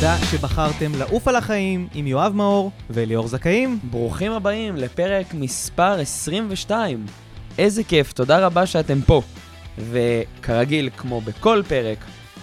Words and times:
תודה 0.00 0.18
שבחרתם 0.30 0.92
לעוף 0.98 1.28
על 1.28 1.36
החיים 1.36 1.88
עם 1.94 2.06
יואב 2.06 2.32
מאור 2.34 2.70
וליאור 2.90 3.28
זכאים. 3.28 3.78
ברוכים 3.90 4.32
הבאים 4.32 4.76
לפרק 4.76 5.34
מספר 5.34 6.00
22. 6.00 7.06
איזה 7.58 7.84
כיף, 7.84 8.12
תודה 8.12 8.46
רבה 8.46 8.66
שאתם 8.66 9.00
פה. 9.00 9.22
וכרגיל, 9.78 10.90
כמו 10.96 11.20
בכל 11.20 11.62
פרק, 11.68 11.98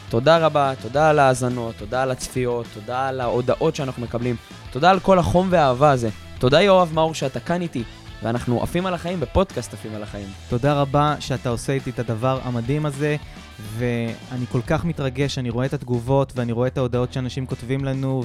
תודה 0.10 0.38
רבה, 0.38 0.74
תודה 0.82 1.10
על 1.10 1.20
ההאזנות, 1.20 1.76
תודה 1.78 2.04
על 2.04 2.12
הצפיות, 2.12 2.66
תודה 2.74 3.08
על 3.08 3.22
ההודעות 3.22 3.76
שאנחנו 3.76 4.04
מקבלים, 4.04 4.36
תודה 4.72 4.90
על 4.90 5.00
כל 5.00 5.20
החום 5.20 5.48
והאהבה 5.52 5.92
הזה. 5.92 6.10
תודה 6.40 6.62
יואב 6.62 6.94
מאור 6.94 7.14
שאתה 7.14 7.40
כאן 7.40 7.62
איתי, 7.62 7.84
ואנחנו 8.24 8.64
עפים 8.64 8.86
על 8.86 8.94
החיים 8.94 9.20
בפודקאסט 9.20 9.74
עפים 9.74 9.96
על 9.96 10.04
החיים. 10.04 10.28
תודה 10.50 10.74
רבה 10.82 11.16
שאתה 11.20 11.50
עושה 11.50 11.74
איתי 11.74 11.90
את 11.90 12.00
הדבר 12.00 12.40
המדהים 12.44 12.86
הזה, 12.86 13.16
ואני 13.60 14.46
כל 14.52 14.62
כך 14.68 14.86
מתרגש, 14.86 15.38
אני 15.38 15.50
רואה 15.50 15.66
את 15.66 15.74
התגובות 15.74 16.34
ואני 16.36 16.52
רואה 16.52 16.68
את 16.68 16.78
ההודעות 16.78 17.14
שאנשים 17.14 17.46
כותבים 17.46 17.86
לנו, 17.86 18.24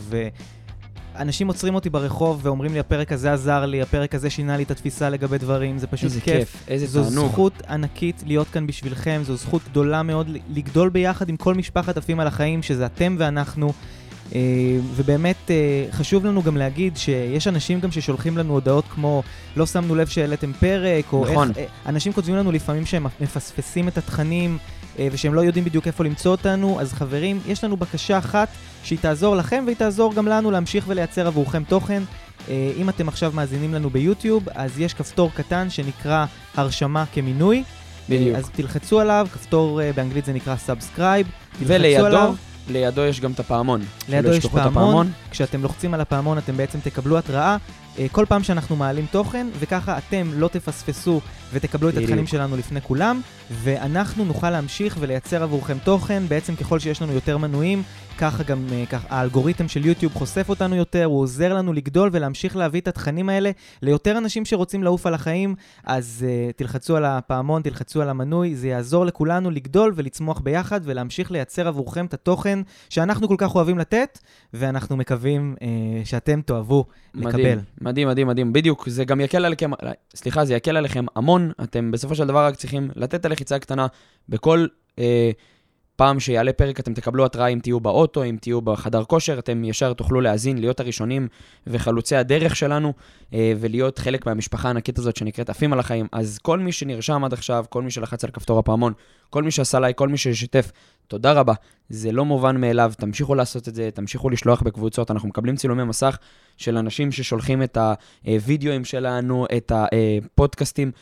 ואנשים 1.14 1.48
עוצרים 1.48 1.74
אותי 1.74 1.90
ברחוב 1.90 2.40
ואומרים 2.42 2.72
לי, 2.72 2.78
הפרק 2.78 3.12
הזה 3.12 3.32
עזר 3.32 3.66
לי, 3.66 3.82
הפרק 3.82 4.14
הזה 4.14 4.30
שינה 4.30 4.56
לי 4.56 4.62
את 4.62 4.70
התפיסה 4.70 5.10
לגבי 5.10 5.38
דברים, 5.38 5.78
זה 5.78 5.86
פשוט 5.86 6.04
איזה 6.04 6.20
כיף. 6.20 6.34
כיף, 6.34 6.68
איזה 6.68 6.86
זו 6.86 7.04
תענוג. 7.04 7.30
זכות 7.30 7.62
ענקית 7.68 8.22
להיות 8.26 8.48
כאן 8.48 8.66
בשבילכם, 8.66 9.22
זו 9.24 9.36
זכות 9.36 9.62
גדולה 9.70 10.02
מאוד 10.02 10.30
לגדול 10.48 10.88
ביחד 10.88 11.28
עם 11.28 11.36
כל 11.36 11.54
משפחת 11.54 11.96
עפים 11.96 12.20
על 12.20 12.26
החיים, 12.26 12.62
שזה 12.62 12.86
אתם 12.86 13.16
ואנחנו. 13.18 13.72
אה, 14.34 14.40
ובאמת 14.96 15.50
אה, 15.50 15.86
חשוב 15.90 16.26
לנו 16.26 16.42
גם 16.42 16.56
להגיד 16.56 16.96
שיש 16.96 17.48
אנשים 17.48 17.80
גם 17.80 17.90
ששולחים 17.90 18.38
לנו 18.38 18.52
הודעות 18.52 18.84
כמו 18.94 19.22
לא 19.56 19.66
שמנו 19.66 19.94
לב 19.94 20.06
שהעליתם 20.06 20.52
פרק, 20.52 21.12
או 21.12 21.24
נכון. 21.30 21.48
איך... 21.48 21.58
אה, 21.58 21.64
אנשים 21.86 22.12
כותבים 22.12 22.36
לנו 22.36 22.52
לפעמים 22.52 22.86
שהם 22.86 23.06
מפספסים 23.20 23.88
את 23.88 23.98
התכנים 23.98 24.58
ושהם 24.98 25.34
לא 25.34 25.40
יודעים 25.40 25.64
בדיוק 25.64 25.86
איפה 25.86 26.04
למצוא 26.04 26.30
אותנו, 26.30 26.80
אז 26.80 26.92
חברים, 26.92 27.40
יש 27.46 27.64
לנו 27.64 27.76
בקשה 27.76 28.18
אחת 28.18 28.48
שהיא 28.84 28.98
תעזור 28.98 29.36
לכם 29.36 29.62
והיא 29.66 29.76
תעזור 29.76 30.14
גם 30.14 30.28
לנו 30.28 30.50
להמשיך 30.50 30.84
ולייצר 30.88 31.26
עבורכם 31.26 31.64
תוכן. 31.64 32.02
אה, 32.48 32.72
אם 32.76 32.88
אתם 32.88 33.08
עכשיו 33.08 33.32
מאזינים 33.34 33.74
לנו 33.74 33.90
ביוטיוב, 33.90 34.48
אז 34.54 34.80
יש 34.80 34.94
כפתור 34.94 35.30
קטן 35.34 35.70
שנקרא 35.70 36.24
הרשמה 36.54 37.04
כמנוי. 37.12 37.62
בדיוק. 38.08 38.36
אז 38.36 38.50
תלחצו 38.52 39.00
עליו, 39.00 39.26
כפתור 39.32 39.82
אה, 39.82 39.90
באנגלית 39.92 40.24
זה 40.24 40.32
נקרא 40.32 40.56
subscribe. 40.56 41.26
ולידו, 41.60 42.34
לידו 42.70 43.00
יש 43.00 43.20
גם 43.20 43.32
את 43.32 43.40
הפעמון. 43.40 43.80
לידו 44.08 44.32
יש 44.32 44.46
פעמון, 44.46 45.10
כשאתם 45.30 45.62
לוחצים 45.62 45.94
על 45.94 46.00
הפעמון 46.00 46.38
אתם 46.38 46.56
בעצם 46.56 46.78
תקבלו 46.80 47.18
התראה 47.18 47.50
אה, 47.52 47.56
כל 48.12 48.24
פעם 48.28 48.42
שאנחנו 48.42 48.76
מעלים 48.76 49.06
תוכן, 49.10 49.46
וככה 49.58 49.98
אתם 49.98 50.30
לא 50.34 50.48
תפספסו 50.48 51.20
ותקבלו 51.52 51.88
את. 51.88 51.94
התכנים 51.96 52.26
שלנו 52.26 52.56
לפני 52.56 52.80
כולם, 52.80 53.20
ואנחנו 53.50 54.24
נוכל 54.24 54.50
להמשיך 54.50 54.96
ולייצר 55.00 55.42
עבורכם 55.42 55.78
תוכן, 55.84 56.22
בעצם 56.28 56.56
ככל 56.56 56.78
שיש 56.78 57.02
לנו 57.02 57.12
יותר 57.12 57.38
מנויים, 57.38 57.82
ככה 58.18 58.42
גם 58.42 58.66
אה, 58.72 58.84
ככה, 58.86 59.06
האלגוריתם 59.10 59.68
של 59.68 59.86
יוטיוב 59.86 60.14
חושף 60.14 60.48
אותנו 60.48 60.76
יותר, 60.76 61.04
הוא 61.04 61.20
עוזר 61.20 61.54
לנו 61.54 61.72
לגדול 61.72 62.10
ולהמשיך 62.12 62.56
להביא 62.56 62.80
את 62.80 62.88
התכנים 62.88 63.28
האלה 63.28 63.50
ליותר 63.82 64.18
אנשים 64.18 64.44
שרוצים 64.44 64.82
לעוף 64.82 65.06
על 65.06 65.14
החיים, 65.14 65.54
אז 65.84 66.26
uh, 66.26 66.52
תלחצו 66.56 66.96
על 66.96 67.04
הפעמון, 67.04 67.62
תלחצו 67.62 68.02
על 68.02 68.08
המנוי, 68.08 68.54
זה 68.56 68.68
יעזור 68.68 69.06
לכולנו 69.06 69.50
לגדול 69.50 69.92
ולצמוח 69.96 70.40
ביחד 70.40 70.80
ולהמשיך 70.84 71.30
לייצר 71.30 71.68
עבורכם 71.68 72.06
את 72.06 72.14
התוכן 72.14 72.58
שאנחנו 72.88 73.28
כל 73.28 73.36
כך 73.38 73.54
אוהבים 73.54 73.78
לתת, 73.78 74.18
ואנחנו 74.54 74.96
מקווים 74.96 75.54
uh, 75.58 75.62
שאתם 76.04 76.40
תאהבו 76.42 76.84
לקבל. 77.14 77.40
מדהים, 77.40 77.58
מדהים, 77.82 78.08
מדהים, 78.08 78.26
מדהים. 78.26 78.52
בדיוק, 78.52 78.88
זה 78.88 79.04
גם 79.04 79.20
יקל 79.20 79.44
עליכם, 79.44 79.70
סליחה, 80.14 80.44
זה 80.44 80.54
יקל 80.54 80.76
עליכם 80.76 81.04
המון. 81.16 81.50
אתם 81.62 81.90
בסופו 81.90 82.14
של 82.14 82.26
דבר 82.26 82.46
רק 82.46 82.56
צריכים 82.56 82.90
לתת 82.96 83.24
הלחיצה 83.24 83.56
הקטנה 83.56 83.86
בכל 84.28 84.66
אה, 84.98 85.30
פעם 85.96 86.20
שיעלה 86.20 86.52
פרק, 86.52 86.80
אתם 86.80 86.94
תקבלו 86.94 87.24
התראה 87.24 87.46
אם 87.46 87.58
תהיו 87.62 87.80
באוטו, 87.80 88.24
אם 88.24 88.36
תהיו 88.40 88.60
בחדר 88.60 89.04
כושר, 89.04 89.38
אתם 89.38 89.64
ישר 89.64 89.92
תוכלו 89.92 90.20
להאזין, 90.20 90.58
להיות 90.58 90.80
הראשונים 90.80 91.28
וחלוצי 91.66 92.16
הדרך 92.16 92.56
שלנו, 92.56 92.92
אה, 93.34 93.52
ולהיות 93.60 93.98
חלק 93.98 94.26
מהמשפחה 94.26 94.68
הענקית 94.68 94.98
הזאת 94.98 95.16
שנקראת 95.16 95.50
עפים 95.50 95.72
על 95.72 95.80
החיים. 95.80 96.06
אז 96.12 96.38
כל 96.38 96.58
מי 96.58 96.72
שנרשם 96.72 97.24
עד 97.24 97.32
עכשיו, 97.32 97.64
כל 97.68 97.82
מי 97.82 97.90
שלחץ 97.90 98.24
על 98.24 98.30
כפתור 98.30 98.58
הפעמון, 98.58 98.92
כל 99.30 99.42
מי 99.42 99.50
שעשה 99.50 99.80
לייק, 99.80 99.96
כל 99.98 100.08
מי 100.08 100.16
ששיתף, 100.16 100.72
תודה 101.08 101.32
רבה. 101.32 101.54
זה 101.88 102.12
לא 102.12 102.24
מובן 102.24 102.60
מאליו, 102.60 102.92
תמשיכו 102.98 103.34
לעשות 103.34 103.68
את 103.68 103.74
זה, 103.74 103.90
תמשיכו 103.94 104.30
לשלוח 104.30 104.62
בקבוצות. 104.62 105.10
אנחנו 105.10 105.28
מקבלים 105.28 105.56
צילומי 105.56 105.84
מסך 105.84 106.18
של 106.56 106.76
אנשים 106.76 107.12
ששולחים 107.12 107.62
את 107.62 107.78
הווידאוים 108.24 108.84
שלנו, 108.84 109.46
את 109.56 109.72
הפודקאסטים, 109.74 110.92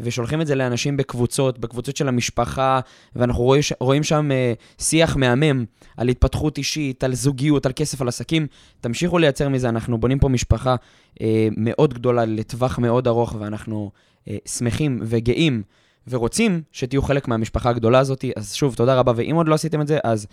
ושולחים 0.00 0.40
את 0.40 0.46
זה 0.46 0.54
לאנשים 0.54 0.96
בקבוצות, 0.96 1.58
בקבוצות 1.58 1.96
של 1.96 2.08
המשפחה, 2.08 2.80
ואנחנו 3.16 3.42
רואים, 3.44 3.62
רואים 3.80 4.02
שם 4.02 4.30
אה, 4.32 4.52
שיח 4.78 5.16
מהמם 5.16 5.64
על 5.96 6.08
התפתחות 6.08 6.58
אישית, 6.58 7.04
על 7.04 7.14
זוגיות, 7.14 7.66
על 7.66 7.72
כסף, 7.76 8.02
על 8.02 8.08
עסקים. 8.08 8.46
תמשיכו 8.80 9.18
לייצר 9.18 9.48
מזה, 9.48 9.68
אנחנו 9.68 9.98
בונים 9.98 10.18
פה 10.18 10.28
משפחה 10.28 10.76
אה, 11.20 11.48
מאוד 11.56 11.94
גדולה, 11.94 12.24
לטווח 12.24 12.78
מאוד 12.78 13.08
ארוך, 13.08 13.36
ואנחנו 13.38 13.90
אה, 14.28 14.36
שמחים 14.46 15.00
וגאים 15.02 15.62
ורוצים 16.08 16.62
שתהיו 16.72 17.02
חלק 17.02 17.28
מהמשפחה 17.28 17.70
הגדולה 17.70 17.98
הזאת. 17.98 18.24
אז 18.36 18.54
שוב, 18.54 18.74
תודה 18.74 18.94
רבה, 18.94 19.12
ואם 19.16 19.34
עוד 19.34 19.48
לא 19.48 19.54
עשיתם 19.54 19.80
את 19.80 19.86
זה, 19.86 19.98
אז 20.04 20.26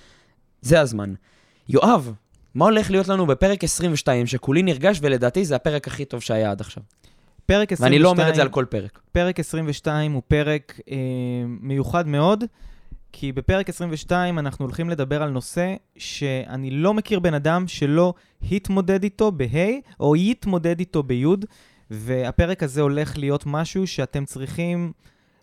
זה 0.61 0.81
הזמן. 0.81 1.13
יואב, 1.69 2.13
מה 2.55 2.65
הולך 2.65 2.91
להיות 2.91 3.07
לנו 3.07 3.27
בפרק 3.27 3.63
22, 3.63 4.27
שכולי 4.27 4.63
נרגש, 4.63 4.99
ולדעתי 5.01 5.45
זה 5.45 5.55
הפרק 5.55 5.87
הכי 5.87 6.05
טוב 6.05 6.21
שהיה 6.21 6.51
עד 6.51 6.61
עכשיו. 6.61 6.83
פרק 7.45 7.71
22, 7.71 7.91
ואני 7.93 8.03
לא 8.03 8.09
אומר 8.09 8.29
את 8.29 8.35
זה 8.35 8.41
על 8.41 8.49
כל 8.49 8.65
פרק. 8.69 8.99
פרק 9.11 9.39
22 9.39 10.11
הוא 10.11 10.21
פרק 10.27 10.79
אה, 10.91 10.95
מיוחד 11.47 12.07
מאוד, 12.07 12.43
כי 13.11 13.31
בפרק 13.31 13.69
22 13.69 14.39
אנחנו 14.39 14.65
הולכים 14.65 14.89
לדבר 14.89 15.23
על 15.23 15.29
נושא 15.29 15.75
שאני 15.97 16.71
לא 16.71 16.93
מכיר 16.93 17.19
בן 17.19 17.33
אדם 17.33 17.67
שלא 17.67 18.13
התמודד 18.51 19.03
איתו 19.03 19.31
ב-ה' 19.31 19.79
או 19.99 20.15
יתמודד 20.15 20.79
איתו 20.79 21.03
בי', 21.03 21.25
והפרק 21.91 22.63
הזה 22.63 22.81
הולך 22.81 23.17
להיות 23.17 23.43
משהו 23.45 23.87
שאתם 23.87 24.25
צריכים 24.25 24.91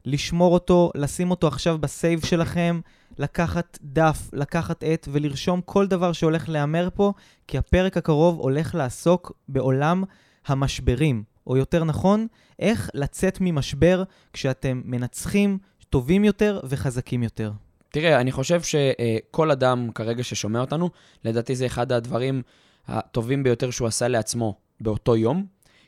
לשמור 0.05 0.55
אותו, 0.55 0.91
לשים 0.95 1.31
אותו 1.31 1.49
עכשיו 1.49 1.79
בסייב 1.79 2.25
שלכם, 2.25 2.81
לקחת 3.19 3.79
דף, 3.83 4.31
לקחת 4.33 4.85
עט 4.85 5.09
ולרשום 5.13 5.61
כל 5.65 5.87
דבר 5.87 6.13
שהולך 6.13 6.49
להיאמר 6.49 6.89
פה, 6.95 7.13
כי 7.49 7.59
הפרק 7.59 7.97
הקרוב 7.97 8.39
הולך 8.39 8.75
לעסוק 8.75 9.33
בעולם 9.49 10.05
המשברים. 10.47 11.32
או 11.47 11.57
יותר 11.57 11.85
נכון, 11.85 12.27
איך 12.59 12.91
לצאת 12.95 13.39
ממשבר 13.41 14.03
כשאתם 14.33 14.83
מנצחים, 14.85 15.59
טובים 15.91 16.25
יותר 16.25 16.61
וחזקים 16.65 17.23
יותר. 17.23 17.53
תראה, 17.91 18.21
אני 18.21 18.33
חושב 18.33 18.61
שכל 18.63 19.51
אדם 19.51 19.89
כרגע 19.95 20.25
ששומע 20.25 20.61
אותנו, 20.61 20.91
לדעתי 21.25 21.57
זה 21.57 21.67
אחד 21.67 21.93
הדברים 21.93 22.43
הטובים 22.89 23.43
ביותר 23.43 23.71
שהוא 23.71 23.89
עשה 23.89 24.09
לעצמו 24.09 24.55
באותו 24.81 25.17
יום, 25.17 25.47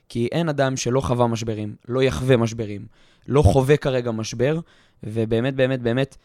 כי 0.08 0.28
אין 0.32 0.48
אדם 0.48 0.76
שלא 0.76 1.00
חווה 1.00 1.26
משברים, 1.26 1.76
לא 1.88 2.02
יחווה 2.02 2.36
משברים, 2.36 2.86
לא 3.28 3.42
חווה 3.42 3.76
כרגע 3.76 4.10
משבר, 4.10 4.60
ובאמת, 5.02 5.54
באמת, 5.54 5.82
באמת, 5.82 6.16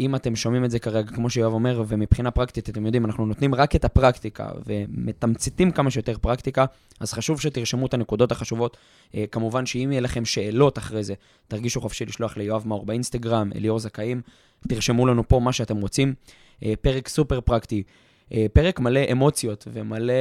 אם 0.00 0.14
אתם 0.14 0.36
שומעים 0.36 0.64
את 0.64 0.70
זה 0.70 0.78
כרגע, 0.78 1.12
כמו 1.12 1.30
שיואב 1.30 1.52
אומר, 1.52 1.82
ומבחינה 1.88 2.30
פרקטית, 2.30 2.68
אתם 2.68 2.86
יודעים, 2.86 3.04
אנחנו 3.04 3.26
נותנים 3.26 3.54
רק 3.54 3.76
את 3.76 3.84
הפרקטיקה 3.84 4.48
ומתמציתים 4.66 5.70
כמה 5.70 5.90
שיותר 5.90 6.18
פרקטיקה, 6.18 6.64
אז 7.00 7.12
חשוב 7.12 7.40
שתרשמו 7.40 7.86
את 7.86 7.94
הנקודות 7.94 8.32
החשובות. 8.32 8.76
אה, 9.14 9.24
כמובן 9.32 9.66
שאם 9.66 9.88
יהיה 9.92 10.00
לכם 10.00 10.24
שאלות 10.24 10.78
אחרי 10.78 11.04
זה, 11.04 11.14
תרגישו 11.48 11.80
חופשי 11.80 12.04
לשלוח 12.04 12.36
ליואב 12.36 12.66
מאור 12.66 12.86
באינסטגרם, 12.86 13.50
אליאור 13.56 13.78
זכאים, 13.78 14.20
תרשמו 14.68 15.06
לנו 15.06 15.28
פה 15.28 15.40
מה 15.40 15.52
שאתם 15.52 15.76
רוצים. 15.76 16.14
אה, 16.64 16.74
פרק 16.80 17.08
סופר 17.08 17.40
פרקטי. 17.40 17.82
פרק 18.52 18.80
מלא 18.80 19.00
אמוציות 19.12 19.68
ומלא, 19.72 20.12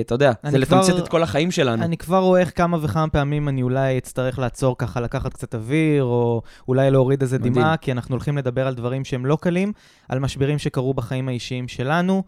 אתה 0.00 0.14
יודע, 0.14 0.32
זה 0.46 0.58
לתמצת 0.58 0.92
כבר, 0.92 0.98
את 0.98 1.08
כל 1.08 1.22
החיים 1.22 1.50
שלנו. 1.50 1.82
אני 1.84 1.96
כבר 1.96 2.18
רואה 2.18 2.40
איך 2.40 2.52
כמה 2.54 2.78
וכמה 2.82 3.08
פעמים 3.08 3.48
אני 3.48 3.62
אולי 3.62 3.98
אצטרך 3.98 4.38
לעצור 4.38 4.78
ככה, 4.78 5.00
לקחת 5.00 5.32
קצת 5.32 5.54
אוויר, 5.54 6.04
או 6.04 6.42
אולי 6.68 6.90
להוריד 6.90 7.22
איזה 7.22 7.38
מדהים. 7.38 7.52
דמעה, 7.54 7.76
כי 7.76 7.92
אנחנו 7.92 8.14
הולכים 8.14 8.38
לדבר 8.38 8.66
על 8.66 8.74
דברים 8.74 9.04
שהם 9.04 9.26
לא 9.26 9.38
קלים, 9.40 9.72
על 10.08 10.18
משברים 10.18 10.58
שקרו 10.58 10.94
בחיים 10.94 11.28
האישיים 11.28 11.68
שלנו. 11.68 12.22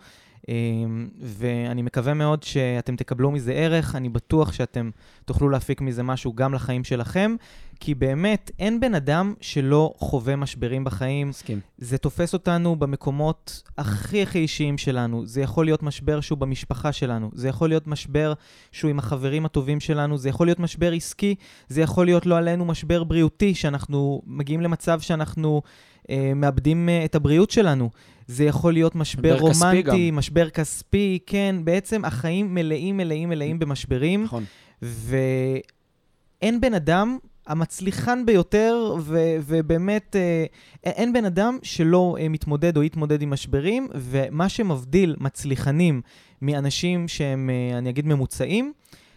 ואני 1.21 1.83
מקווה 1.83 2.15
מאוד 2.15 2.43
שאתם 2.43 2.97
תקבלו 2.97 3.31
מזה 3.31 3.53
ערך, 3.53 3.95
אני 3.95 4.09
בטוח 4.09 4.53
שאתם 4.53 4.91
תוכלו 5.25 5.49
להפיק 5.49 5.81
מזה 5.81 6.03
משהו 6.03 6.33
גם 6.35 6.55
לחיים 6.55 6.85
שלכם, 6.85 7.37
כי 7.81 7.95
באמת 7.95 8.51
אין 8.59 8.81
בן 8.81 8.95
אדם 8.95 9.35
שלא 9.41 9.95
חווה 9.99 10.37
משברים 10.37 10.85
בחיים. 10.85 11.29
מסכים. 11.29 11.61
זה 11.79 11.99
תופס 11.99 12.35
אותנו 12.35 12.77
במקומות 12.77 13.63
הכי 13.79 14.23
הכי 14.23 14.39
אישיים 14.39 14.79
שלנו. 14.79 15.27
זה 15.27 15.41
יכול 15.41 15.65
להיות 15.65 15.83
משבר 15.83 16.21
שהוא 16.21 16.39
במשפחה 16.39 16.93
שלנו, 16.93 17.31
זה 17.35 17.49
יכול 17.49 17.69
להיות 17.69 17.87
משבר 17.87 18.33
שהוא 18.73 18.91
עם 18.91 18.99
החברים 18.99 19.47
הטובים 19.47 19.81
שלנו, 19.81 20.19
זה 20.19 20.29
יכול 20.29 20.47
להיות 20.47 20.61
משבר 20.61 20.93
עסקי, 20.93 21.35
זה 21.69 21.81
יכול 21.81 22.07
להיות 22.07 22.27
לא 22.27 22.37
עלינו 22.37 22.65
משבר 22.65 23.05
בריאותי, 23.05 23.55
שאנחנו 23.55 24.23
מגיעים 24.27 24.61
למצב 24.61 25.01
שאנחנו 25.01 25.63
אה, 26.11 26.33
מאבדים 26.37 26.89
אה, 26.89 27.05
את 27.05 27.15
הבריאות 27.15 27.51
שלנו. 27.51 27.91
זה 28.27 28.45
יכול 28.45 28.73
להיות 28.73 28.95
משבר 28.95 29.39
רומנטי, 29.39 30.11
משבר 30.11 30.51
כספי, 30.51 31.19
כן, 31.27 31.57
בעצם 31.65 32.05
החיים 32.05 32.55
מלאים, 32.55 32.97
מלאים, 32.97 33.29
מלאים 33.29 33.59
במשברים. 33.59 34.25
נכון. 34.25 34.45
ואין 34.83 36.61
בן 36.61 36.75
אדם, 36.75 37.19
המצליחן 37.47 38.27
ביותר, 38.27 38.95
ו- 39.01 39.37
ובאמת 39.47 40.17
אה, 40.17 40.45
אין 40.85 41.13
בן 41.13 41.25
אדם 41.25 41.59
שלא 41.63 42.17
אה, 42.21 42.29
מתמודד 42.29 42.77
או 42.77 42.83
יתמודד 42.83 43.23
עם 43.23 43.31
משברים, 43.31 43.89
ומה 43.95 44.49
שמבדיל 44.49 45.17
מצליחנים 45.21 46.01
מאנשים 46.43 47.09
שהם, 47.09 47.51
אה, 47.51 47.79
אני 47.79 47.91
אגיד, 47.91 48.07
ממוצעים, 48.07 48.73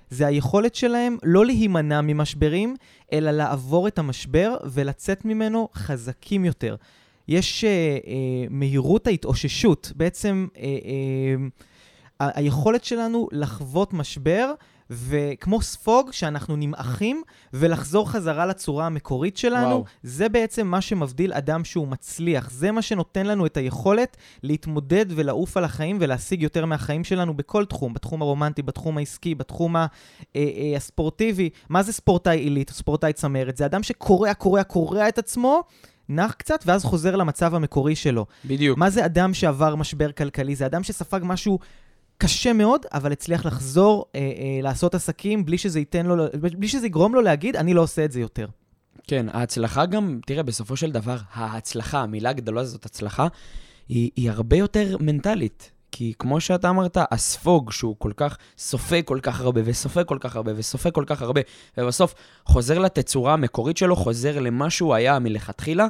זה 0.09 0.27
היכולת 0.27 0.75
שלהם 0.75 1.17
לא 1.23 1.45
להימנע 1.45 2.01
ממשברים, 2.01 2.75
אלא 3.13 3.31
לעבור 3.31 3.87
את 3.87 3.99
המשבר 3.99 4.57
ולצאת 4.65 5.25
ממנו 5.25 5.67
חזקים 5.75 6.45
יותר. 6.45 6.75
יש 7.29 7.63
אה, 7.63 7.69
אה, 7.69 8.45
מהירות 8.49 9.07
ההתאוששות, 9.07 9.91
בעצם 9.95 10.47
אה, 10.57 10.65
היכולת 12.19 12.83
שלנו 12.83 13.27
לחוות 13.31 13.93
משבר 13.93 14.53
וכמו 14.89 15.61
ספוג 15.61 16.11
שאנחנו 16.11 16.55
נמעכים 16.55 17.23
ולחזור 17.53 18.09
חזרה 18.09 18.45
לצורה 18.45 18.85
המקורית 18.85 19.37
שלנו, 19.37 19.67
וואו. 19.67 19.85
זה 20.03 20.29
בעצם 20.29 20.67
מה 20.67 20.81
שמבדיל 20.81 21.33
אדם 21.33 21.63
שהוא 21.63 21.87
מצליח. 21.87 22.49
זה 22.51 22.71
מה 22.71 22.81
שנותן 22.81 23.25
לנו 23.25 23.45
את 23.45 23.57
היכולת 23.57 24.17
להתמודד 24.43 25.05
ולעוף 25.09 25.57
על 25.57 25.63
החיים 25.63 25.97
ולהשיג 25.99 26.43
יותר 26.43 26.65
מהחיים 26.65 27.03
שלנו 27.03 27.33
בכל 27.33 27.65
תחום, 27.65 27.93
בתחום 27.93 28.21
הרומנטי, 28.21 28.61
בתחום 28.61 28.97
העסקי, 28.97 29.35
בתחום 29.35 29.75
ה, 29.75 29.85
אה, 30.35 30.41
אה, 30.41 30.77
הספורטיבי. 30.77 31.49
מה 31.69 31.83
זה 31.83 31.93
ספורטאי 31.93 32.39
עילית, 32.39 32.69
ספורטאי 32.69 33.13
צמרת? 33.13 33.57
זה 33.57 33.65
אדם 33.65 33.83
שקורע, 33.83 34.33
קורע, 34.33 34.63
קורע 34.63 35.09
את 35.09 35.17
עצמו. 35.17 35.63
נח 36.09 36.31
קצת, 36.31 36.63
ואז 36.65 36.83
חוזר 36.83 37.15
למצב 37.15 37.55
המקורי 37.55 37.95
שלו. 37.95 38.25
בדיוק. 38.45 38.77
מה 38.77 38.89
זה 38.89 39.05
אדם 39.05 39.33
שעבר 39.33 39.75
משבר 39.75 40.11
כלכלי? 40.11 40.55
זה 40.55 40.65
אדם 40.65 40.83
שספג 40.83 41.19
משהו 41.23 41.59
קשה 42.17 42.53
מאוד, 42.53 42.85
אבל 42.93 43.11
הצליח 43.11 43.45
לחזור 43.45 44.05
אה, 44.15 44.19
אה, 44.19 44.61
לעשות 44.61 44.95
עסקים 44.95 45.45
בלי 45.45 45.57
שזה 45.57 45.79
ייתן 45.79 46.05
לו, 46.05 46.25
בלי 46.41 46.67
שזה 46.67 46.85
יגרום 46.85 47.15
לו 47.15 47.21
להגיד, 47.21 47.55
אני 47.55 47.73
לא 47.73 47.81
עושה 47.81 48.05
את 48.05 48.11
זה 48.11 48.19
יותר. 48.19 48.47
כן, 49.07 49.25
ההצלחה 49.33 49.85
גם, 49.85 50.19
תראה, 50.25 50.43
בסופו 50.43 50.75
של 50.75 50.91
דבר, 50.91 51.17
ההצלחה, 51.33 51.99
המילה 51.99 52.29
הגדולה 52.29 52.61
הזאת, 52.61 52.85
הצלחה, 52.85 53.27
היא, 53.89 54.11
היא 54.15 54.31
הרבה 54.31 54.57
יותר 54.57 54.97
מנטלית. 54.99 55.71
כי 55.91 56.13
כמו 56.19 56.41
שאתה 56.41 56.69
אמרת, 56.69 56.97
הספוג 57.11 57.71
שהוא 57.71 57.95
כל 57.99 58.11
כך 58.15 58.37
סופג 58.57 59.01
כל 59.05 59.19
כך 59.21 59.41
הרבה, 59.41 59.61
וסופג 59.65 60.03
כל 60.03 60.17
כך 60.19 60.35
הרבה, 60.35 60.51
וסופג 60.55 60.91
כל 60.91 61.03
כך 61.07 61.21
הרבה, 61.21 61.41
ובסוף 61.77 62.15
חוזר 62.45 62.79
לתצורה 62.79 63.33
המקורית 63.33 63.77
שלו, 63.77 63.95
חוזר 63.95 64.39
למה 64.39 64.69
שהוא 64.69 64.93
היה 64.93 65.19
מלכתחילה, 65.19 65.87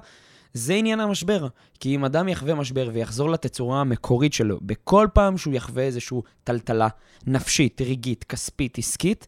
זה 0.53 0.73
עניין 0.73 0.99
המשבר. 0.99 1.47
כי 1.79 1.95
אם 1.95 2.05
אדם 2.05 2.27
יחווה 2.27 2.55
משבר 2.55 2.89
ויחזור 2.93 3.29
לתצורה 3.29 3.81
המקורית 3.81 4.33
שלו, 4.33 4.59
בכל 4.61 5.07
פעם 5.13 5.37
שהוא 5.37 5.53
יחווה 5.53 5.83
איזושהי 5.83 6.17
טלטלה 6.43 6.87
נפשית, 7.27 7.81
רגעית, 7.81 8.23
כספית, 8.23 8.77
עסקית, 8.77 9.27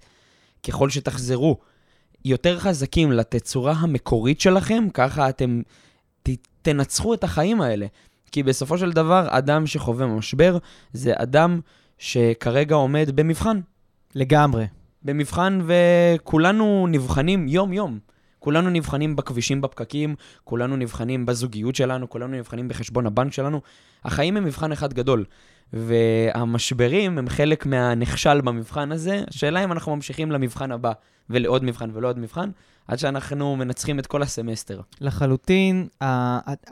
ככל 0.67 0.89
שתחזרו 0.89 1.57
יותר 2.25 2.59
חזקים 2.59 3.11
לתצורה 3.11 3.71
המקורית 3.71 4.41
שלכם, 4.41 4.87
ככה 4.93 5.29
אתם 5.29 5.61
ת, 6.23 6.29
תנצחו 6.61 7.13
את 7.13 7.23
החיים 7.23 7.61
האלה. 7.61 7.85
כי 8.31 8.43
בסופו 8.43 8.77
של 8.77 8.91
דבר, 8.91 9.27
אדם 9.29 9.67
שחווה 9.67 10.07
משבר 10.07 10.57
זה 10.93 11.13
אדם 11.15 11.59
שכרגע 11.97 12.75
עומד 12.75 13.11
במבחן. 13.15 13.59
לגמרי. 14.15 14.65
במבחן, 15.03 15.61
וכולנו 15.65 16.87
נבחנים 16.89 17.47
יום-יום. 17.47 17.99
כולנו 18.39 18.69
נבחנים 18.69 19.15
בכבישים 19.15 19.61
בפקקים, 19.61 20.15
כולנו 20.43 20.75
נבחנים 20.75 21.25
בזוגיות 21.25 21.75
שלנו, 21.75 22.09
כולנו 22.09 22.37
נבחנים 22.37 22.67
בחשבון 22.67 23.05
הבנק 23.05 23.33
שלנו. 23.33 23.61
החיים 24.05 24.37
הם 24.37 24.43
מבחן 24.43 24.71
אחד 24.71 24.93
גדול, 24.93 25.25
והמשברים 25.73 27.17
הם 27.17 27.29
חלק 27.29 27.65
מהנכשל 27.65 28.41
במבחן 28.41 28.91
הזה. 28.91 29.23
השאלה 29.29 29.63
אם 29.63 29.71
אנחנו 29.71 29.95
ממשיכים 29.95 30.31
למבחן 30.31 30.71
הבא, 30.71 30.91
ולעוד 31.29 31.63
מבחן 31.63 31.89
ולעוד 31.93 32.19
מבחן, 32.19 32.49
עד 32.87 32.99
שאנחנו 32.99 33.55
מנצחים 33.55 33.99
את 33.99 34.07
כל 34.07 34.21
הסמסטר. 34.21 34.81
לחלוטין, 35.01 35.87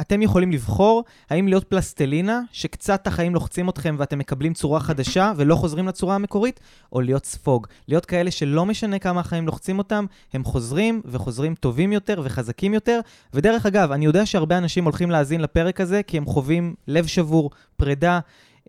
אתם 0.01 0.21
יכולים 0.21 0.51
לבחור 0.51 1.03
האם 1.29 1.47
להיות 1.47 1.63
פלסטלינה, 1.63 2.41
שקצת 2.51 3.07
החיים 3.07 3.33
לוחצים 3.33 3.69
אתכם 3.69 3.95
ואתם 3.99 4.19
מקבלים 4.19 4.53
צורה 4.53 4.79
חדשה 4.79 5.31
ולא 5.37 5.55
חוזרים 5.55 5.87
לצורה 5.87 6.15
המקורית, 6.15 6.59
או 6.93 7.01
להיות 7.01 7.25
ספוג. 7.25 7.67
להיות 7.87 8.05
כאלה 8.05 8.31
שלא 8.31 8.65
משנה 8.65 8.99
כמה 8.99 9.19
החיים 9.19 9.45
לוחצים 9.45 9.77
אותם, 9.77 10.05
הם 10.33 10.43
חוזרים 10.43 11.01
וחוזרים 11.05 11.55
טובים 11.55 11.91
יותר 11.91 12.21
וחזקים 12.23 12.73
יותר. 12.73 12.99
ודרך 13.33 13.65
אגב, 13.65 13.91
אני 13.91 14.05
יודע 14.05 14.25
שהרבה 14.25 14.57
אנשים 14.57 14.83
הולכים 14.83 15.11
להאזין 15.11 15.41
לפרק 15.41 15.81
הזה 15.81 16.03
כי 16.03 16.17
הם 16.17 16.25
חווים 16.25 16.75
לב 16.87 17.07
שבור, 17.07 17.51
פרידה. 17.77 18.19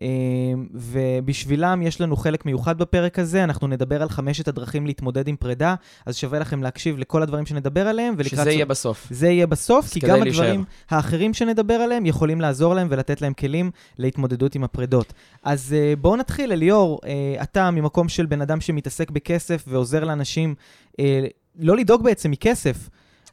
אמ, 0.02 0.66
ובשבילם 0.74 1.82
יש 1.82 2.00
לנו 2.00 2.16
חלק 2.16 2.46
מיוחד 2.46 2.78
בפרק 2.78 3.18
הזה, 3.18 3.44
אנחנו 3.44 3.66
נדבר 3.66 4.02
על 4.02 4.08
חמשת 4.08 4.48
הדרכים 4.48 4.86
להתמודד 4.86 5.28
עם 5.28 5.36
פרידה, 5.36 5.74
אז 6.06 6.16
שווה 6.16 6.38
לכם 6.38 6.62
להקשיב 6.62 6.98
לכל 6.98 7.22
הדברים 7.22 7.46
שנדבר 7.46 7.88
עליהם. 7.88 8.14
שזה 8.22 8.50
יהיה 8.50 8.66
בסוף. 8.66 9.06
זה 9.10 9.28
יהיה 9.28 9.46
בסוף, 9.46 9.92
כי 9.92 10.00
גם 10.00 10.22
להישאר. 10.22 10.42
הדברים 10.42 10.64
האחרים 10.90 11.34
שנדבר 11.34 11.74
עליהם 11.74 12.06
יכולים 12.06 12.40
לעזור 12.40 12.74
להם 12.74 12.88
ולתת 12.90 13.22
להם 13.22 13.32
כלים 13.32 13.70
להתמודדות 13.98 14.54
עם 14.54 14.64
הפרידות. 14.64 15.12
אז 15.42 15.74
אה, 15.78 15.94
בואו 15.96 16.16
נתחיל, 16.16 16.52
אליאור, 16.52 17.00
אה, 17.04 17.42
אתה 17.42 17.70
ממקום 17.70 18.08
של 18.08 18.26
בן 18.26 18.40
אדם 18.40 18.60
שמתעסק 18.60 19.10
בכסף 19.10 19.64
ועוזר 19.68 20.04
לאנשים 20.04 20.54
אה, 21.00 21.26
לא 21.58 21.76
לדאוג 21.76 22.04
בעצם 22.04 22.30
מכסף, 22.30 22.88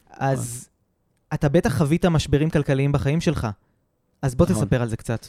אז 0.10 0.70
אתה 1.34 1.50
בטח 1.50 1.78
חווית 1.78 2.06
משברים 2.06 2.50
כלכליים 2.50 2.92
בחיים 2.92 3.22
שלך. 3.22 3.48
אז 4.22 4.36
בוא 4.36 4.46
נכון. 4.50 4.63
תספר 4.63 4.81
על 4.81 4.90
זה 4.90 4.98
קצת. 4.98 5.28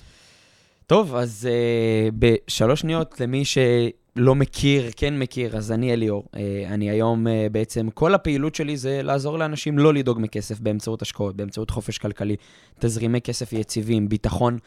טוב, 0.88 1.14
אז 1.14 1.48
uh, 1.48 2.14
בשלוש 2.18 2.80
שניות, 2.80 3.20
למי 3.20 3.42
שלא 3.44 4.34
מכיר, 4.34 4.90
כן 4.96 5.18
מכיר, 5.18 5.56
אז 5.56 5.72
אני 5.72 5.92
אליאור. 5.92 6.24
Uh, 6.32 6.38
אני 6.66 6.90
היום 6.90 7.26
uh, 7.26 7.30
בעצם, 7.52 7.90
כל 7.90 8.14
הפעילות 8.14 8.54
שלי 8.54 8.76
זה 8.76 9.02
לעזור 9.02 9.38
לאנשים 9.38 9.78
לא 9.78 9.94
לדאוג 9.94 10.18
מכסף 10.20 10.60
באמצעות 10.60 11.02
השקעות, 11.02 11.36
באמצעות 11.36 11.70
חופש 11.70 11.98
כלכלי, 11.98 12.36
תזרימי 12.78 13.20
כסף 13.20 13.52
יציבים, 13.52 14.08
ביטחון. 14.08 14.58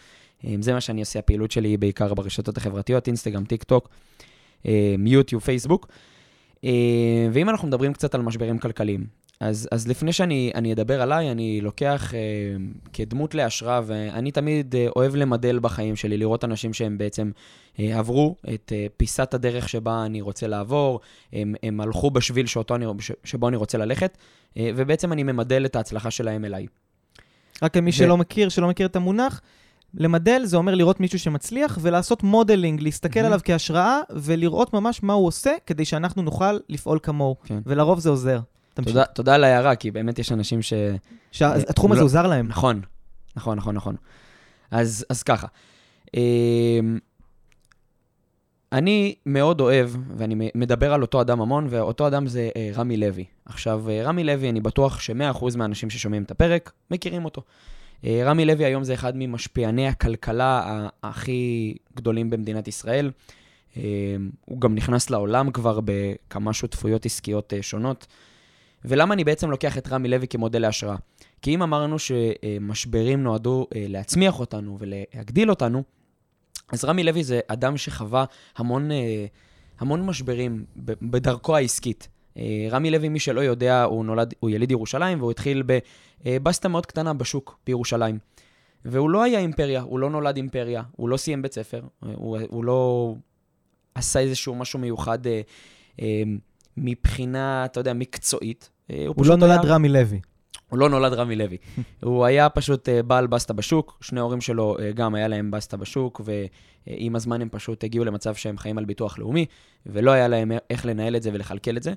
Um, 0.41 0.45
זה 0.59 0.73
מה 0.73 0.81
שאני 0.81 0.99
עושה, 0.99 1.19
הפעילות 1.19 1.51
שלי 1.51 1.77
בעיקר 1.77 2.13
ברשתות 2.13 2.57
החברתיות, 2.57 3.07
אינסטגרם, 3.07 3.45
טיק 3.45 3.63
טוק, 3.63 3.89
יוטיוב, 5.05 5.41
פייסבוק. 5.41 5.87
ואם 7.31 7.49
אנחנו 7.49 7.67
מדברים 7.67 7.93
קצת 7.93 8.15
על 8.15 8.21
משברים 8.21 8.57
כלכליים, 8.57 9.05
אז, 9.41 9.67
אז 9.71 9.87
לפני 9.87 10.13
שאני 10.13 10.73
אדבר 10.73 11.01
עליי, 11.01 11.31
אני 11.31 11.61
לוקח 11.61 12.13
אה, 12.13 12.19
כדמות 12.93 13.35
להשראה, 13.35 13.81
ואני 13.85 14.31
תמיד 14.31 14.75
אה, 14.75 14.87
אוהב 14.95 15.15
למדל 15.15 15.59
בחיים 15.59 15.95
שלי, 15.95 16.17
לראות 16.17 16.43
אנשים 16.43 16.73
שהם 16.73 16.97
בעצם 16.97 17.31
אה, 17.79 17.99
עברו 17.99 18.35
את 18.53 18.71
אה, 18.75 18.85
פיסת 18.97 19.33
הדרך 19.33 19.69
שבה 19.69 20.05
אני 20.05 20.21
רוצה 20.21 20.47
לעבור, 20.47 20.99
הם, 21.33 21.55
הם 21.63 21.81
הלכו 21.81 22.11
בשביל 22.11 22.45
שאותו 22.45 22.75
אני, 22.75 22.85
שבו 23.23 23.47
אני 23.47 23.57
רוצה 23.57 23.77
ללכת, 23.77 24.17
אה, 24.57 24.71
ובעצם 24.75 25.13
אני 25.13 25.23
ממדל 25.23 25.65
את 25.65 25.75
ההצלחה 25.75 26.11
שלהם 26.11 26.45
אליי. 26.45 26.67
רק 27.63 27.77
למי 27.77 27.89
ו... 27.89 27.93
שלא 27.93 28.17
מכיר, 28.17 28.49
שלא 28.49 28.67
מכיר 28.67 28.87
את 28.87 28.95
המונח, 28.95 29.41
למדל 29.93 30.41
זה 30.45 30.57
אומר 30.57 30.75
לראות 30.75 30.99
מישהו 30.99 31.19
שמצליח 31.19 31.77
ולעשות 31.81 32.23
modeling, 32.23 32.81
להסתכל 32.81 33.19
mm-hmm. 33.19 33.25
עליו 33.25 33.39
כהשראה 33.43 33.99
ולראות 34.09 34.73
ממש 34.73 35.03
מה 35.03 35.13
הוא 35.13 35.27
עושה 35.27 35.51
כדי 35.65 35.85
שאנחנו 35.85 36.21
נוכל 36.21 36.57
לפעול 36.69 36.99
כמוהו. 37.03 37.35
כן. 37.43 37.59
ולרוב 37.65 37.99
זה 37.99 38.09
עוזר. 38.09 38.39
תודה, 38.73 39.05
תודה 39.05 39.35
על 39.35 39.43
ההערה, 39.43 39.75
כי 39.75 39.91
באמת 39.91 40.19
יש 40.19 40.31
אנשים 40.31 40.61
ש... 40.61 40.73
שהתחום 41.31 41.91
הזה 41.91 42.01
לא... 42.01 42.05
עוזר 42.05 42.27
להם. 42.27 42.47
נכון, 42.47 42.81
נכון, 43.35 43.57
נכון, 43.57 43.75
נכון. 43.75 43.95
אז, 44.71 45.05
אז 45.09 45.23
ככה, 45.23 45.47
אמ, 46.13 46.99
אני 48.71 49.15
מאוד 49.25 49.61
אוהב, 49.61 49.89
ואני 50.17 50.49
מדבר 50.55 50.93
על 50.93 51.01
אותו 51.01 51.21
אדם 51.21 51.41
המון, 51.41 51.67
ואותו 51.69 52.07
אדם 52.07 52.27
זה 52.27 52.49
אה, 52.55 52.69
רמי 52.75 52.97
לוי. 52.97 53.25
עכשיו, 53.45 53.89
אה, 53.89 54.03
רמי 54.03 54.23
לוי, 54.23 54.49
אני 54.49 54.61
בטוח 54.61 54.99
ש-100% 54.99 55.57
מהאנשים 55.57 55.89
ששומעים 55.89 56.23
את 56.23 56.31
הפרק 56.31 56.71
מכירים 56.91 57.25
אותו. 57.25 57.41
אה, 58.05 58.21
רמי 58.25 58.45
לוי 58.45 58.65
היום 58.65 58.83
זה 58.83 58.93
אחד 58.93 59.13
ממשפיעני 59.15 59.87
הכלכלה 59.87 60.87
הכי 61.03 61.75
גדולים 61.95 62.29
במדינת 62.29 62.67
ישראל. 62.67 63.11
הוא 64.45 64.61
גם 64.61 64.75
נכנס 64.75 65.09
לעולם 65.09 65.51
כבר 65.51 65.79
בכמה 65.85 66.53
שותפויות 66.53 67.05
עסקיות 67.05 67.53
שונות. 67.61 68.07
ולמה 68.85 69.13
אני 69.13 69.23
בעצם 69.23 69.51
לוקח 69.51 69.77
את 69.77 69.87
רמי 69.87 70.07
לוי 70.07 70.27
כמודל 70.27 70.59
להשראה? 70.59 70.95
כי 71.41 71.55
אם 71.55 71.61
אמרנו 71.61 71.99
שמשברים 71.99 73.23
נועדו 73.23 73.67
אה, 73.75 73.85
להצמיח 73.87 74.39
אותנו 74.39 74.77
ולהגדיל 74.79 75.49
אותנו, 75.49 75.83
אז 76.71 76.85
רמי 76.85 77.03
לוי 77.03 77.23
זה 77.23 77.39
אדם 77.47 77.77
שחווה 77.77 78.25
המון, 78.57 78.91
אה, 78.91 79.25
המון 79.79 80.05
משברים 80.05 80.65
בדרכו 81.01 81.55
העסקית. 81.55 82.07
אה, 82.37 82.67
רמי 82.71 82.91
לוי, 82.91 83.09
מי 83.09 83.19
שלא 83.19 83.41
יודע, 83.41 83.83
הוא 83.83 84.05
נולד, 84.05 84.33
הוא 84.39 84.49
יליד 84.49 84.71
ירושלים, 84.71 85.19
והוא 85.19 85.31
התחיל 85.31 85.63
בבסטה 86.25 86.67
מאוד 86.67 86.85
קטנה 86.85 87.13
בשוק 87.13 87.59
בירושלים. 87.65 88.19
והוא 88.85 89.09
לא 89.09 89.23
היה 89.23 89.39
אימפריה, 89.39 89.81
הוא 89.81 89.99
לא 89.99 90.09
נולד 90.09 90.35
אימפריה, 90.35 90.83
הוא 90.91 91.09
לא 91.09 91.17
סיים 91.17 91.41
בית 91.41 91.53
ספר, 91.53 91.81
הוא, 91.99 92.37
הוא 92.49 92.63
לא 92.63 93.13
עשה 93.95 94.19
איזשהו 94.19 94.55
משהו 94.55 94.79
מיוחד 94.79 95.19
מבחינה, 96.77 97.65
אתה 97.65 97.79
יודע, 97.79 97.93
מקצועית. 97.93 98.69
אה, 98.91 99.03
הוא, 99.07 99.15
הוא 99.17 99.25
לא 99.25 99.35
נולד 99.35 99.65
היה... 99.65 99.73
רמי 99.73 99.89
לוי. 99.89 100.19
הוא 100.69 100.79
לא 100.79 100.89
נולד 100.89 101.13
רמי 101.13 101.35
לוי. 101.35 101.57
הוא 102.03 102.25
היה 102.25 102.49
פשוט 102.49 102.89
אה, 102.89 103.03
בעל 103.03 103.27
בסטה 103.27 103.53
בשוק, 103.53 103.97
שני 104.01 104.19
ההורים 104.19 104.41
שלו 104.41 104.77
אה, 104.79 104.91
גם 104.91 105.15
היה 105.15 105.27
להם 105.27 105.51
בסטה 105.51 105.77
בשוק, 105.77 106.21
ועם 106.25 107.15
הזמן 107.15 107.41
הם 107.41 107.49
פשוט 107.51 107.83
הגיעו 107.83 108.05
למצב 108.05 108.35
שהם 108.35 108.57
חיים 108.57 108.77
על 108.77 108.85
ביטוח 108.85 109.19
לאומי, 109.19 109.45
ולא 109.85 110.11
היה 110.11 110.27
להם 110.27 110.51
איך 110.69 110.85
לנהל 110.85 111.15
את 111.15 111.23
זה 111.23 111.29
ולכלכל 111.33 111.77
את 111.77 111.83
זה. 111.83 111.93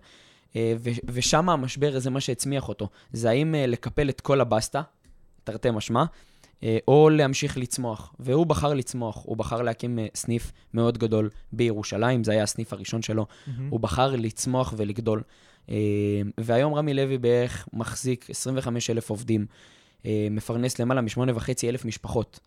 ושם 1.07 1.49
המשבר 1.49 1.99
זה 1.99 2.11
מה 2.11 2.21
שהצמיח 2.21 2.69
אותו. 2.69 2.89
זה 3.13 3.31
האם 3.31 3.55
לקפל 3.59 4.09
את 4.09 4.21
כל 4.21 4.41
הבסטה, 4.41 4.83
תרתי 5.45 5.71
משמע, 5.71 6.05
או 6.89 7.11
להמשיך 7.11 7.59
לצמוח. 7.59 8.15
והוא 8.19 8.47
בחר 8.47 8.75
לצמוח, 8.75 9.23
הוא 9.25 9.37
בחר 9.37 9.63
להקים 9.63 9.99
אה, 9.99 10.07
סניף 10.15 10.53
מאוד 10.75 10.99
גדול 10.99 11.31
בירושלים, 11.53 12.25
זה 12.25 12.33
היה 12.33 12.43
הסניף 12.43 12.73
הראשון 12.73 13.03
שלו. 13.03 13.27
מהמם. 13.47 13.69
הוא 13.71 13.81
בחר 13.81 14.17
לצמוח 14.17 14.75
ולגדול. 14.77 15.23
אה, 15.71 15.77
והיום 16.39 16.75
רמי 16.75 16.95
לוי 16.95 17.19
בערך 17.19 17.69
מחזיק 17.73 18.31
25 18.31 18.91
אלף 18.91 19.11
עובדים, 19.11 19.47
אה, 20.07 20.29
מפרנס 20.31 20.79
למעלה 20.79 21.01
מ-8.5 21.01 21.49
אלף 21.65 21.85
משפחות. 21.85 22.41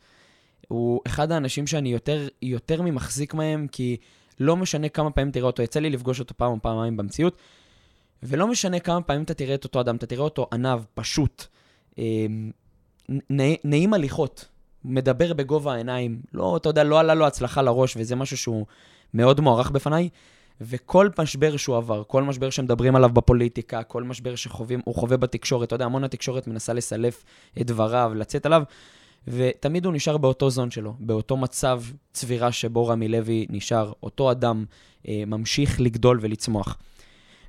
הוא 0.67 1.01
אחד 1.07 1.31
האנשים 1.31 1.67
שאני 1.67 1.89
יותר, 1.89 2.27
יותר 2.41 2.81
ממחזיק 2.81 3.33
מהם, 3.33 3.67
כי 3.71 3.97
לא 4.39 4.55
משנה 4.55 4.89
כמה 4.89 5.11
פעמים 5.11 5.31
תראה 5.31 5.45
אותו, 5.47 5.63
יצא 5.63 5.79
לי 5.79 5.89
לפגוש 5.89 6.19
אותו 6.19 6.33
פעם 6.37 6.51
או 6.51 6.61
פעמיים 6.61 6.97
במציאות, 6.97 7.37
ולא 8.23 8.47
משנה 8.47 8.79
כמה 8.79 9.01
פעמים 9.01 9.23
אתה 9.23 9.33
תראה 9.33 9.55
את 9.55 9.63
אותו 9.63 9.81
אדם, 9.81 9.95
אתה 9.95 10.05
תראה 10.05 10.23
אותו 10.23 10.47
עניו, 10.53 10.83
פשוט, 10.93 11.45
אה, 11.99 12.03
נעים 13.63 13.93
הליכות, 13.93 14.45
מדבר 14.85 15.33
בגובה 15.33 15.73
העיניים, 15.73 16.21
לא, 16.33 16.57
אתה 16.57 16.69
יודע, 16.69 16.83
לא 16.83 16.99
עלה 16.99 17.13
לו 17.13 17.27
הצלחה 17.27 17.61
לראש, 17.61 17.97
וזה 17.97 18.15
משהו 18.15 18.37
שהוא 18.37 18.65
מאוד 19.13 19.41
מוערך 19.41 19.71
בפניי. 19.71 20.09
וכל 20.61 21.09
משבר 21.19 21.57
שהוא 21.57 21.77
עבר, 21.77 22.03
כל 22.07 22.23
משבר 22.23 22.49
שמדברים 22.49 22.95
עליו 22.95 23.09
בפוליטיקה, 23.09 23.83
כל 23.83 24.03
משבר 24.03 24.35
שהוא 24.35 24.95
חווה 24.95 25.17
בתקשורת, 25.17 25.67
אתה 25.67 25.75
יודע, 25.75 25.85
המון 25.85 26.03
התקשורת 26.03 26.47
מנסה 26.47 26.73
לסלף 26.73 27.23
את 27.61 27.67
דבריו, 27.67 28.11
לצאת 28.15 28.45
עליו, 28.45 28.63
ותמיד 29.27 29.85
הוא 29.85 29.93
נשאר 29.93 30.17
באותו 30.17 30.49
זון 30.49 30.71
שלו, 30.71 30.93
באותו 30.99 31.37
מצב 31.37 31.81
צבירה 32.13 32.51
שבו 32.51 32.87
רמי 32.87 33.07
לוי 33.07 33.45
נשאר, 33.49 33.91
אותו 34.03 34.31
אדם 34.31 34.65
אה, 35.07 35.23
ממשיך 35.27 35.81
לגדול 35.81 36.19
ולצמוח. 36.21 36.77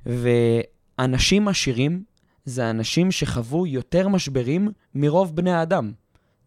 ואנשים 0.05 1.47
עשירים 1.47 2.03
זה 2.49 2.69
אנשים 2.69 3.11
שחוו 3.11 3.67
יותר 3.67 4.07
משברים 4.07 4.71
מרוב 4.95 5.35
בני 5.35 5.51
האדם. 5.51 5.91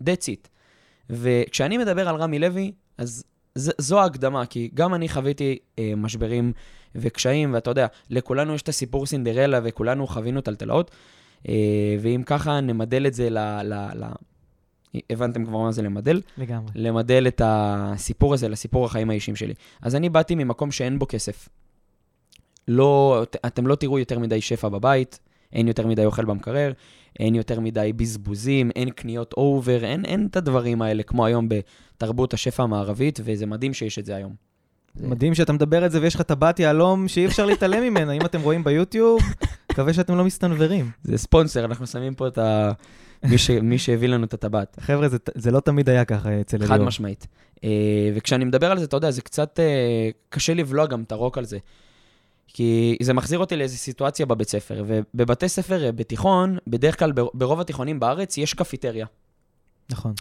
That's 0.02 0.26
it. 0.26 0.48
וכשאני 1.10 1.78
מדבר 1.78 2.08
על 2.08 2.16
רמי 2.16 2.38
לוי, 2.38 2.72
אז 2.98 3.24
ז, 3.54 3.70
זו 3.78 4.00
ההקדמה, 4.00 4.46
כי 4.46 4.70
גם 4.74 4.94
אני 4.94 5.08
חוויתי 5.08 5.58
אה, 5.78 5.92
משברים 5.96 6.52
וקשיים, 6.94 7.54
ואתה 7.54 7.70
יודע, 7.70 7.86
לכולנו 8.10 8.54
יש 8.54 8.62
את 8.62 8.68
הסיפור 8.68 9.06
סינדרלה 9.06 9.60
וכולנו 9.64 10.06
חווינו 10.06 10.40
טלטלות, 10.40 10.90
אה, 11.48 11.96
ואם 12.00 12.22
ככה 12.26 12.60
נמדל 12.60 13.06
את 13.06 13.14
זה 13.14 13.30
ל... 13.30 13.38
ל, 13.62 13.74
ל 13.94 14.04
הבנתם 15.10 15.44
כבר 15.44 15.58
מה 15.58 15.72
זה 15.72 15.82
למדל? 15.82 16.20
לגמרי. 16.38 16.70
למדל 16.74 17.28
את 17.28 17.42
הסיפור 17.44 18.34
הזה 18.34 18.48
לסיפור 18.48 18.84
החיים 18.84 19.10
האישיים 19.10 19.36
שלי. 19.36 19.54
אז 19.82 19.94
אני 19.94 20.08
באתי 20.08 20.34
ממקום 20.34 20.70
שאין 20.70 20.98
בו 20.98 21.06
כסף. 21.08 21.48
לא, 22.68 23.22
אתם 23.46 23.66
לא 23.66 23.74
תראו 23.74 23.98
יותר 23.98 24.18
מדי 24.18 24.40
שפע 24.40 24.68
בבית, 24.68 25.18
אין 25.52 25.68
יותר 25.68 25.86
מדי 25.86 26.04
אוכל 26.04 26.24
במקרר, 26.24 26.72
אין 27.20 27.34
יותר 27.34 27.60
מדי 27.60 27.92
בזבוזים, 27.96 28.70
אין 28.76 28.90
קניות 28.90 29.32
אובר, 29.36 29.84
אין, 29.84 30.04
אין 30.04 30.26
את 30.30 30.36
הדברים 30.36 30.82
האלה 30.82 31.02
כמו 31.02 31.26
היום 31.26 31.48
בתרבות 31.48 32.34
השפע 32.34 32.62
המערבית, 32.62 33.20
וזה 33.24 33.46
מדהים 33.46 33.74
שיש 33.74 33.98
את 33.98 34.06
זה 34.06 34.16
היום. 34.16 34.34
זה- 34.94 35.08
מדהים 35.08 35.34
שאתה 35.34 35.52
מדבר 35.52 35.86
את 35.86 35.92
זה 35.92 36.00
ויש 36.02 36.14
לך 36.14 36.22
טבעת 36.22 36.60
יהלום 36.60 37.08
שאי 37.08 37.26
אפשר 37.26 37.46
להתעלם 37.46 37.82
ממנה. 37.82 38.12
אם 38.12 38.24
אתם 38.24 38.40
רואים 38.40 38.64
ביוטיוב, 38.64 39.20
מקווה 39.72 39.92
שאתם 39.92 40.14
לא 40.16 40.24
מסתנוורים. 40.24 40.90
זה 41.02 41.18
ספונסר, 41.18 41.64
אנחנו 41.64 41.86
שמים 41.86 42.14
פה 42.14 42.28
את 42.28 42.38
ה... 42.38 42.72
מי, 43.24 43.38
ש... 43.38 43.50
מי 43.50 43.78
שהביא 43.78 44.08
לנו 44.08 44.24
את 44.24 44.34
הטבעת. 44.34 44.76
חבר'ה, 44.80 45.08
זה, 45.08 45.16
זה 45.34 45.50
לא 45.50 45.60
תמיד 45.60 45.88
היה 45.88 46.04
ככה 46.04 46.40
אצל 46.40 46.56
אליאור. 46.56 46.72
חד 46.76 46.80
משמעית. 46.80 47.26
Uh, 47.56 47.60
וכשאני 48.14 48.44
מדבר 48.44 48.70
על 48.70 48.78
זה, 48.78 48.84
אתה 48.84 48.96
יודע, 48.96 49.10
זה 49.10 49.22
קצת 49.22 49.58
uh, 49.58 50.16
קשה 50.28 50.54
לבלוע 50.54 50.86
גם 50.86 51.02
את 51.02 51.12
הרוק 51.12 51.38
על 51.38 51.44
זה. 51.44 51.58
כי 52.48 52.96
זה 53.02 53.12
מחזיר 53.14 53.38
אותי 53.38 53.56
לאיזו 53.56 53.76
סיטואציה 53.76 54.26
בבית 54.26 54.48
ספר, 54.48 54.84
ובבתי 54.86 55.48
ספר 55.48 55.88
uh, 55.88 55.92
בתיכון, 55.92 56.58
בדרך 56.66 56.98
כלל 56.98 57.12
בר- 57.12 57.28
ברוב 57.34 57.60
התיכונים 57.60 58.00
בארץ 58.00 58.38
יש 58.38 58.54
קפיטריה. 58.54 59.06
נכון. 59.90 60.12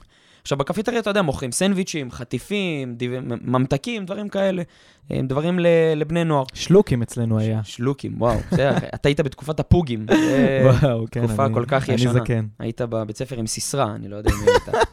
עכשיו, 0.41 0.57
בקפיטריה, 0.57 0.99
אתה 0.99 1.09
יודע, 1.09 1.21
מוכרים 1.21 1.51
סנדוויצ'ים, 1.51 2.11
חטיפים, 2.11 2.95
דיו... 2.95 3.11
ממתקים, 3.41 4.05
דברים 4.05 4.29
כאלה, 4.29 4.63
אה, 5.11 5.19
דברים 5.23 5.59
ל... 5.59 5.67
לבני 5.95 6.23
נוער. 6.23 6.43
שלוקים 6.53 7.01
אצלנו 7.01 7.39
היה. 7.39 7.63
ש- 7.63 7.75
שלוקים, 7.75 8.15
וואו, 8.21 8.37
זה, 8.51 8.69
אתה 8.77 9.09
היית 9.09 9.19
בתקופת 9.19 9.59
הפוגים. 9.59 10.05
וואו, 10.81 11.05
כן, 11.11 11.27
תקופה 11.27 11.45
אני- 11.45 11.53
כל 11.53 11.65
כך 11.67 11.89
אני 11.89 11.95
ישנה. 11.95 12.13
זקן. 12.13 12.45
היית 12.59 12.81
בבית 12.81 13.17
ספר 13.17 13.37
עם 13.37 13.47
סיסרא, 13.47 13.95
אני 13.95 14.07
לא 14.07 14.15
יודע 14.15 14.31
מי 14.31 14.51
היית. 14.51 14.85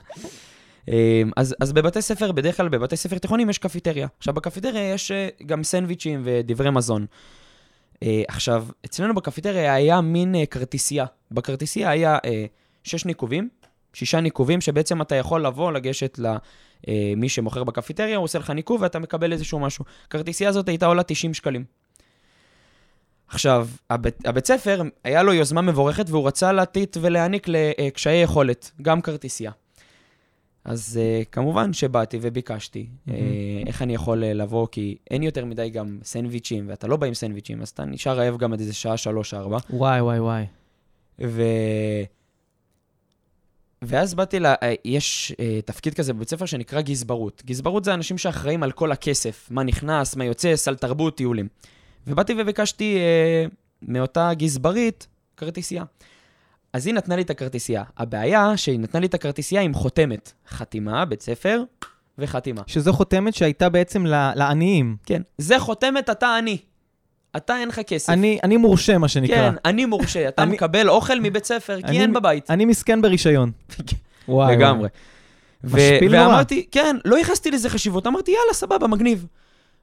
אמ, 0.88 1.30
אז, 1.36 1.54
אז 1.60 1.72
בבתי 1.72 2.02
ספר, 2.02 2.32
בדרך 2.32 2.56
כלל 2.56 2.68
בבתי 2.68 2.96
ספר 2.96 3.18
תיכונים 3.18 3.50
יש 3.50 3.58
קפיטריה. 3.58 4.08
עכשיו, 4.18 4.34
בקפיטריה 4.34 4.92
יש 4.92 5.10
אה, 5.10 5.28
גם 5.46 5.64
סנדוויצ'ים 5.64 6.20
ודברי 6.24 6.70
מזון. 6.70 7.06
אה, 8.02 8.22
עכשיו, 8.28 8.66
אצלנו 8.84 9.14
בקפיטריה 9.14 9.74
היה 9.74 10.00
מין 10.00 10.34
אה, 10.34 10.46
כרטיסייה. 10.46 11.06
בכרטיסייה 11.30 11.90
היה 11.90 12.18
שש 12.84 13.04
ניקובים, 13.04 13.48
שישה 13.92 14.20
ניקובים, 14.20 14.60
שבעצם 14.60 15.02
אתה 15.02 15.14
יכול 15.14 15.46
לבוא, 15.46 15.72
לגשת 15.72 16.18
למי 16.18 17.28
שמוכר 17.28 17.64
בקפיטריה, 17.64 18.16
הוא 18.16 18.24
עושה 18.24 18.38
לך 18.38 18.50
ניקוב 18.50 18.82
ואתה 18.82 18.98
מקבל 18.98 19.32
איזשהו 19.32 19.58
משהו. 19.58 19.84
הכרטיסייה 20.06 20.50
הזאת 20.50 20.68
הייתה 20.68 20.86
עולה 20.86 21.02
90 21.02 21.34
שקלים. 21.34 21.64
עכשיו, 23.28 23.68
הבית, 23.90 24.26
הבית 24.26 24.46
ספר, 24.46 24.82
היה 25.04 25.22
לו 25.22 25.32
יוזמה 25.32 25.62
מבורכת 25.62 26.10
והוא 26.10 26.26
רצה 26.26 26.52
להטיט 26.52 26.96
ולהעניק 27.00 27.46
לקשיי 27.48 28.22
יכולת, 28.22 28.70
גם 28.82 29.00
כרטיסייה. 29.00 29.52
אז 30.68 31.00
uh, 31.00 31.24
כמובן 31.32 31.72
שבאתי 31.72 32.18
וביקשתי 32.22 32.86
mm-hmm. 32.86 33.10
uh, 33.10 33.12
איך 33.66 33.82
אני 33.82 33.94
יכול 33.94 34.22
uh, 34.22 34.26
לבוא, 34.26 34.66
כי 34.70 34.96
אין 35.10 35.22
יותר 35.22 35.44
מדי 35.44 35.70
גם 35.70 35.98
סנדוויצ'ים, 36.04 36.64
ואתה 36.68 36.86
לא 36.86 36.96
בא 36.96 37.06
עם 37.06 37.14
סנדוויצ'ים, 37.14 37.62
אז 37.62 37.68
אתה 37.68 37.84
נשאר 37.84 38.18
רעב 38.18 38.36
גם 38.36 38.52
עד 38.52 38.60
איזה 38.60 38.74
שעה, 38.74 38.96
שלוש, 38.96 39.34
ארבע. 39.34 39.58
וואי, 39.70 40.00
וואי, 40.00 40.20
וואי. 40.20 40.44
ו... 41.20 41.42
ואז 43.82 44.14
באתי 44.14 44.40
ל... 44.40 44.46
אה, 44.46 44.74
יש 44.84 45.32
uh, 45.32 45.62
תפקיד 45.64 45.94
כזה 45.94 46.12
בבית 46.12 46.28
ספר 46.30 46.46
שנקרא 46.46 46.80
גזברות. 46.80 47.42
גזברות 47.46 47.84
זה 47.84 47.94
אנשים 47.94 48.18
שאחראים 48.18 48.62
על 48.62 48.72
כל 48.72 48.92
הכסף, 48.92 49.48
מה 49.50 49.62
נכנס, 49.62 50.16
מה 50.16 50.24
יוצא, 50.24 50.56
סל 50.56 50.74
תרבות, 50.74 51.16
טיולים. 51.16 51.48
ובאתי 52.06 52.34
וביקשתי 52.38 52.98
uh, 52.98 53.54
מאותה 53.82 54.34
גזברית 54.34 55.06
כרטיסייה. 55.36 55.84
אז 56.72 56.86
היא 56.86 56.94
נתנה 56.94 57.16
לי 57.16 57.22
את 57.22 57.30
הכרטיסייה. 57.30 57.82
הבעיה 57.98 58.56
שהיא 58.56 58.78
נתנה 58.80 59.00
לי 59.00 59.06
את 59.06 59.14
הכרטיסייה 59.14 59.62
עם 59.62 59.74
חותמת. 59.74 60.32
חתימה, 60.48 61.04
בית 61.04 61.22
ספר 61.22 61.62
וחתימה. 62.18 62.62
שזו 62.66 62.92
חותמת 62.92 63.34
שהייתה 63.34 63.68
בעצם 63.68 64.06
לעניים. 64.06 64.96
כן. 65.06 65.22
זה 65.38 65.58
חותמת, 65.58 66.10
אתה 66.10 66.36
עני. 66.36 66.58
אתה 67.36 67.56
אין 67.58 67.68
לך 67.68 67.80
כסף. 67.86 68.10
אני, 68.12 68.38
אני 68.44 68.56
מורשה, 68.56 68.98
מה 68.98 69.08
שנקרא. 69.08 69.36
כן, 69.36 69.54
אני 69.64 69.84
מורשה. 69.84 70.28
אתה 70.28 70.42
אני- 70.42 70.52
מקבל 70.52 70.88
אוכל 70.90 71.20
מבית 71.20 71.44
ספר, 71.44 71.76
כי 71.80 71.86
אני- 71.86 72.00
אין 72.00 72.12
בבית. 72.12 72.50
אני 72.50 72.64
מסכן 72.64 73.02
ברישיון. 73.02 73.50
וואי, 74.28 74.56
לגמרי. 74.56 74.88
ו- 75.64 75.76
משפיל 75.76 76.16
נורא. 76.16 76.28
ואמרתי, 76.28 76.66
כן, 76.70 76.96
לא 77.04 77.16
ייחסתי 77.16 77.50
לזה 77.50 77.68
חשיבות, 77.70 78.06
אמרתי, 78.06 78.30
יאללה, 78.30 78.54
סבבה, 78.54 78.86
מגניב. 78.86 79.26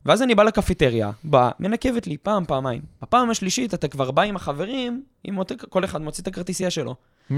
ואז 0.05 0.21
אני 0.21 0.35
בא 0.35 0.43
לקפיטריה, 0.43 1.11
בא, 1.23 1.51
מנקבת 1.59 2.07
לי 2.07 2.17
פעם, 2.17 2.45
פעמיים. 2.45 2.81
בפעם 3.01 3.29
השלישית 3.29 3.73
אתה 3.73 3.87
כבר 3.87 4.11
בא 4.11 4.21
עם 4.21 4.35
החברים, 4.35 5.03
עם 5.23 5.37
אותו, 5.37 5.55
כל 5.69 5.85
אחד 5.85 6.01
מוציא 6.01 6.23
את 6.23 6.27
הכרטיסייה 6.27 6.69
שלו. 6.69 6.95
Mm, 7.31 7.33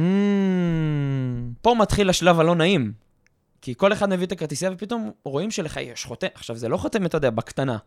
פה 1.61 1.75
מתחיל 1.79 2.09
השלב 2.09 2.39
הלא 2.39 2.55
נעים. 2.55 2.91
כי 3.61 3.73
כל 3.77 3.93
אחד 3.93 4.09
מביא 4.09 4.25
את 4.25 4.31
הכרטיסייה 4.31 4.71
ופתאום 4.73 5.11
רואים 5.23 5.51
שלך 5.51 5.77
יש 5.81 6.05
חותמת, 6.05 6.31
עכשיו 6.35 6.55
זה 6.55 6.69
לא 6.69 6.77
חותמת, 6.77 7.05
אתה 7.05 7.17
יודע, 7.17 7.29
בקטנה. 7.29 7.77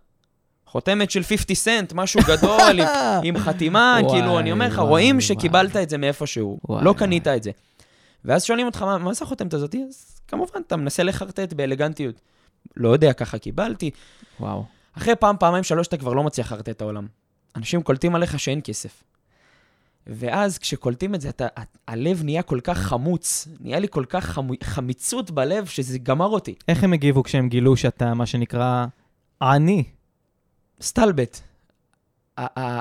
חותמת 0.67 1.11
של 1.11 1.23
50 1.23 1.57
סנט, 1.57 1.93
משהו 1.93 2.21
גדול, 2.29 2.81
עם, 2.81 2.87
עם 3.25 3.39
חתימה, 3.39 3.99
וואי, 4.03 4.13
כאילו, 4.13 4.39
אני 4.39 4.53
אומר 4.53 4.67
לך, 4.67 4.79
וואי, 4.79 4.89
רואים 4.89 5.17
וואי. 5.17 5.27
שקיבלת 5.27 5.77
את 5.77 5.91
זה 5.91 5.99
מאיפשהו, 5.99 6.59
וואי, 6.69 6.85
לא 6.85 6.91
וואי. 6.91 6.99
קנית 6.99 7.27
את 7.27 7.43
זה. 7.43 7.51
ואז 8.25 8.45
שואלים 8.45 8.67
אותך, 8.67 8.83
מה, 8.83 8.99
מה 8.99 9.15
זה 9.15 9.25
החותמת 9.25 9.55
הזאת? 9.55 9.75
אז 9.89 10.21
כמובן, 10.29 10.61
אתה 10.67 10.77
מנסה 10.77 11.03
לחרטט 11.03 11.53
באלגנטיות. 11.53 12.21
לא 12.77 12.89
יודע, 12.89 13.13
ככה 13.13 13.39
קיבלתי. 13.39 13.91
וואו. 14.41 14.65
אחרי 14.97 15.17
פעם, 15.17 15.37
פעמיים, 15.41 15.65
שלוש, 15.65 15.87
אתה 15.87 15.97
כבר 15.97 16.13
לא 16.13 16.23
מצליח 16.25 16.53
לחרטט 16.53 16.69
את 16.69 16.81
העולם. 16.81 17.07
אנשים 17.57 17.83
קולטים 17.83 18.15
עליך 18.15 18.39
שאין 18.39 18.61
כסף. 18.65 19.03
ואז 20.07 20.59
כשקולטים 20.59 21.15
את 21.15 21.21
זה, 21.21 21.29
אתה, 21.29 21.47
הלב 21.89 22.23
נהיה 22.25 22.43
כל 22.43 22.61
כך 22.65 22.79
חמוץ, 22.79 23.49
נהיה 23.61 23.79
לי 23.79 23.87
כל 23.91 24.05
כך 24.09 24.25
חמו, 24.25 24.55
חמיצות 24.65 25.31
בלב, 25.31 25.67
שזה 25.67 25.99
גמר 25.99 26.27
אותי. 26.27 26.55
איך 26.69 26.85
הם 26.85 26.93
הגיבו 26.93 27.23
כשהם 27.23 27.49
גילו 27.49 27.77
שאתה, 27.77 28.15
מה 28.15 28.27
שנקרא, 28.27 28.87
עני? 29.43 29.85
סטלבט. 30.83 31.41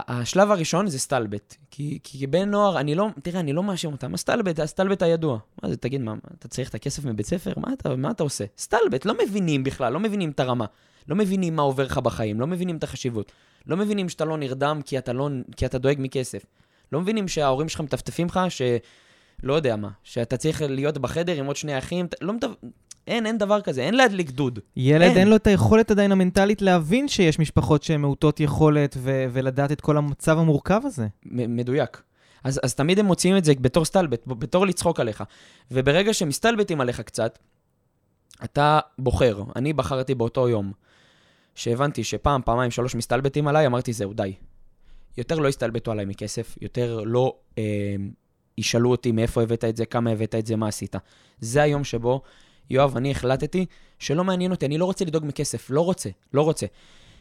השלב 0.07 0.51
הראשון 0.51 0.87
זה 0.87 0.99
סטלבט. 0.99 1.55
כי, 1.71 1.99
כי 2.03 2.27
כבן 2.27 2.49
נוער, 2.49 2.79
אני 2.79 2.95
לא, 2.95 3.07
תראה, 3.23 3.39
אני 3.39 3.53
לא 3.53 3.63
מאשים 3.63 3.91
אותם. 3.91 4.13
הסטלבט, 4.13 4.59
הסטלבט 4.59 5.01
הידוע. 5.01 5.39
מה 5.63 5.69
זה, 5.69 5.77
תגיד, 5.77 6.01
מה, 6.01 6.13
אתה 6.39 6.47
צריך 6.47 6.69
את 6.69 6.75
הכסף 6.75 7.05
מבית 7.05 7.25
ספר? 7.25 7.53
מה 7.57 7.73
אתה, 7.73 7.95
מה 7.95 8.11
אתה 8.11 8.23
עושה? 8.23 8.45
סטלבט, 8.57 9.05
לא 9.05 9.13
מבינים 9.23 9.63
בכלל, 9.63 9.93
לא 9.93 9.99
מבינים 9.99 10.29
את 10.29 10.39
הרמה. 10.39 10.65
לא 11.07 11.15
מבינים 11.15 11.55
מה 11.55 11.61
עובר 11.61 11.83
לך 11.83 11.97
בחיים, 11.97 12.39
לא 12.39 12.47
מבינים 12.47 12.77
את 12.77 12.83
החשיבות. 12.83 13.31
לא 13.65 13.77
מבינים 13.77 14.09
שאתה 14.09 14.25
לא 14.25 14.37
נרדם 14.37 14.81
כי 14.85 14.97
אתה, 14.97 15.13
לא, 15.13 15.29
כי 15.55 15.65
אתה 15.65 15.77
דואג 15.77 15.97
מכסף. 15.99 16.45
לא 16.91 17.01
מבינים 17.01 17.27
שההורים 17.27 17.69
שלך 17.69 17.81
מטפטפים 17.81 18.27
לך, 18.27 18.39
ש... 18.49 18.61
לא 19.43 19.53
יודע 19.53 19.75
מה, 19.75 19.89
שאתה 20.03 20.37
צריך 20.37 20.61
להיות 20.61 20.97
בחדר 20.97 21.35
עם 21.35 21.45
עוד 21.45 21.55
שני 21.55 21.77
אחים, 21.77 22.07
לא 22.21 22.33
מטפ... 22.33 22.49
אין, 23.09 23.25
אין 23.25 23.37
דבר 23.37 23.61
כזה, 23.61 23.81
אין 23.81 23.93
להדליק 23.93 24.29
דוד. 24.29 24.59
ילד 24.75 25.01
אין. 25.01 25.17
אין 25.17 25.27
לו 25.27 25.35
את 25.35 25.47
היכולת 25.47 25.91
עדיין 25.91 26.11
המנטלית 26.11 26.61
להבין 26.61 27.07
שיש 27.07 27.39
משפחות 27.39 27.83
שהן 27.83 28.01
מעוטות 28.01 28.39
יכולת 28.39 28.95
ו- 28.99 29.25
ולדעת 29.31 29.71
את 29.71 29.81
כל 29.81 29.97
המצב 29.97 30.37
המורכב 30.37 30.81
הזה. 30.85 31.07
מ- 31.25 31.55
מדויק. 31.55 32.01
אז, 32.43 32.59
אז 32.63 32.75
תמיד 32.75 32.99
הם 32.99 33.05
מוציאים 33.05 33.37
את 33.37 33.45
זה 33.45 33.53
בתור 33.61 33.85
סטלבט, 33.85 34.27
בתור 34.27 34.65
לצחוק 34.65 34.99
עליך. 34.99 35.23
וברגע 35.71 36.13
שמסתלבטים 36.13 36.81
עליך 36.81 37.01
קצת, 37.01 37.39
אתה 38.43 38.79
בוחר. 38.99 39.43
אני 39.55 39.73
בחרתי 39.73 40.15
באותו 40.15 40.49
יום, 40.49 40.71
שהבנתי 41.55 42.03
שפעם, 42.03 42.41
פעמיים, 42.45 42.71
שלוש 42.71 42.95
מסתלבטים 42.95 43.47
עליי, 43.47 43.65
אמרתי, 43.65 43.93
זהו, 43.93 44.13
די. 44.13 44.33
יותר 45.17 45.39
לא 45.39 45.47
יסתלבטו 45.47 45.91
עליי 45.91 46.05
מכסף, 46.05 46.55
יותר 46.61 47.03
לא 47.05 47.35
אה, 47.57 47.63
ישאלו 48.57 48.91
אותי 48.91 49.11
מאיפה 49.11 49.41
הבאת 49.41 49.63
את 49.63 49.77
זה, 49.77 49.85
כמה 49.85 50.11
הבאת 50.11 50.35
את 50.35 50.45
זה, 50.45 50.55
מה 50.55 50.67
עשית. 50.67 50.95
זה 51.39 51.61
היום 51.61 51.83
שבו, 51.83 52.21
יואב, 52.69 52.97
אני 52.97 53.11
החלטתי 53.11 53.65
שלא 53.99 54.23
מעניין 54.23 54.51
אותי, 54.51 54.65
אני 54.65 54.77
לא 54.77 54.85
רוצה 54.85 55.05
לדאוג 55.05 55.25
מכסף, 55.25 55.69
לא 55.69 55.81
רוצה, 55.81 56.09
לא 56.33 56.41
רוצה. 56.41 56.65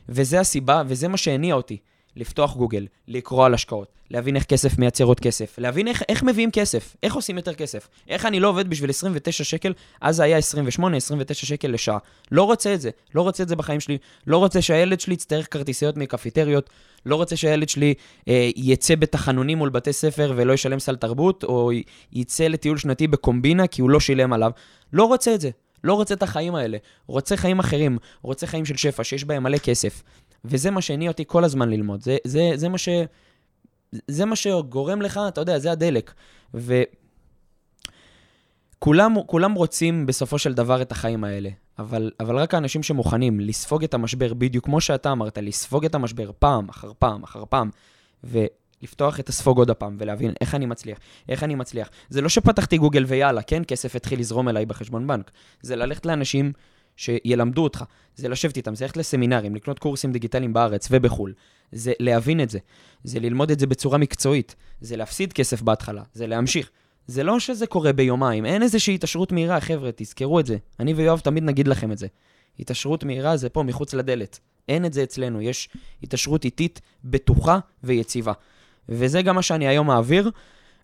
וזה 0.08 0.40
הסיבה, 0.40 0.82
וזה 0.86 1.08
מה 1.08 1.16
שהניע 1.16 1.54
אותי. 1.54 1.78
לפתוח 2.18 2.56
גוגל, 2.56 2.86
לקרוא 3.08 3.46
על 3.46 3.54
השקעות, 3.54 3.88
להבין 4.10 4.36
איך 4.36 4.44
כסף 4.44 4.78
מייצר 4.78 5.04
עוד 5.04 5.20
כסף, 5.20 5.58
להבין 5.58 5.88
איך, 5.88 6.02
איך 6.08 6.22
מביאים 6.22 6.50
כסף, 6.50 6.96
איך 7.02 7.14
עושים 7.14 7.36
יותר 7.36 7.54
כסף, 7.54 7.88
איך 8.08 8.26
אני 8.26 8.40
לא 8.40 8.48
עובד 8.48 8.70
בשביל 8.70 8.90
29 8.90 9.44
שקל, 9.44 9.72
אז 10.00 10.16
זה 10.16 10.22
היה 10.22 10.36
28, 10.36 10.96
29 10.96 11.46
שקל 11.46 11.68
לשעה. 11.68 11.98
לא 12.32 12.42
רוצה 12.42 12.74
את 12.74 12.80
זה, 12.80 12.90
לא 13.14 13.22
רוצה 13.22 13.42
את 13.42 13.48
זה 13.48 13.56
בחיים 13.56 13.80
שלי, 13.80 13.98
לא 14.26 14.36
רוצה 14.36 14.62
שהילד 14.62 15.00
שלי 15.00 15.14
יצטרך 15.14 15.52
כרטיסיות 15.52 15.96
מקפיטריות, 15.96 16.70
לא 17.06 17.16
רוצה 17.16 17.36
שהילד 17.36 17.68
שלי 17.68 17.94
אה, 18.28 18.50
יצא 18.56 18.94
בתחנונים 18.94 19.58
מול 19.58 19.68
בתי 19.68 19.92
ספר 19.92 20.32
ולא 20.36 20.52
ישלם 20.52 20.78
סל 20.78 20.96
תרבות, 20.96 21.44
או 21.44 21.70
יצא 22.12 22.44
לטיול 22.44 22.78
שנתי 22.78 23.06
בקומבינה 23.06 23.66
כי 23.66 23.82
הוא 23.82 23.90
לא 23.90 24.00
שילם 24.00 24.32
עליו. 24.32 24.50
לא 24.92 25.04
רוצה 25.04 25.34
את 25.34 25.40
זה. 25.40 25.50
לא 25.84 25.94
רוצה 25.94 26.14
את 26.14 26.22
החיים 26.22 26.54
האלה. 26.54 26.78
רוצה 27.06 27.36
חיים 27.36 27.58
אחרים. 27.58 27.98
רוצה 28.22 28.46
חיים 28.46 28.64
של 28.64 28.76
שפע, 28.76 29.04
שיש 29.04 29.24
בהם 29.24 29.42
מלא 29.42 29.58
כסף. 29.58 30.02
וזה 30.44 30.70
מה 30.70 30.80
שהניע 30.80 31.10
אותי 31.10 31.24
כל 31.26 31.44
הזמן 31.44 31.68
ללמוד. 31.68 32.02
זה, 32.02 32.16
זה, 32.24 32.50
זה 32.54 32.68
מה 32.68 32.78
ש... 32.78 32.88
זה 34.08 34.24
מה 34.24 34.36
שגורם 34.36 35.02
לך, 35.02 35.20
אתה 35.28 35.40
יודע, 35.40 35.58
זה 35.58 35.72
הדלק. 35.72 36.14
וכולם 38.78 39.14
כולם 39.26 39.52
רוצים 39.52 40.06
בסופו 40.06 40.38
של 40.38 40.54
דבר 40.54 40.82
את 40.82 40.92
החיים 40.92 41.24
האלה, 41.24 41.50
אבל, 41.78 42.10
אבל 42.20 42.38
רק 42.38 42.54
האנשים 42.54 42.82
שמוכנים 42.82 43.40
לספוג 43.40 43.84
את 43.84 43.94
המשבר, 43.94 44.34
בדיוק 44.34 44.64
כמו 44.64 44.80
שאתה 44.80 45.12
אמרת, 45.12 45.38
לספוג 45.38 45.84
את 45.84 45.94
המשבר 45.94 46.30
פעם 46.38 46.68
אחר 46.68 46.92
פעם 46.98 47.22
אחר 47.22 47.44
פעם, 47.48 47.70
ולפתוח 48.24 49.20
את 49.20 49.28
הספוג 49.28 49.58
עוד 49.58 49.70
הפעם, 49.70 49.96
ולהבין 49.98 50.32
איך 50.40 50.54
אני 50.54 50.66
מצליח, 50.66 50.98
איך 51.28 51.42
אני 51.42 51.54
מצליח. 51.54 51.90
זה 52.08 52.20
לא 52.20 52.28
שפתחתי 52.28 52.78
גוגל 52.78 53.04
ויאללה, 53.04 53.42
כן, 53.42 53.62
כסף 53.68 53.96
התחיל 53.96 54.20
לזרום 54.20 54.48
אליי 54.48 54.66
בחשבון 54.66 55.06
בנק. 55.06 55.30
זה 55.62 55.76
ללכת 55.76 56.06
לאנשים 56.06 56.52
שילמדו 56.98 57.64
אותך, 57.64 57.84
זה 58.16 58.28
לשבת 58.28 58.56
איתם, 58.56 58.74
זה 58.74 58.84
ללכת 58.84 58.96
לסמינרים, 58.96 59.54
לקנות 59.54 59.78
קורסים 59.78 60.12
דיגיטליים 60.12 60.52
בארץ 60.52 60.88
ובחו"ל. 60.90 61.32
זה 61.72 61.92
להבין 62.00 62.40
את 62.40 62.50
זה, 62.50 62.58
זה 63.04 63.20
ללמוד 63.20 63.50
את 63.50 63.58
זה 63.58 63.66
בצורה 63.66 63.98
מקצועית, 63.98 64.54
זה 64.80 64.96
להפסיד 64.96 65.32
כסף 65.32 65.62
בהתחלה, 65.62 66.02
זה 66.14 66.26
להמשיך. 66.26 66.70
זה 67.06 67.22
לא 67.22 67.40
שזה 67.40 67.66
קורה 67.66 67.92
ביומיים, 67.92 68.46
אין 68.46 68.62
איזושהי 68.62 68.94
התעשרות 68.94 69.32
מהירה, 69.32 69.60
חבר'ה, 69.60 69.90
תזכרו 69.96 70.40
את 70.40 70.46
זה. 70.46 70.56
אני 70.80 70.94
ויואב 70.94 71.20
תמיד 71.20 71.42
נגיד 71.42 71.68
לכם 71.68 71.92
את 71.92 71.98
זה. 71.98 72.06
התעשרות 72.60 73.04
מהירה 73.04 73.36
זה 73.36 73.48
פה, 73.48 73.62
מחוץ 73.62 73.94
לדלת. 73.94 74.38
אין 74.68 74.84
את 74.84 74.92
זה 74.92 75.02
אצלנו, 75.02 75.42
יש 75.42 75.68
התעשרות 76.02 76.44
איטית, 76.44 76.80
בטוחה 77.04 77.58
ויציבה. 77.84 78.32
וזה 78.88 79.22
גם 79.22 79.34
מה 79.34 79.42
שאני 79.42 79.68
היום 79.68 79.86
מעביר, 79.86 80.30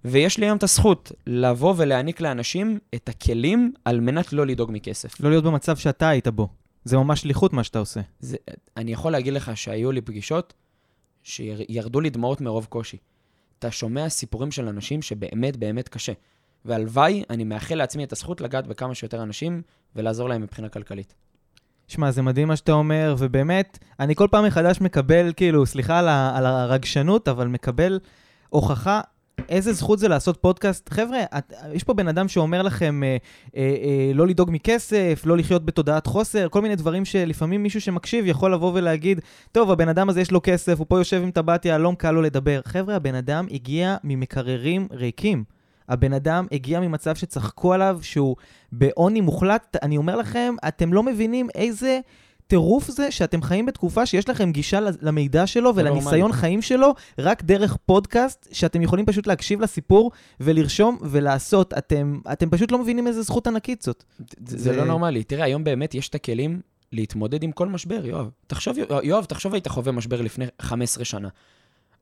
ויש 0.05 0.39
לי 0.39 0.47
היום 0.47 0.59
את 0.59 0.63
הזכות 0.63 1.13
לבוא 1.27 1.75
ולהעניק 1.77 2.21
לאנשים 2.21 2.79
את 2.95 3.09
הכלים 3.09 3.73
על 3.85 4.01
מנת 4.01 4.33
לא 4.33 4.47
לדאוג 4.47 4.71
מכסף. 4.73 5.21
לא 5.21 5.31
להיות 5.31 5.45
במצב 5.45 5.77
שאתה 5.77 6.09
היית 6.09 6.29
בו. 6.29 6.49
זה 6.85 6.97
ממש 6.97 7.21
שליחות 7.21 7.53
מה 7.53 7.65
שאתה 7.65 7.79
עושה. 7.79 8.01
זה, 8.21 8.37
אני 8.77 8.93
יכול 8.93 9.13
להגיד 9.13 9.33
לך 9.33 9.57
שהיו 9.57 9.93
לי 9.93 10.01
פגישות 10.01 10.55
שירדו 11.23 12.01
לי 12.01 12.11
דמעות 12.11 12.41
מרוב 12.41 12.65
קושי. 12.65 12.97
אתה 13.59 13.71
שומע 13.71 14.09
סיפורים 14.09 14.51
של 14.51 14.69
אנשים 14.69 15.03
שבאמת 15.03 15.57
באמת 15.57 15.89
קשה. 15.89 16.13
והלוואי, 16.65 17.23
אני 17.31 17.45
מאחל 17.45 17.75
לעצמי 17.75 18.05
את 18.05 18.13
הזכות 18.13 18.41
לגעת 18.41 18.67
בכמה 18.67 18.95
שיותר 18.95 19.23
אנשים 19.23 19.63
ולעזור 19.97 20.29
להם 20.29 20.43
מבחינה 20.43 20.69
כלכלית. 20.69 21.15
שמע, 21.89 22.11
זה 22.11 22.23
מדהים 22.23 22.49
מה 22.49 22.57
שאתה 22.57 22.73
אומר, 22.73 23.15
ובאמת, 23.19 23.79
אני 24.01 24.15
כל 24.15 24.29
פעם 24.31 24.47
מחדש 24.47 24.81
מקבל, 24.81 25.33
כאילו, 25.37 25.67
סליחה 25.67 25.99
על, 25.99 26.09
ה- 26.09 26.37
על 26.37 26.47
הרגשנות, 26.47 27.29
אבל 27.29 27.47
מקבל 27.47 28.01
הוכחה 28.49 29.01
איזה 29.49 29.73
זכות 29.73 29.99
זה 29.99 30.09
לעשות 30.09 30.37
פודקאסט. 30.37 30.89
חבר'ה, 30.93 31.19
את, 31.39 31.53
יש 31.73 31.85
פה 31.85 31.95
בן 31.95 32.09
אדם 32.09 32.29
שאומר 32.29 32.63
לכם 32.63 33.03
אה, 33.03 33.17
אה, 33.57 33.63
אה, 33.63 34.11
לא 34.15 34.27
לדאוג 34.27 34.51
מכסף, 34.53 35.23
לא 35.27 35.37
לחיות 35.37 35.65
בתודעת 35.65 36.07
חוסר, 36.07 36.49
כל 36.49 36.63
מיני 36.63 36.77
דברים 36.77 37.05
שלפעמים 37.05 37.63
מישהו 37.63 37.81
שמקשיב 37.81 38.27
יכול 38.27 38.53
לבוא 38.53 38.73
ולהגיד, 38.75 39.21
טוב, 39.53 39.71
הבן 39.71 39.89
אדם 39.89 40.09
הזה 40.09 40.21
יש 40.21 40.31
לו 40.31 40.41
כסף, 40.43 40.79
הוא 40.79 40.87
פה 40.89 40.99
יושב 40.99 41.23
עם 41.23 41.31
טבעת 41.31 41.65
יהלום, 41.65 41.95
קל 41.95 42.11
לו 42.11 42.23
לדבר. 42.23 42.61
חבר'ה, 42.65 42.97
הבן 42.97 43.15
אדם 43.15 43.47
הגיע 43.51 43.97
ממקררים 44.05 44.89
ריקים. 44.91 45.45
הבן 45.89 46.13
אדם 46.13 46.47
הגיע 46.53 46.81
ממצב 46.81 47.15
שצחקו 47.15 47.73
עליו, 47.73 47.99
שהוא 48.03 48.37
בעוני 48.73 49.21
מוחלט. 49.21 49.77
אני 49.83 49.97
אומר 49.97 50.17
לכם, 50.17 50.55
אתם 50.69 50.93
לא 50.93 51.03
מבינים 51.03 51.49
איזה 51.55 52.01
טירוף 52.47 52.91
זה 52.91 53.11
שאתם 53.11 53.43
חיים 53.43 53.67
בתקופה 53.67 54.07
שיש 54.07 54.29
לכם 54.29 54.53
גישה 54.53 54.79
למידע 55.03 55.47
שלו 55.47 55.75
זה 55.75 55.81
ולניסיון. 55.81 56.33
חיים 56.33 56.63
שלו, 56.63 56.95
רק 57.19 57.43
דרך 57.43 57.77
פודקאסט, 57.87 58.49
שאתם 58.53 58.83
יכולים 58.83 59.07
פשוט 59.07 59.27
להקשיב 59.27 59.61
לסיפור 59.61 60.11
ולרשום 60.41 60.99
ולעשות. 61.03 61.75
אתם, 61.79 62.21
אתם 62.33 62.51
פשוט 62.51 62.73
לא 62.73 62.79
מבינים 62.79 63.07
איזה 63.07 63.23
זכות 63.23 63.47
ענקית 63.47 63.83
זאת. 63.83 64.05
זה, 64.19 64.25
זה- 64.47 64.59
זה 64.59 64.77
לא 64.77 64.85
נורמלי. 64.85 65.25
תראה, 65.25 65.45
היום 65.45 65.65
באמת 65.65 65.95
יש 65.95 66.09
את 66.09 66.15
הכלים 66.15 66.61
להתמודד 66.93 67.43
עם 67.43 67.53
כל 67.53 67.69
משבר, 67.69 68.07
יואב. 68.07 68.31
תחשוב, 68.47 68.77
יואב, 69.03 69.25
תחשוב 69.25 69.55
היית 69.55 69.69
חווה 69.69 69.93
משבר 69.93 70.21
לפני 70.21 70.45
15 70.63 71.05
שנה. 71.05 71.29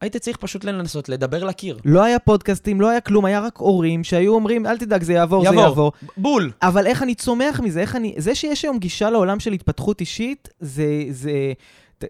היית 0.03 0.17
צריך 0.17 0.37
פשוט 0.37 0.65
לנסות 0.65 1.09
לדבר 1.09 1.45
לקיר. 1.45 1.79
לא 1.85 2.05
היה 2.05 2.19
פודקאסטים, 2.19 2.81
לא 2.81 2.91
היה 2.91 3.01
כלום, 3.01 3.25
היה 3.25 3.41
רק 3.41 3.57
הורים 3.57 4.05
שהיו 4.05 4.35
אומרים, 4.35 4.67
אל 4.67 4.79
תדאג, 4.79 5.03
זה 5.03 5.13
יעבור, 5.13 5.49
זה 5.49 5.55
יעבור. 5.55 5.93
בול. 6.17 6.51
אבל 6.63 6.87
איך 6.87 7.03
אני 7.03 7.15
צומח 7.15 7.61
מזה? 7.61 7.81
איך 7.81 7.97
אני... 7.97 8.15
זה 8.17 8.35
שיש 8.35 8.65
היום 8.65 8.79
גישה 8.79 9.11
לעולם 9.11 9.41
של 9.41 9.53
התפתחות 9.53 10.01
אישית, 10.01 10.49
זה... 10.61 11.05
זה... 11.11 11.53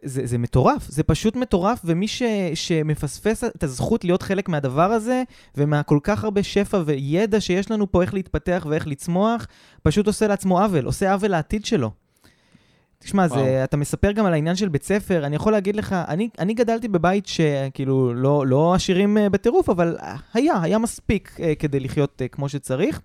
זה, 0.05 0.27
זה 0.27 0.39
מטורף, 0.39 0.87
זה 0.89 1.03
פשוט 1.03 1.37
מטורף, 1.37 1.81
ומי 1.85 2.09
ש, 2.09 2.23
שמפספס 2.55 3.45
את 3.45 3.63
הזכות 3.63 4.05
להיות 4.05 4.23
חלק 4.23 4.49
מהדבר 4.49 4.93
הזה, 4.93 5.23
ומהכל 5.57 5.99
כך 6.03 6.25
הרבה 6.25 6.43
שפע 6.43 6.83
וידע 6.87 7.41
שיש 7.41 7.71
לנו 7.71 7.93
פה 7.93 8.03
איך 8.03 8.15
להתפתח 8.15 8.67
ואיך 8.69 8.87
לצמוח, 8.87 9.47
פשוט 9.83 10.07
עושה 10.07 10.27
לעצמו 10.27 10.61
עוול, 10.61 10.85
עושה 10.85 11.13
עוול 11.13 11.31
לעתיד 11.31 11.65
שלו. 11.65 11.91
תשמע, 13.03 13.29
זה. 13.29 13.65
אתה 13.65 13.77
מספר 13.77 14.13
גם 14.13 14.27
על 14.27 14.33
העניין 14.33 14.57
של 14.57 14.69
בית 14.69 14.83
ספר, 14.83 15.27
אני 15.27 15.37
יכול 15.37 15.53
להגיד 15.53 15.77
לך, 15.77 15.93
אני, 16.09 16.29
אני 16.39 16.55
גדלתי 16.55 16.89
בבית 16.89 17.27
שכאילו 17.27 18.15
לא, 18.15 18.47
לא 18.47 18.75
עשירים 18.75 19.19
אה, 19.19 19.31
בטירוף, 19.31 19.69
אבל 19.69 19.97
היה, 20.35 20.63
היה 20.63 20.79
מספיק 20.79 21.37
אה, 21.43 21.55
כדי 21.55 21.81
לחיות 21.81 22.23
אה, 22.23 22.29
כמו 22.29 22.49
שצריך. 22.49 23.01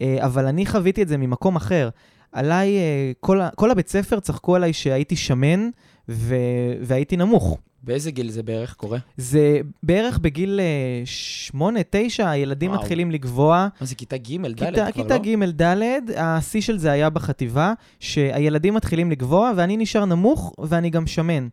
אה, 0.00 0.16
אבל 0.20 0.46
אני 0.46 0.66
חוויתי 0.66 1.02
את 1.02 1.08
זה 1.08 1.16
ממקום 1.16 1.56
אחר. 1.56 1.88
עליי, 2.32 2.76
אה, 2.76 3.12
כל, 3.20 3.40
כל 3.56 3.70
הבית 3.70 3.88
ספר 3.88 4.20
צחקו 4.20 4.56
עליי 4.56 4.72
שהייתי 4.72 5.16
שמן 5.16 5.68
ו, 6.08 6.34
והייתי 6.82 7.16
נמוך. 7.16 7.58
באיזה 7.82 8.10
גיל 8.10 8.30
זה 8.30 8.42
בערך 8.42 8.74
קורה? 8.74 8.98
זה 9.16 9.60
בערך 9.82 10.18
בגיל 10.18 10.60
אה, 10.60 11.02
שמונה, 11.04 11.80
תשע, 11.90 12.30
הילדים 12.30 12.70
וואו. 12.70 12.80
מתחילים 12.82 13.10
לגבוה. 13.10 13.68
מה 13.80 13.86
זה, 13.86 13.94
כיתה 13.94 14.16
ג', 14.16 14.46
ד' 14.46 14.54
כיתה, 14.54 14.70
כבר 14.72 14.90
כיתה 14.92 15.16
לא? 15.16 15.22
ג', 15.46 15.62
ד', 15.62 15.76
השיא 16.16 16.60
של 16.60 16.78
זה 16.78 16.90
היה 16.90 17.10
בחטיבה, 17.10 17.72
שהילדים 18.00 18.74
מתחילים 18.74 19.10
לגבוה 19.10 19.52
ואני 19.56 19.76
נשאר 19.76 20.04
נמוך 20.04 20.54
ואני 20.58 20.90
גם 20.90 21.06
שמן. 21.06 21.48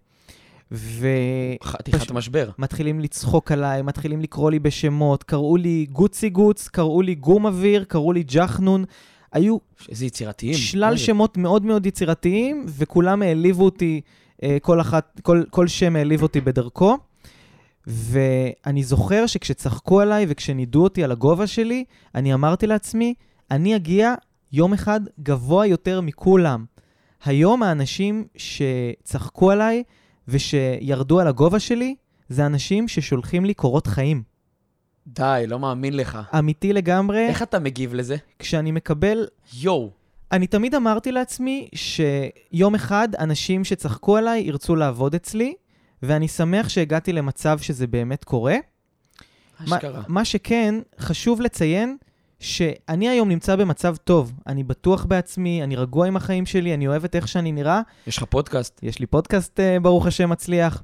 חתיכת 1.63 1.97
פשוט- 1.99 2.11
משבר. 2.11 2.49
ומתחילים 2.59 2.99
לצחוק 2.99 3.51
עליי, 3.51 3.81
מתחילים 3.81 4.21
לקרוא 4.21 4.51
לי 4.51 4.59
בשמות, 4.59 5.23
קראו 5.23 5.57
לי 5.57 5.85
גוצי 5.91 6.29
גוץ, 6.29 6.67
קראו 6.67 7.01
לי 7.01 7.15
גום 7.15 7.45
אוויר, 7.45 7.83
קראו 7.83 8.13
לי 8.13 8.23
ג'חנון. 8.27 8.85
היו 9.33 9.57
איזה 9.89 10.05
יצירתיים. 10.05 10.53
שלל? 10.53 10.97
שמות 10.97 11.37
מאוד 11.37 11.65
מאוד 11.65 11.85
יצירתיים, 11.85 12.65
וכולם 12.67 13.21
העליבו 13.21 13.65
אותי, 13.65 14.01
אה, 14.05 14.11
כל 14.62 14.82
אחת, 14.82 15.19
כל, 15.23 15.43
כל 15.50 15.67
שם 15.67 15.95
העליב 15.95 16.23
אותי 16.23 16.41
בדרכו. 16.41 16.97
ואני 17.88 18.84
זוכר 18.84 19.26
שכשצחקו 19.26 20.02
עליי 20.02 20.26
וכשנידו 20.30 20.84
אותי 20.84 21.04
על 21.04 21.12
הגובה 21.12 21.47
שלי, 21.47 21.84
אני 22.15 22.34
אמרתי 22.34 22.67
לעצמי, 22.67 23.13
אני 23.52 23.76
אגיע 23.76 24.13
יום 24.52 24.73
אחד 24.73 25.02
גבוה 25.19 25.65
יותר 25.65 26.02
מכולם. 26.02 26.65
היום 27.26 27.63
האנשים 27.63 28.28
שצחקו 28.38 29.52
עליי 29.52 29.84
ושירדו 30.28 31.19
על 31.19 31.28
הגובה 31.28 31.60
שלי, 31.60 31.95
זה 32.30 32.45
אנשים 32.45 32.88
ששולחים 32.88 33.45
לי 33.45 33.54
קורות 33.54 33.88
חיים. 33.88 34.23
די, 35.08 35.43
לא 35.47 35.60
מאמין 35.60 35.97
לך. 35.97 36.19
אמיתי 36.39 36.73
לגמרי, 36.73 37.28
איך 37.28 37.43
אתה 37.43 37.60
מגיב 37.60 37.93
לזה? 37.93 38.15
כשאני 38.39 38.71
מקבל 38.71 39.28
יואו. 39.54 39.96
אני 40.31 40.47
תמיד 40.47 40.75
אמרתי 40.75 41.11
לעצמי 41.11 41.67
שיום 41.75 42.75
אחד 42.75 43.09
אנשים 43.19 43.63
שצחקו 43.63 44.17
עליי 44.17 44.41
ירצו 44.41 44.75
לעבוד 44.75 45.15
אצלי, 45.15 45.53
ואני 46.03 46.27
שמח 46.27 46.69
שהגעתי 46.69 47.13
למצב 47.13 47.59
שזה 47.59 47.87
באמת 47.87 48.23
קורה. 48.23 48.55
אשכרה. 49.63 50.01
מה 50.07 50.25
שכן, 50.25 50.75
חשוב 50.99 51.41
לציין 51.41 51.97
שאני 52.39 53.09
היום 53.09 53.29
נמצא 53.29 53.55
במצב 53.55 53.95
טוב. 53.95 54.33
אני 54.47 54.63
בטוח 54.63 55.05
בעצמי, 55.05 55.63
אני 55.63 55.75
רגוע 55.75 56.07
עם 56.07 56.17
החיים 56.17 56.45
שלי, 56.45 56.73
אני 56.73 56.87
אוהב 56.87 57.03
את 57.03 57.15
איך 57.15 57.27
שאני 57.27 57.51
נראה. 57.51 57.81
יש 58.07 58.17
לך 58.17 58.23
פודקאסט? 58.23 58.79
יש 58.83 58.99
לי 58.99 59.05
פודקאסט, 59.05 59.59
אה, 59.59 59.79
ברוך 59.79 60.05
השם, 60.07 60.29
מצליח. 60.29 60.83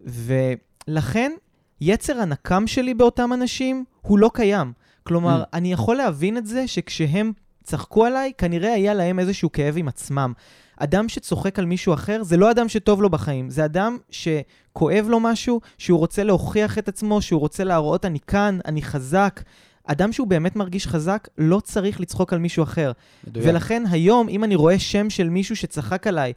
ולכן, 0.00 1.32
יצר 1.80 2.20
הנקם 2.20 2.66
שלי 2.66 2.94
באותם 2.94 3.32
אנשים 3.32 3.84
הוא 4.00 4.18
לא 4.18 4.30
קיים. 4.34 4.72
כלומר, 5.02 5.42
Mm. 5.42 5.46
אני 5.52 5.72
יכול 5.72 5.96
להבין 5.96 6.36
את 6.36 6.46
זה 6.46 6.68
שכשהם 6.68 7.32
צחקו 7.62 8.04
עליי, 8.04 8.32
כנראה 8.38 8.72
היה 8.72 8.94
להם 8.94 9.18
איזשהו 9.18 9.52
כאב 9.52 9.74
עם 9.76 9.88
עצמם. 9.88 10.32
אדם 10.76 11.08
שצוחק 11.08 11.58
על 11.58 11.66
מישהו 11.66 11.94
אחר 11.94 12.22
זה 12.22 12.36
לא 12.36 12.50
אדם 12.50 12.68
שטוב 12.68 13.02
לו 13.02 13.10
בחיים, 13.10 13.50
זה 13.50 13.64
אדם 13.64 13.98
שכואב 14.10 15.06
לו 15.08 15.20
משהו, 15.20 15.60
שהוא 15.78 15.98
רוצה 15.98 16.24
להוכיח 16.24 16.78
את 16.78 16.88
עצמו, 16.88 17.22
שהוא 17.22 17.40
רוצה 17.40 17.64
להראות 17.64 18.04
אני 18.04 18.20
כאן, 18.20 18.58
אני 18.64 18.82
חזק. 18.82 19.42
אדם 19.84 20.12
שהוא 20.12 20.28
באמת 20.28 20.56
מרגיש 20.56 20.86
חזק, 20.86 21.28
לא 21.38 21.60
צריך 21.60 22.00
לצחוק 22.00 22.32
על 22.32 22.38
מישהו 22.38 22.62
אחר. 22.62 22.92
מדויק. 23.26 23.46
ולכן 23.48 23.82
היום, 23.90 24.28
אם 24.28 24.44
אני 24.44 24.54
רואה 24.54 24.78
שם 24.78 25.10
של 25.10 25.28
מישהו 25.28 25.56
שצחק 25.56 26.06
עליי, 26.06 26.32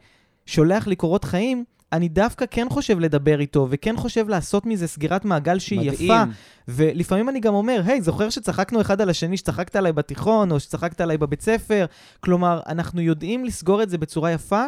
שולח 0.45 0.88
לי 0.88 0.95
קורות 0.95 1.23
חיים, 1.23 1.63
אני 1.95 2.08
דווקא 2.08 2.45
כן 2.51 2.67
חושב 2.69 2.99
לדבר 2.99 3.39
איתו, 3.39 3.67
וכן 3.69 3.95
חושב 3.97 4.29
לעשות 4.29 4.65
מזה 4.65 4.88
סגירת 4.88 5.25
מעגל 5.25 5.60
שהיא 5.60 5.79
מדהים. 5.79 6.12
יפה. 6.12 6.23
ולפעמים 6.67 7.29
אני 7.29 7.39
גם 7.39 7.53
אומר, 7.53 7.81
היי, 7.86 8.01
זוכר 8.01 8.29
שצחקנו 8.29 8.81
אחד 8.81 9.01
על 9.01 9.10
השני, 9.10 9.38
שצחקת 9.38 9.75
עליי 9.75 9.93
בתיכון, 9.93 10.51
או 10.51 10.60
שצחקת 10.60 11.01
עליי 11.01 11.17
בבית 11.17 11.41
ספר? 11.41 11.86
כלומר, 12.19 12.60
אנחנו 12.67 13.01
יודעים 13.01 13.45
לסגור 13.45 13.84
את 13.84 13.89
זה 13.89 13.97
בצורה 13.97 14.31
יפה, 14.31 14.63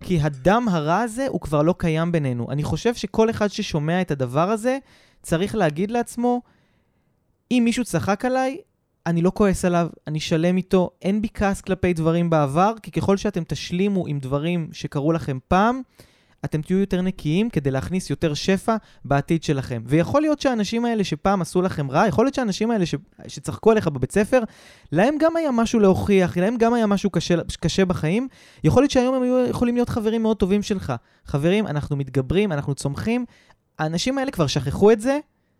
כי 0.00 0.20
הדם 0.20 0.66
הרע 0.70 1.00
הזה 1.00 1.26
הוא 1.28 1.40
כבר 1.40 1.62
לא 1.62 1.74
קיים 1.78 2.12
בינינו. 2.12 2.50
אני 2.50 2.62
חושב 2.62 2.94
שכל 2.94 3.30
אחד 3.30 3.48
ששומע 3.48 4.00
את 4.00 4.10
הדבר 4.10 4.50
הזה, 4.50 4.78
צריך 5.22 5.54
להגיד 5.54 5.90
לעצמו, 5.90 6.42
אם 7.50 7.62
מישהו 7.64 7.84
צחק 7.84 8.24
עליי, 8.24 8.58
אני 9.06 9.22
לא 9.22 9.32
כועס 9.34 9.64
עליו, 9.64 9.88
אני 10.06 10.20
שלם 10.20 10.56
איתו, 10.56 10.90
אין 11.02 11.22
בי 11.22 11.28
כעס 11.34 11.60
כלפי 11.60 11.92
דברים 11.92 12.30
בעבר, 12.30 12.74
כי 12.82 12.90
ככל 12.90 13.16
שאתם 13.16 13.44
תשלימו 13.44 14.06
עם 14.06 14.18
דברים 14.18 14.68
שקרו 14.72 15.12
לכם 15.12 15.38
פעם, 15.48 15.82
אתם 16.44 16.62
תהיו 16.62 16.78
יותר 16.78 17.02
נקיים 17.02 17.50
כדי 17.50 17.70
להכניס 17.70 18.10
יותר 18.10 18.34
שפע 18.34 18.76
בעתיד 19.04 19.42
שלכם. 19.42 19.82
ויכול 19.86 20.22
להיות 20.22 20.40
שהאנשים 20.40 20.84
האלה 20.84 21.04
שפעם 21.04 21.42
עשו 21.42 21.62
לכם 21.62 21.90
רע, 21.90 22.06
יכול 22.08 22.24
להיות 22.24 22.34
שהאנשים 22.34 22.70
האלה 22.70 22.86
ש... 22.86 22.94
שצחקו 23.26 23.70
עליך 23.70 23.88
בבית 23.88 24.12
ספר, 24.12 24.42
להם 24.92 25.14
גם 25.20 25.36
היה 25.36 25.50
משהו 25.50 25.80
להוכיח, 25.80 26.36
להם 26.36 26.56
גם 26.56 26.74
היה 26.74 26.86
משהו 26.86 27.10
קשה, 27.10 27.34
קשה 27.60 27.84
בחיים. 27.84 28.28
יכול 28.64 28.82
להיות 28.82 28.90
שהיום 28.90 29.14
הם 29.14 29.22
היו 29.22 29.46
יכולים 29.46 29.74
להיות 29.74 29.88
חברים 29.88 30.22
מאוד 30.22 30.36
טובים 30.36 30.62
שלך. 30.62 30.92
חברים, 31.26 31.66
אנחנו 31.66 31.96
מתגברים, 31.96 32.52
אנחנו 32.52 32.74
צומחים. 32.74 33.24
האנשים 33.78 34.18
האלה 34.18 34.30
כבר 34.30 34.46
שכחו 34.46 34.90
את 34.90 35.00
זה, 35.00 35.18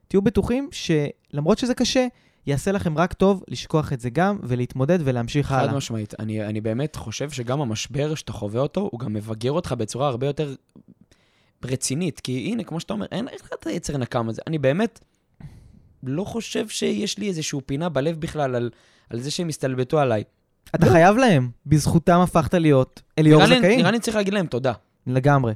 תהיו 0.09 0.23
בטוחים 0.23 0.69
שלמרות 0.73 1.59
שזה 1.59 1.75
קשה, 1.75 2.07
יעשה 2.47 2.73
לכם 2.73 2.99
רק 2.99 3.13
טוב 3.13 3.45
לשכוח 3.49 3.93
את 3.93 4.01
זה 4.01 4.11
גם, 4.11 4.39
ולהתמודד 4.43 4.99
ולהמשיך 5.05 5.47
חד 5.47 5.63
הלאה. 5.63 5.75
משמעית. 5.75 6.15
אני, 6.19 6.45
אני 6.47 6.61
באמת 6.61 6.97
חושב 6.97 7.31
שגם 7.31 7.61
המשבר 7.61 8.15
שאתה 8.15 8.33
חווה 8.33 8.61
אותו, 8.61 8.89
הוא 8.93 9.01
גם 9.01 9.13
מבגר 9.13 9.53
אותך 9.53 9.73
בצורה 9.73 10.09
הרבה 10.09 10.27
יותר 10.27 10.55
רצינית. 11.65 12.21
כי 12.21 12.49
הנה, 12.53 12.65
כמו 12.65 12.81
שאתה 12.81 12.93
אומר, 12.93 13.07
אין 13.13 13.25
לך 13.25 13.51
את 13.61 13.67
היצר 13.67 13.97
נקם 13.97 14.29
הזה. 14.29 14.43
אני 14.47 14.59
באמת 14.59 15.01
לא 16.03 16.25
חושב 16.25 16.69
שיש 16.69 17.19
לי 17.19 17.29
איזושהי 17.29 17.61
פינה 17.67 17.89
בלב 17.89 18.21
בכלל 18.21 18.55
על, 18.55 18.71
על 19.11 19.21
זה 19.21 19.31
שהם 19.31 19.49
הסתלבטו 19.49 19.99
עליי. 19.99 20.25
אתה 20.75 20.87
לא. 20.87 20.93
חייב 20.93 21.17
להם, 21.17 21.51
בזכותם 21.67 22.21
הפכת 22.21 22.55
להיות 22.55 23.03
אליאור 23.19 23.43
נראה 23.43 23.55
לי, 23.55 23.59
זכאים. 23.61 23.79
נראה 23.79 23.91
לי 23.91 24.01
צריך 24.01 24.17
להגיד 24.17 24.35
להם 24.35 24.47
תודה. 24.47 24.73
לגמרי. 25.07 25.53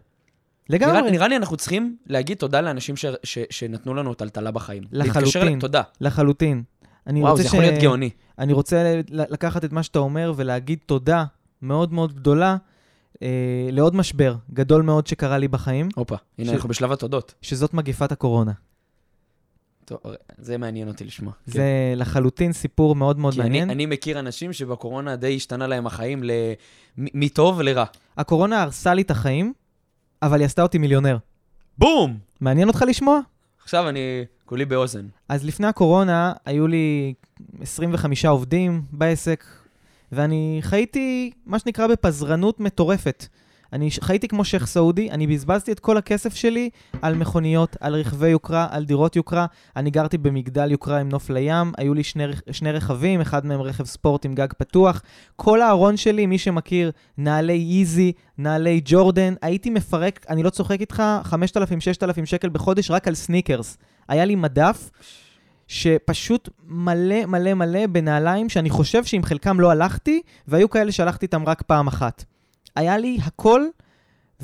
נראה, 0.70 0.92
לגמרי. 0.92 1.10
נראה 1.10 1.28
לי 1.28 1.36
אנחנו 1.36 1.56
צריכים 1.56 1.96
להגיד 2.06 2.36
תודה 2.36 2.60
לאנשים 2.60 2.96
ש, 2.96 3.06
ש, 3.24 3.38
שנתנו 3.50 3.94
לנו 3.94 4.14
טלטלה 4.14 4.50
בחיים. 4.50 4.82
להתקשר 4.92 5.20
לחלוטין. 5.20 5.42
אליהם, 5.42 5.60
תודה. 5.60 5.82
לחלוטין. 6.00 6.62
אני 7.06 7.20
וואו, 7.20 7.30
רוצה 7.32 7.42
זה 7.42 7.48
יכול 7.48 7.60
להיות 7.60 7.82
גאוני. 7.82 8.10
אני 8.38 8.52
רוצה 8.52 9.00
לקחת 9.08 9.64
את 9.64 9.72
מה 9.72 9.82
שאתה 9.82 9.98
אומר 9.98 10.32
ולהגיד 10.36 10.78
תודה 10.86 11.24
מאוד 11.62 11.92
מאוד 11.92 12.12
גדולה 12.14 12.56
אה, 13.22 13.28
לעוד 13.72 13.96
משבר 13.96 14.36
גדול 14.52 14.82
מאוד 14.82 15.06
שקרה 15.06 15.38
לי 15.38 15.48
בחיים, 15.48 15.88
הופה, 15.96 16.16
הנה 16.38 16.50
ש- 16.50 16.54
אנחנו 16.54 16.68
בשלב 16.68 16.92
התודות. 16.92 17.34
שזאת 17.42 17.74
מגיפת 17.74 18.12
הקורונה. 18.12 18.52
טוב, 19.84 19.98
זה 20.38 20.58
מעניין 20.58 20.88
אותי 20.88 21.04
לשמוע. 21.04 21.32
כן. 21.46 21.52
זה 21.52 21.64
לחלוטין 21.96 22.52
סיפור 22.52 22.94
מאוד 22.94 23.18
מאוד 23.18 23.34
כי 23.34 23.40
אני, 23.40 23.48
מעניין. 23.48 23.70
אני 23.70 23.86
מכיר 23.86 24.18
אנשים 24.18 24.52
שבקורונה 24.52 25.16
די 25.16 25.36
השתנה 25.36 25.66
להם 25.66 25.86
החיים 25.86 26.24
ל... 26.24 26.30
מטוב 26.98 27.60
לרע. 27.60 27.84
הקורונה 28.16 28.62
הרסה 28.62 28.94
לי 28.94 29.02
את 29.02 29.10
החיים, 29.10 29.52
אבל 30.22 30.38
היא 30.38 30.46
עשתה 30.46 30.62
אותי 30.62 30.78
מיליונר. 30.78 31.16
בום! 31.78 32.18
מעניין 32.40 32.68
אותך 32.68 32.84
לשמוע? 32.88 33.20
עכשיו 33.62 33.88
אני 33.88 34.24
כולי 34.44 34.64
באוזן. 34.64 35.06
אז 35.28 35.44
לפני 35.44 35.66
הקורונה 35.66 36.32
היו 36.44 36.66
לי 36.66 37.14
25 37.60 38.24
עובדים 38.24 38.82
בעסק, 38.92 39.44
ואני 40.12 40.58
חייתי, 40.62 41.30
מה 41.46 41.58
שנקרא, 41.58 41.86
בפזרנות 41.86 42.60
מטורפת. 42.60 43.26
אני 43.72 43.88
חייתי 44.00 44.28
כמו 44.28 44.44
שייח' 44.44 44.66
סעודי, 44.66 45.10
אני 45.10 45.26
בזבזתי 45.26 45.72
את 45.72 45.80
כל 45.80 45.96
הכסף 45.96 46.34
שלי 46.34 46.70
על 47.02 47.14
מכוניות, 47.14 47.76
על 47.80 47.94
רכבי 47.94 48.28
יוקרה, 48.28 48.66
על 48.70 48.84
דירות 48.84 49.16
יוקרה. 49.16 49.46
אני 49.76 49.90
גרתי 49.90 50.18
במגדל 50.18 50.70
יוקרה 50.70 51.00
עם 51.00 51.08
נוף 51.08 51.30
לים, 51.30 51.72
היו 51.78 51.94
לי 51.94 52.04
שני, 52.04 52.24
שני 52.50 52.72
רכבים, 52.72 53.20
אחד 53.20 53.46
מהם 53.46 53.60
רכב 53.60 53.84
ספורט 53.84 54.24
עם 54.24 54.34
גג 54.34 54.48
פתוח. 54.58 55.02
כל 55.36 55.62
הארון 55.62 55.96
שלי, 55.96 56.26
מי 56.26 56.38
שמכיר, 56.38 56.90
נעלי 57.18 57.78
איזי, 57.78 58.12
נעלי 58.38 58.80
ג'ורדן, 58.84 59.34
הייתי 59.42 59.70
מפרק, 59.70 60.26
אני 60.28 60.42
לא 60.42 60.50
צוחק 60.50 60.80
איתך, 60.80 61.02
5,000-6,000 61.24 61.34
שקל 62.24 62.48
בחודש 62.48 62.90
רק 62.90 63.08
על 63.08 63.14
סניקרס. 63.14 63.78
היה 64.08 64.24
לי 64.24 64.34
מדף 64.34 64.90
שפשוט 65.68 66.48
מלא 66.66 67.26
מלא 67.26 67.54
מלא 67.54 67.86
בנעליים 67.86 68.48
שאני 68.48 68.70
חושב 68.70 69.04
שעם 69.04 69.22
חלקם 69.22 69.60
לא 69.60 69.70
הלכתי, 69.70 70.20
והיו 70.48 70.70
כאלה 70.70 70.92
שהלכתי 70.92 71.26
איתם 71.26 71.44
רק 71.46 71.62
פעם 71.62 71.86
אחת. 71.86 72.24
היה 72.76 72.98
לי 72.98 73.18
הכל, 73.24 73.62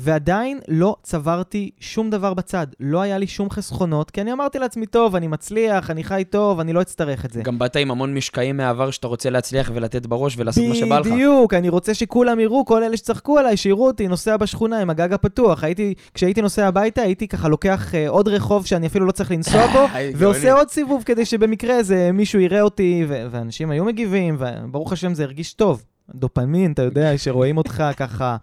ועדיין 0.01 0.59
לא 0.67 0.95
צברתי 1.03 1.69
שום 1.79 2.09
דבר 2.09 2.33
בצד. 2.33 2.67
לא 2.79 3.01
היה 3.01 3.17
לי 3.17 3.27
שום 3.27 3.49
חסכונות, 3.49 4.11
כי 4.11 4.21
אני 4.21 4.33
אמרתי 4.33 4.59
לעצמי, 4.59 4.85
טוב, 4.85 5.15
אני 5.15 5.27
מצליח, 5.27 5.91
אני 5.91 6.03
חי 6.03 6.23
טוב, 6.29 6.59
אני 6.59 6.73
לא 6.73 6.81
אצטרך 6.81 7.25
את 7.25 7.31
זה. 7.31 7.41
גם 7.41 7.59
באת 7.59 7.75
עם 7.75 7.91
המון 7.91 8.13
משקעים 8.13 8.57
מהעבר 8.57 8.91
שאתה 8.91 9.07
רוצה 9.07 9.29
להצליח 9.29 9.71
ולתת 9.73 10.05
בראש 10.05 10.35
ולעשות 10.37 10.63
מה 10.69 10.75
שבא 10.75 10.99
לך. 10.99 11.07
בדיוק, 11.07 11.53
אני 11.53 11.69
רוצה 11.69 11.93
שכולם 11.93 12.39
יראו, 12.39 12.65
כל 12.65 12.83
אלה 12.83 12.97
שצחקו 12.97 13.37
עליי, 13.37 13.57
שיראו 13.57 13.87
אותי 13.87 14.07
נוסע 14.07 14.37
בשכונה 14.37 14.79
עם 14.79 14.89
הגג 14.89 15.13
הפתוח. 15.13 15.63
הייתי, 15.63 15.93
כשהייתי 16.13 16.41
נוסע 16.41 16.67
הביתה, 16.67 17.01
הייתי 17.01 17.27
ככה 17.27 17.47
לוקח 17.47 17.95
אה, 17.95 18.09
עוד 18.09 18.27
רחוב 18.27 18.65
שאני 18.65 18.87
אפילו 18.87 19.05
לא 19.05 19.11
צריך 19.11 19.31
לנסוע 19.31 19.67
בו, 19.67 19.85
ועושה. 20.17 20.53
עוד 20.53 20.69
סיבוב 20.69 21.03
כדי 21.05 21.25
שבמקרה 21.25 21.77
איזה 21.77 22.11
מישהו 22.13 22.39
יראה 22.39 22.61
אותי, 22.61 23.05
ו- 23.07 23.27
ואנשים 23.31 23.71
היו 23.71 23.85
מגיבים, 23.85 24.37
וברוך 24.39 24.93
השם 24.93 25.13
זה 25.13 25.23
הרגיש 25.23 25.53
טוב. 25.53 25.83
דופמין, 26.15 26.71
אתה 26.71 26.81
יודע, 26.81 27.17
שרואים 27.17 27.57
אותך 27.57 27.83
ככה 27.97 28.37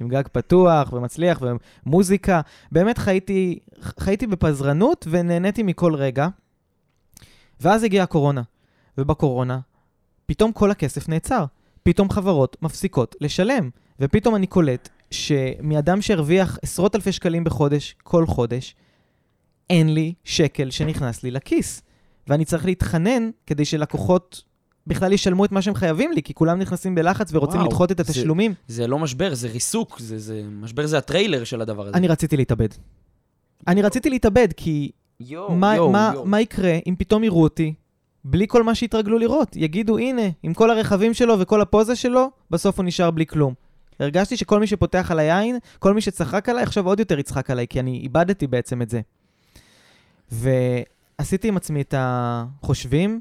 עם 0.00 0.08
גג 0.08 0.22
פתוח 0.32 0.92
ומצליח 0.92 1.42
ומוזיקה. 1.86 2.40
באמת 2.72 2.98
חייתי, 2.98 3.58
חייתי 3.80 4.26
בפזרנות 4.26 5.06
ונהניתי 5.10 5.62
מכל 5.62 5.94
רגע. 5.94 6.28
ואז 7.60 7.82
הגיעה 7.82 8.04
הקורונה, 8.04 8.42
ובקורונה 8.98 9.60
פתאום 10.26 10.52
כל 10.52 10.70
הכסף 10.70 11.08
נעצר. 11.08 11.44
פתאום 11.82 12.10
חברות 12.10 12.56
מפסיקות 12.62 13.16
לשלם, 13.20 13.70
ופתאום 14.00 14.36
אני 14.36 14.46
קולט 14.46 14.88
שמאדם 15.10 16.02
שהרוויח 16.02 16.58
עשרות 16.62 16.94
אלפי 16.96 17.12
שקלים 17.12 17.44
בחודש, 17.44 17.96
כל 18.02 18.26
חודש, 18.26 18.74
אין 19.70 19.94
לי 19.94 20.14
שקל 20.24 20.70
שנכנס 20.70 21.22
לי 21.22 21.30
לכיס. 21.30 21.82
ואני 22.26 22.44
צריך 22.44 22.64
להתחנן 22.64 23.30
כדי 23.46 23.64
שלקוחות 23.64 24.42
בכלל 24.86 25.12
ישלמו 25.12 25.44
את 25.44 25.52
מה 25.52 25.62
שהם 25.62 25.74
חייבים 25.74 26.12
לי, 26.12 26.22
כי 26.22 26.34
כולם 26.34 26.58
נכנסים 26.58 26.94
בלחץ 26.94 27.28
ורוצים 27.32 27.56
וואו, 27.60 27.68
לדחות 27.70 27.92
את 27.92 27.96
זה- 27.96 28.02
התשלומים. 28.02 28.54
זה 28.68 28.86
לא 28.86 28.98
משבר, 28.98 29.34
זה 29.34 29.48
ריסוק, 29.48 29.98
זה, 30.00 30.18
זה... 30.18 30.42
משבר 30.60 30.86
זה 30.86 30.98
הטריילר 30.98 31.44
של 31.44 31.60
הדבר 31.60 31.82
הזה. 31.86 31.96
אני 31.96 32.08
רציתי 32.08 32.36
להתאבד. 32.36 32.68
אני 33.68 33.82
רציתי 33.82 34.10
להתאבד, 34.10 34.48
כי 34.56 34.90
יואו, 35.20 35.54
מה, 35.54 35.76
יואו, 35.76 35.90
מה, 35.92 36.10
יואו. 36.14 36.26
מה 36.26 36.40
יקרה 36.40 36.78
אם 36.86 36.94
פתאום 36.98 37.24
יראו 37.24 37.42
אותי 37.42 37.74
בלי 38.24 38.46
כל 38.48 38.62
מה 38.62 38.74
שהתרגלו 38.74 39.18
לראות? 39.18 39.56
יגידו, 39.56 39.98
הנה, 39.98 40.22
עם 40.42 40.54
כל 40.54 40.70
הרכבים 40.70 41.14
שלו 41.14 41.38
וכל 41.40 41.60
הפוזה 41.60 41.96
שלו, 41.96 42.30
בסוף 42.50 42.76
הוא 42.78 42.84
נשאר 42.86 43.10
בלי 43.10 43.26
כלום. 43.26 43.54
הרגשתי 44.00 44.36
שכל 44.36 44.60
מי 44.60 44.66
שפותח 44.66 45.10
על 45.10 45.18
היין, 45.18 45.58
כל 45.78 45.94
מי 45.94 46.00
שצחק 46.00 46.48
עליי, 46.48 46.62
עכשיו 46.62 46.86
עוד 46.86 46.98
יותר 47.00 47.18
יצחק 47.18 47.50
עליי, 47.50 47.66
כי 47.68 47.80
אני 47.80 47.98
איבדתי 47.98 48.46
בעצם 48.46 48.82
את 48.82 48.90
זה. 48.90 49.00
ועשיתי 50.32 51.48
עם 51.48 51.56
עצמי 51.56 51.80
את 51.80 51.94
החושבים, 51.98 53.20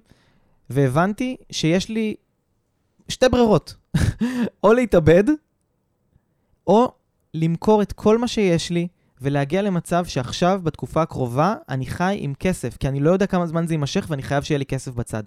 והבנתי 0.70 1.36
שיש 1.52 1.90
לי 1.90 2.16
שתי 3.10 3.30
ברירות. 3.30 3.76
או 4.64 4.74
להתאבד, 4.74 5.24
או 6.68 6.92
למכור 7.34 7.82
את 7.82 7.94
כל 7.94 8.18
מה 8.18 8.28
שיש 8.28 8.70
לי, 8.72 8.88
ולהגיע 9.22 9.62
למצב 9.62 10.06
שעכשיו, 10.06 10.62
בתקופה 10.64 11.02
הקרובה, 11.02 11.56
אני 11.70 11.86
חי 11.86 12.18
עם 12.20 12.34
כסף, 12.40 12.78
כי 12.78 12.88
אני 12.88 13.00
לא 13.00 13.12
יודע 13.12 13.26
כמה 13.26 13.48
זמן 13.48 13.68
זה 13.68 13.74
יימשך 13.74 14.06
ואני 14.10 14.24
חייב 14.24 14.44
שיהיה 14.44 14.60
לי 14.60 14.66
כסף 14.66 14.94
בצד. 14.94 15.24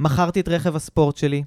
מכרתי 0.00 0.40
את 0.40 0.48
רכב 0.48 0.76
הספורט 0.76 1.16
שלי, 1.16 1.42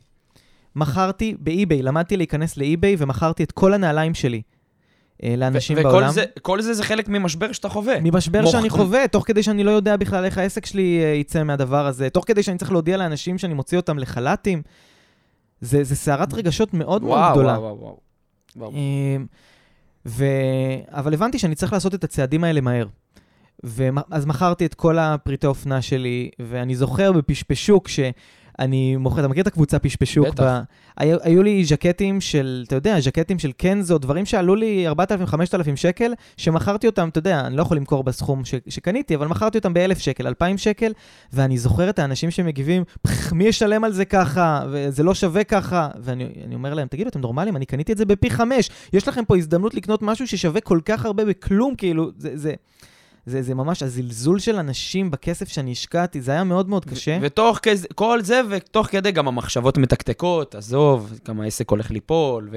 מכרתי 0.76 1.36
באי-ביי, 1.39 1.82
למדתי 1.82 2.17
להיכנס 2.17 2.58
לאי-ביי 2.58 2.96
ומכרתי 3.00 3.44
את 3.44 3.52
כל 3.52 3.74
הנעליים 3.74 4.13
שלי. 4.13 4.41
אה, 5.23 5.36
לאנשים 5.38 5.77
ו- 5.77 5.84
בעולם. 5.84 6.10
וכל 6.38 6.62
זה, 6.62 6.67
זה 6.67 6.73
זה 6.73 6.84
חלק 6.84 7.10
ממשבר 7.10 7.51
שאתה 7.51 7.69
חווה. 7.69 7.99
ממשבר 8.01 8.41
מוכ- 8.41 8.51
שאני 8.51 8.69
חווה, 8.69 9.07
תוך 9.07 9.23
כדי 9.27 9.43
שאני 9.43 9.63
לא 9.63 9.71
יודע 9.71 9.97
בכלל 9.97 10.25
איך 10.25 10.38
העסק 10.38 10.65
שלי 10.65 10.99
אה, 11.03 11.07
יצא 11.10 11.43
מהדבר 11.43 11.86
הזה, 11.88 12.10
תוך 12.10 12.23
כדי 12.27 12.43
שאני 12.43 12.57
צריך 12.57 12.71
להודיע 12.71 12.97
לאנשים 12.97 13.38
שאני 13.38 13.53
מוציא 13.53 13.77
אותם 13.77 13.99
לחל"תים. 13.99 14.62
זה, 15.62 15.84
זה 15.84 15.95
סערת 15.95 16.34
רגשות 16.34 16.73
מאוד 16.73 17.03
מאוד 17.03 17.19
וואו, 17.19 17.31
גדולה. 17.34 17.60
וואו, 17.60 17.77
וואו, 17.79 17.97
וואו. 18.55 18.71
אמ, 18.71 19.25
ו... 20.05 20.25
אבל 20.89 21.13
הבנתי 21.13 21.39
שאני 21.39 21.55
צריך 21.55 21.73
לעשות 21.73 21.93
את 21.95 22.03
הצעדים 22.03 22.43
האלה 22.43 22.62
מהר. 22.62 22.88
ואז 23.63 24.25
מכרתי 24.25 24.65
את 24.65 24.73
כל 24.73 24.99
הפריטי 24.99 25.47
אופנה 25.47 25.81
שלי, 25.81 26.29
ואני 26.39 26.75
זוכר 26.75 27.12
בפשפשוק 27.12 27.88
שאני 28.61 28.95
מוכר, 28.95 29.19
אתה 29.19 29.27
מכיר 29.27 29.41
את 29.41 29.47
הקבוצה 29.47 29.79
פשפשוק? 29.79 30.27
בטח. 30.27 30.43
ב... 30.43 30.61
היו, 30.97 31.17
היו 31.21 31.43
לי 31.43 31.65
ז'קטים 31.65 32.21
של, 32.21 32.63
אתה 32.67 32.75
יודע, 32.75 32.99
ז'קטים 32.99 33.39
של 33.39 33.51
קנזו, 33.51 33.97
דברים 33.97 34.25
שעלו 34.25 34.55
לי 34.55 34.85
4,000-5,000 34.89 34.95
שקל, 35.75 36.13
שמכרתי 36.37 36.87
אותם, 36.87 37.09
אתה 37.09 37.19
יודע, 37.19 37.39
אני 37.39 37.57
לא 37.57 37.61
יכול 37.61 37.77
למכור 37.77 38.03
בסכום 38.03 38.45
ש... 38.45 38.55
שקניתי, 38.67 39.15
אבל 39.15 39.27
מכרתי 39.27 39.57
אותם 39.57 39.73
ב-1,000 39.73 39.99
שקל, 39.99 40.27
2,000 40.27 40.57
שקל, 40.57 40.93
ואני 41.33 41.57
זוכר 41.57 41.89
את 41.89 41.99
האנשים 41.99 42.31
שמגיבים, 42.31 42.83
"פח, 43.01 43.33
מי 43.33 43.43
ישלם 43.43 43.83
על 43.83 43.91
זה 43.91 44.05
ככה, 44.05 44.61
וזה 44.71 45.03
לא 45.03 45.13
שווה 45.13 45.43
ככה, 45.43 45.89
ואני 45.99 46.27
אני 46.45 46.55
אומר 46.55 46.73
להם, 46.73 46.87
תגידו, 46.87 47.09
אתם 47.09 47.21
נורמלים? 47.21 47.55
אני 47.55 47.65
קניתי 47.65 47.91
את 47.91 47.97
זה 47.97 48.05
בפי 48.05 48.29
חמש, 48.29 48.69
יש 48.93 49.07
לכם 49.07 49.25
פה 49.25 49.37
הזדמנות 49.37 49.73
לקנות 49.73 50.01
משהו 50.01 50.27
ששווה 50.27 50.61
כל 50.61 50.79
כך 50.85 51.05
הרבה 51.05 51.25
בכלום, 51.25 51.75
כאילו, 51.75 52.11
זה, 52.17 52.37
זה, 52.37 52.53
זה, 53.25 53.41
זה 53.41 53.55
ממש 53.55 53.84
הזלזול 53.84 54.39
של 54.39 54.55
אנשים 54.55 55.12
בכסף 55.12 55.47
שאני 55.47 55.71
השקעתי, 55.71 56.21
זה 56.21 56.31
היה 56.31 56.43
מאוד 56.43 56.69
מאוד 56.69 56.86
קשה. 56.86 57.17
ותוך 57.21 57.60
כזה, 57.62 57.88
כל 57.95 58.21
זה, 58.21 58.41
ותוך 58.49 58.88
כדי 58.88 59.12
גם 59.12 59.27
המחשבות 59.27 59.77
מתקתקות, 59.77 60.55
עזוב, 60.55 61.13
גם 61.27 61.41
העסק 61.41 61.69
הולך 61.69 61.91
ליפול, 61.91 62.49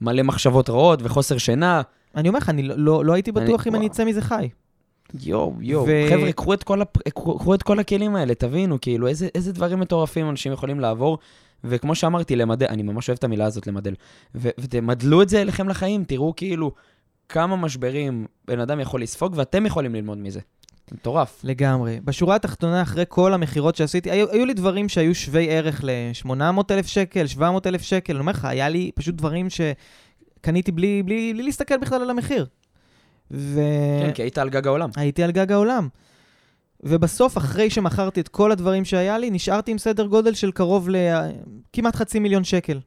ומלא 0.00 0.22
מחשבות 0.22 0.70
רעות, 0.70 0.98
וחוסר 1.02 1.38
שינה. 1.38 1.82
אני 2.16 2.28
אומר 2.28 2.38
לך, 2.38 2.48
אני 2.48 2.62
לא, 2.62 2.74
לא, 2.78 3.04
לא 3.04 3.12
הייתי 3.12 3.32
בטוח 3.32 3.66
אני- 3.66 3.70
אם 3.70 3.80
אני. 3.80 3.86
אצא 3.86 4.04
מזה 4.04 4.22
חי. 4.22 4.48
יואו, 5.22 5.54
יואו. 5.60 5.84
ו- 5.88 6.06
חבר'ה, 6.10 6.32
קחו 6.32 6.54
את, 6.54 6.62
כל 6.62 6.82
הפ... 6.82 7.08
קחו 7.08 7.54
את 7.54 7.62
כל 7.62 7.78
הכלים 7.78 8.16
האלה, 8.16 8.34
תבינו, 8.34 8.80
כאילו, 8.80 9.06
איזה, 9.08 9.28
איזה 9.34 9.52
דברים 9.52 9.80
מטורפים 9.80 10.30
אנשים 10.30 10.52
יכולים 10.52 10.80
לעבור. 10.80 11.18
וכמו 11.64 11.94
שאמרתי, 11.94 12.36
למדל, 12.36 12.66
אני 12.66 12.82
ממש 12.82 13.08
אוהב 13.08 13.16
את 13.18 13.24
המילה 13.24 13.44
הזאת, 13.44 13.66
למדל. 13.66 13.94
ו- 14.34 14.48
ותמדלו 14.58 15.22
את 15.22 15.28
זה 15.28 15.40
אליכם 15.42 15.68
לחיים, 15.68 16.04
תראו 16.04 16.32
כאילו 16.36 16.72
כמה 17.30 17.56
משברים 17.56 18.26
בן 18.44 18.60
אדם 18.60 18.80
יכול 18.80 19.02
לספוג, 19.02 19.32
ואתם 19.36 19.66
יכולים 19.66 19.94
ללמוד 19.94 20.18
מזה. 20.18 20.40
מטורף. 20.92 21.40
לגמרי. 21.44 22.00
בשורה 22.04 22.36
התחתונה, 22.36 22.82
אחרי 22.82 23.04
כל 23.08 23.34
המכירות 23.34 23.76
שעשיתי, 23.76 24.10
היו, 24.10 24.30
היו 24.30 24.46
לי 24.46 24.54
דברים 24.54 24.88
שהיו 24.88 25.14
שווי 25.14 25.50
ערך 25.50 25.84
ל-800,000 25.84 26.86
שקל, 26.86 27.26
700,000 27.26 27.82
שקל, 27.82 28.12
אני 28.12 28.20
אומר 28.20 28.32
לך, 28.32 28.44
היה 28.44 28.68
לי 28.68 28.90
פשוט 28.94 29.14
דברים 29.14 29.46
שקניתי 29.50 30.72
בלי, 30.72 31.02
בלי, 31.02 31.32
בלי 31.34 31.42
להסתכל 31.42 31.76
בכלל 31.76 32.02
על 32.02 32.10
המחיר. 32.10 32.46
ו... 33.30 33.60
כן, 34.02 34.12
כי 34.12 34.22
היית 34.22 34.38
על 34.38 34.50
גג 34.50 34.66
העולם. 34.66 34.90
הייתי 34.96 35.22
על 35.22 35.30
גג 35.30 35.52
העולם. 35.52 35.88
ובסוף, 36.82 37.38
אחרי 37.38 37.70
שמכרתי 37.70 38.20
את 38.20 38.28
כל 38.28 38.52
הדברים 38.52 38.84
שהיה 38.84 39.18
לי, 39.18 39.30
נשארתי 39.30 39.70
עם 39.70 39.78
סדר 39.78 40.06
גודל 40.06 40.34
של 40.34 40.52
קרוב 40.52 40.88
לכמעט 40.90 41.96
חצי 41.96 42.18
מיליון 42.18 42.44
שקל. 42.44 42.80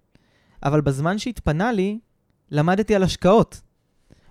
אבל 0.64 0.82
בזמן 0.82 1.18
שהתפנה 1.18 1.72
לי, 1.72 2.00
למדתי 2.52 2.96
על 2.96 3.04
השקעות. 3.04 3.62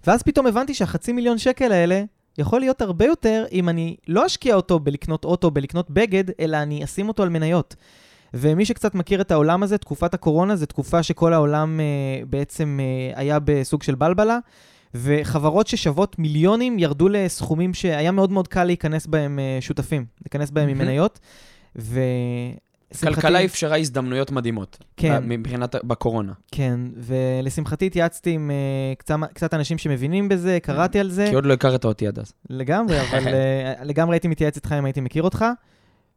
ואז 0.07 0.23
פתאום 0.23 0.47
הבנתי 0.47 0.75
שהחצי 0.75 1.13
מיליון 1.13 1.39
שקל 1.39 1.73
האלה 1.73 2.03
יכול 2.39 2.61
להיות 2.61 2.83
הרבה 2.83 3.05
יותר 3.05 3.45
אם 3.53 3.69
אני 3.69 3.97
לא 4.09 4.27
אשקיע 4.27 4.55
אותו 4.55 4.79
בלקנות 4.79 5.25
אוטו, 5.25 5.51
בלקנות 5.51 5.91
בגד, 5.91 6.25
אלא 6.41 6.57
אני 6.57 6.85
אשים 6.85 7.09
אותו 7.09 7.23
על 7.23 7.29
מניות. 7.29 7.77
ומי 8.35 8.65
שקצת 8.65 8.95
מכיר 8.95 9.21
את 9.21 9.31
העולם 9.31 9.63
הזה, 9.63 9.79
תקופת 9.79 10.15
הקורונה, 10.15 10.57
זו 10.57 10.67
תקופה 10.67 11.03
שכל 11.03 11.33
העולם 11.33 11.81
אה, 11.81 12.25
בעצם 12.27 12.81
אה, 12.83 13.21
היה 13.21 13.39
בסוג 13.45 13.83
של 13.83 13.95
בלבלה, 13.95 14.39
וחברות 14.95 15.67
ששוות 15.67 16.19
מיליונים 16.19 16.79
ירדו 16.79 17.09
לסכומים 17.09 17.75
שהיה 17.75 18.11
מאוד 18.11 18.33
מאוד 18.33 18.49
קל 18.49 18.65
להיכנס 18.65 19.07
בהם 19.07 19.39
אה, 19.39 19.59
שותפים, 19.61 20.05
להיכנס 20.21 20.51
בהם 20.51 20.69
עם 20.69 20.79
מהמם. 20.79 20.89
מניות. 20.89 21.19
ו... 21.79 22.01
כלכלה 23.01 23.45
אפשרה 23.45 23.77
הזדמנויות 23.77 24.31
מדהימות. 24.31 24.79
כן. 24.97 25.23
מבחינת, 25.27 25.75
בקורונה. 25.85 26.33
כן, 26.53 26.81
ולשמחתי 26.97 27.87
התייעצתי 27.87 28.31
עם 28.31 28.51
uh, 28.51 28.99
קצת, 28.99 29.17
קצת 29.33 29.55
אנשים 29.55 29.79
שמבינים 29.79 30.29
בזה, 30.29 30.59
קראתי 30.63 31.01
על 31.01 31.11
זה. 31.11 31.27
כי 31.29 31.35
עוד 31.35 31.47
לא 31.47 31.53
הכרת 31.53 31.85
אותי 31.85 32.07
עד 32.07 32.19
אז. 32.19 32.33
לגמרי, 32.51 33.01
אבל 33.05 33.25
uh, 33.25 33.85
לגמרי 33.85 34.15
הייתי 34.15 34.29
מתייעץ 34.29 34.57
איתך 34.57 34.75
אם 34.79 34.85
הייתי 34.85 35.01
מכיר 35.01 35.23
אותך. 35.23 35.45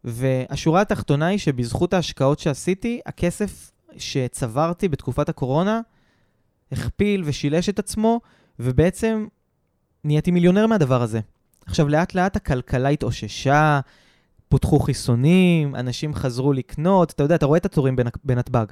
והשורה 0.04 0.82
התחתונה 0.82 1.26
היא 1.26 1.40
שבזכות 1.40 1.94
ההשקעות 1.94 2.40
שעשיתי, 2.40 3.00
הכסף 3.06 3.72
שצברתי 3.98 4.88
בתקופת 4.88 5.30
הקורונה 5.30 5.82
הכפיל 6.72 7.24
ושילש 7.26 7.70
את 7.70 7.80
עצמו, 7.80 8.20
ובעצם 8.60 9.28
נהייתי 10.04 10.32
מיליונר 10.32 10.68
מהדבר 10.68 11.02
הזה. 11.02 11.20
עכשיו, 11.66 11.88
לאט 11.88 12.16
לאט 12.16 12.36
הכלכלה 12.36 12.90
התאוששה, 12.90 13.80
פותחו 14.50 14.80
חיסונים, 14.80 15.76
אנשים 15.76 16.14
חזרו 16.14 16.54
לקנות, 16.54 17.12
אתה 17.12 17.24
יודע, 17.24 17.36
אתה 17.36 17.46
רואה 17.46 17.58
את 17.58 17.66
התורים 17.66 17.96
בנ- 17.96 18.20
בנתב"ג. 18.24 18.66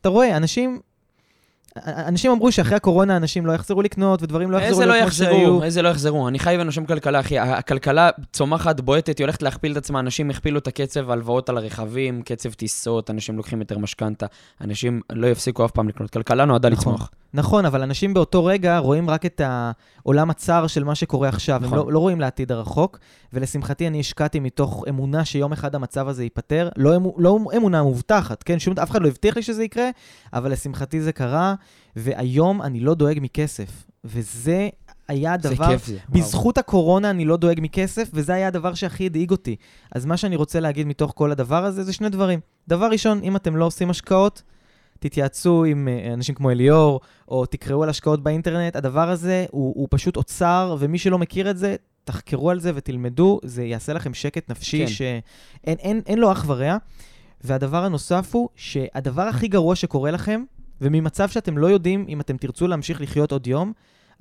אתה 0.00 0.08
רואה, 0.08 0.36
אנשים... 0.36 0.80
אנשים 1.86 2.30
אמרו 2.30 2.52
שאחרי 2.52 2.76
הקורונה 2.76 3.16
אנשים 3.16 3.46
לא 3.46 3.52
יחזרו 3.52 3.82
לקנות 3.82 4.22
ודברים 4.22 4.50
לא 4.50 4.56
יחזרו 4.56 4.80
לא 4.80 4.86
להיות 4.86 5.02
כמו 5.02 5.12
שהיו. 5.12 5.62
איזה 5.62 5.82
לא 5.82 5.88
יחזרו. 5.88 6.28
אני 6.28 6.38
חי 6.38 6.56
ונושם 6.60 6.84
כלכלה, 6.84 7.20
אחי. 7.20 7.38
הכלכלה 7.38 8.10
צומחת, 8.32 8.80
בועטת, 8.80 9.18
היא 9.18 9.24
הולכת 9.24 9.42
להכפיל 9.42 9.72
את 9.72 9.76
עצמה. 9.76 10.00
אנשים 10.00 10.30
הכפילו 10.30 10.58
את 10.58 10.66
הקצב, 10.66 11.10
הלוואות 11.10 11.48
על 11.48 11.56
הרכבים, 11.56 12.22
קצב 12.22 12.52
טיסות, 12.52 13.10
אנשים 13.10 13.36
לוקחים 13.36 13.60
יותר 13.60 13.78
משכנתה. 13.78 14.26
אנשים 14.60 15.00
לא 15.12 15.26
יפסיקו 15.26 15.64
אף 15.64 15.70
פעם 15.70 15.88
לקנות. 15.88 16.10
כלכלה 16.10 16.44
נועדה 16.44 16.68
נכון. 16.68 16.92
לצמוח. 16.92 17.10
נכון, 17.34 17.66
אבל 17.66 17.82
אנשים 17.82 18.14
באותו 18.14 18.44
רגע 18.44 18.78
רואים 18.78 19.10
רק 19.10 19.26
את 19.26 19.40
העולם 19.44 20.30
הצר 20.30 20.66
של 20.66 20.84
מה 20.84 20.94
שקורה 20.94 21.28
עכשיו, 21.28 21.60
נכון. 21.62 21.78
הם 21.78 21.84
לא, 21.84 21.92
לא 21.92 21.98
רואים 21.98 22.20
לעתיד 22.20 22.52
הרחוק, 22.52 22.98
ולשמחתי 23.32 23.86
אני 23.86 24.00
השקעתי 24.00 24.40
מתוך 24.40 24.84
אמונה 24.88 25.24
שיום 25.24 25.52
אחד 25.52 25.74
המצב 25.74 26.08
הזה 26.08 26.22
ייפתר, 26.22 26.68
לא, 26.76 26.96
אמו, 26.96 27.14
לא 27.18 27.38
אמונה 27.56 27.82
מובטחת, 27.82 28.42
כן? 28.42 28.58
שום, 28.58 28.74
אף 28.82 28.90
אחד 28.90 29.02
לא 29.02 29.08
הבטיח 29.08 29.36
לי 29.36 29.42
שזה 29.42 29.64
יקרה, 29.64 29.90
אבל 30.32 30.52
לשמחתי 30.52 31.00
זה 31.00 31.12
קרה, 31.12 31.54
והיום 31.96 32.62
אני 32.62 32.80
לא 32.80 32.94
דואג 32.94 33.18
מכסף, 33.22 33.86
וזה 34.04 34.68
היה 35.08 35.36
זה 35.40 35.48
הדבר... 35.48 35.66
כיף 35.66 35.86
זה. 35.86 35.92
וואו. 36.08 36.20
בזכות 36.22 36.58
הקורונה 36.58 37.10
אני 37.10 37.24
לא 37.24 37.36
דואג 37.36 37.58
מכסף, 37.62 38.10
וזה 38.12 38.34
היה 38.34 38.48
הדבר 38.48 38.74
שהכי 38.74 39.06
הדאיג 39.06 39.30
אותי. 39.30 39.56
אז 39.92 40.06
מה 40.06 40.16
שאני 40.16 40.36
רוצה 40.36 40.60
להגיד 40.60 40.86
מתוך 40.86 41.12
כל 41.16 41.32
הדבר 41.32 41.64
הזה 41.64 41.82
זה 41.82 41.92
שני 41.92 42.08
דברים. 42.08 42.40
דבר 42.68 42.86
ראשון, 42.86 43.20
אם 43.22 43.36
אתם 43.36 43.56
לא 43.56 43.64
עושים 43.64 43.90
השקעות, 43.90 44.42
תתייעצו 44.98 45.64
עם 45.64 45.88
אה, 45.88 46.14
אנשים 46.14 46.34
כמו 46.34 46.50
אליאור, 46.50 47.00
או 47.28 47.46
תקראו 47.46 47.82
על 47.82 47.88
השקעות 47.88 48.22
באינטרנט, 48.22 48.76
הדבר 48.76 49.10
הזה 49.10 49.46
הוא, 49.50 49.74
הוא 49.76 49.88
פשוט 49.90 50.16
אוצר, 50.16 50.76
ומי 50.78 50.98
שלא 50.98 51.18
מכיר 51.18 51.50
את 51.50 51.58
זה, 51.58 51.76
תחקרו 52.04 52.50
על 52.50 52.60
זה 52.60 52.72
ותלמדו, 52.74 53.40
זה 53.44 53.64
יעשה 53.64 53.92
לכם 53.92 54.14
שקט 54.14 54.50
נפשי 54.50 54.86
כן. 54.86 54.92
שאין 54.92 55.20
אין, 55.64 56.00
אין 56.06 56.18
לו 56.18 56.32
אח 56.32 56.44
ורע. 56.46 56.76
והדבר 57.44 57.84
הנוסף 57.84 58.34
הוא 58.34 58.48
שהדבר 58.56 59.22
הכי 59.22 59.48
גרוע 59.48 59.76
שקורה 59.76 60.10
לכם, 60.10 60.42
וממצב 60.80 61.28
שאתם 61.28 61.58
לא 61.58 61.66
יודעים 61.66 62.04
אם 62.08 62.20
אתם 62.20 62.36
תרצו 62.36 62.68
להמשיך 62.68 63.00
לחיות 63.00 63.32
עוד 63.32 63.46
יום, 63.46 63.72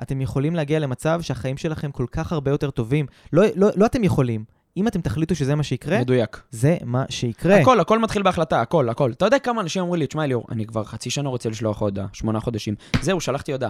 אתם 0.02 0.22
יכולים 0.22 0.56
להגיע 0.56 0.80
למצב 0.80 1.22
שהחיים 1.22 1.58
שלכם 1.58 1.92
כל 1.92 2.06
כך 2.12 2.32
הרבה 2.32 2.52
יותר 2.52 2.72
טובים. 2.72 3.06
לא, 3.34 3.44
לא, 3.56 3.70
לא 3.76 3.86
אתם 3.86 4.04
יכולים. 4.04 4.44
אם 4.78 4.88
אתם 4.88 5.02
תחליטו 5.02 5.36
שזה 5.36 5.56
מה 5.56 5.64
שיקרה, 5.64 6.00
מדויק. 6.00 6.42
זה 6.52 6.78
מה 6.86 7.06
שיקרה. 7.10 7.60
הכל, 7.60 7.80
הכל 7.80 8.00
מתחיל 8.00 8.24
בהחלטה, 8.24 8.62
הכל, 8.62 8.90
הכל. 8.90 9.12
אתה 9.12 9.26
יודע 9.26 9.40
כמה 9.40 9.62
אנשים 9.62 9.82
אמרו 9.82 9.96
לי, 9.96 10.08
תשמע 10.08 10.24
אליאור, 10.24 10.46
אני 10.52 10.66
כבר 10.66 10.84
חצי 10.84 11.10
שנה 11.10 11.30
רוצה 11.30 11.50
לשלוח 11.50 11.82
הודעה, 11.82 12.08
שמונה 12.14 12.40
חודשים. 12.40 12.76
זהו, 13.02 13.22
שלחתי 13.22 13.52
הודעה. 13.52 13.70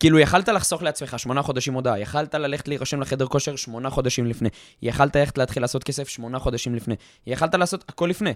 כאילו, 0.00 0.18
יכלת 0.18 0.48
לחסוך 0.48 0.82
לעצמך 0.82 1.18
שמונה 1.18 1.42
חודשים 1.42 1.74
הודעה, 1.74 1.98
יכלת 1.98 2.34
ללכת 2.34 2.68
להירשם 2.68 3.00
לחדר 3.00 3.26
כושר 3.26 3.56
שמונה 3.56 3.90
חודשים 3.90 4.26
לפני, 4.26 4.48
יכלת 4.82 5.16
ללכת 5.16 5.38
להתחיל 5.38 5.62
לעשות 5.62 5.84
כסף 5.84 6.08
שמונה 6.08 6.38
חודשים 6.38 6.74
לפני, 6.74 6.94
יכלת 7.26 7.54
לעשות 7.54 7.84
הכל 7.88 8.06
לפני. 8.06 8.32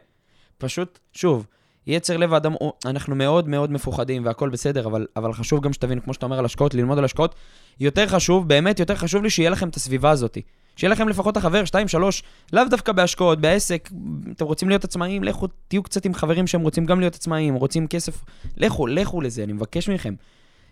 פשוט, 0.58 0.98
שוב, 1.12 1.46
יצר 1.86 2.16
לב 2.16 2.34
האדם, 2.34 2.54
אנחנו 2.84 3.14
מאוד 3.14 3.48
מאוד 3.48 3.72
מפוחדים 3.72 4.24
והכל 4.24 4.48
בסדר, 4.48 4.86
אבל, 4.86 5.06
אבל 5.16 5.32
חשוב 5.32 5.60
גם 5.60 5.72
שתבין, 5.72 6.00
כמו 6.00 6.14
שאתה 6.14 6.26
אומר 6.26 6.38
על 6.38 6.44
השקעות, 6.44 6.74
ללמוד 6.74 6.98
על 6.98 7.04
השקעות. 7.04 7.34
יותר 7.80 8.06
חשוב, 8.06 8.48
באמת 8.48 8.80
יותר 8.80 8.96
חשוב 8.96 9.22
לי 9.22 9.30
שיהיה 9.30 9.50
לכם 9.50 9.68
את 9.68 9.74
הסביבה 9.74 10.10
הזאת. 10.10 10.38
שיהיה 10.76 10.92
לכם 10.92 11.08
לפחות 11.08 11.36
החבר, 11.36 11.64
שתיים, 11.64 11.88
שלוש, 11.88 12.22
לאו 12.52 12.64
דווקא 12.70 12.92
בהשקעות, 12.92 13.40
בעסק, 13.40 13.90
אתם 14.32 14.44
רוצים 14.44 14.68
להיות 14.68 14.84
עצמאיים, 14.84 15.24
לכו, 15.24 15.46
תהיו 15.68 15.82
קצת 15.82 16.04
עם 16.04 16.14
חברים 16.14 16.46
שהם 16.46 16.60
רוצים 16.60 16.86
גם 16.86 17.00
להיות 17.00 17.14
עצמאיים, 17.14 17.54
רוצים 17.54 17.86
כסף, 17.86 18.24
לכו, 18.56 18.86
לכו 18.86 19.20
לזה, 19.20 19.44
אני 19.44 19.52
מבקש 19.52 19.88
מכם. 19.88 20.14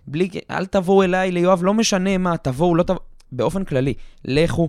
בלי, 0.07 0.29
אל 0.51 0.67
תבואו 0.67 1.03
אליי, 1.03 1.31
ליואב, 1.31 1.65
לא 1.65 1.75
משנה 1.75 2.19
מה, 2.19 2.37
תבואו, 2.37 2.75
לא 2.75 2.83
תבואו, 2.83 3.03
באופן 3.33 3.65
כללי, 3.65 3.95
לכו 4.25 4.69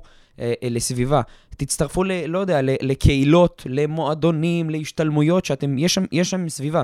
לסביבה, 0.64 1.22
תצטרפו, 1.58 2.04
ל, 2.04 2.26
לא 2.26 2.40
יודע, 2.40 2.60
לקהילות, 2.62 3.64
למועדונים, 3.70 4.70
להשתלמויות, 4.70 5.46
שאתם, 5.46 5.78
יש 5.78 5.94
שם, 5.94 6.06
יש 6.12 6.30
שם 6.30 6.50
סביבה. 6.50 6.84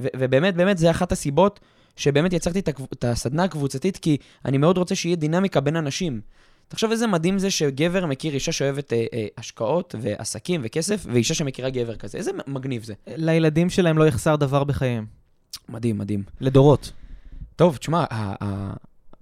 ו, 0.00 0.06
ובאמת, 0.16 0.54
באמת, 0.54 0.78
זה 0.78 0.90
אחת 0.90 1.12
הסיבות 1.12 1.60
שבאמת 1.96 2.32
יצרתי 2.32 2.58
את, 2.58 2.68
הקב, 2.68 2.84
את 2.92 3.04
הסדנה 3.04 3.44
הקבוצתית, 3.44 3.96
כי 3.96 4.16
אני 4.44 4.58
מאוד 4.58 4.78
רוצה 4.78 4.94
שיהיה 4.94 5.16
דינמיקה 5.16 5.60
בין 5.60 5.76
אנשים. 5.76 6.20
תחשוב 6.68 6.90
איזה 6.90 7.06
מדהים 7.06 7.38
זה 7.38 7.50
שגבר 7.50 8.06
מכיר 8.06 8.34
אישה 8.34 8.52
שאוהבת 8.52 8.92
אה, 8.92 9.04
אה, 9.14 9.26
השקעות 9.38 9.94
ועסקים 10.00 10.60
וכסף, 10.64 11.06
ואישה 11.12 11.34
שמכירה 11.34 11.70
גבר 11.70 11.96
כזה. 11.96 12.18
איזה 12.18 12.30
מגניב 12.46 12.84
זה. 12.84 12.94
לילדים 13.06 13.70
שלהם 13.70 13.98
לא 13.98 14.06
יחסר 14.06 14.36
דבר 14.36 14.64
בחייהם. 14.64 15.06
מדהים, 15.68 15.98
מדהים. 15.98 16.22
לדורות. 16.40 16.92
טוב, 17.56 17.76
תשמע, 17.76 18.04
ה- 18.10 18.44
ה- 18.44 18.72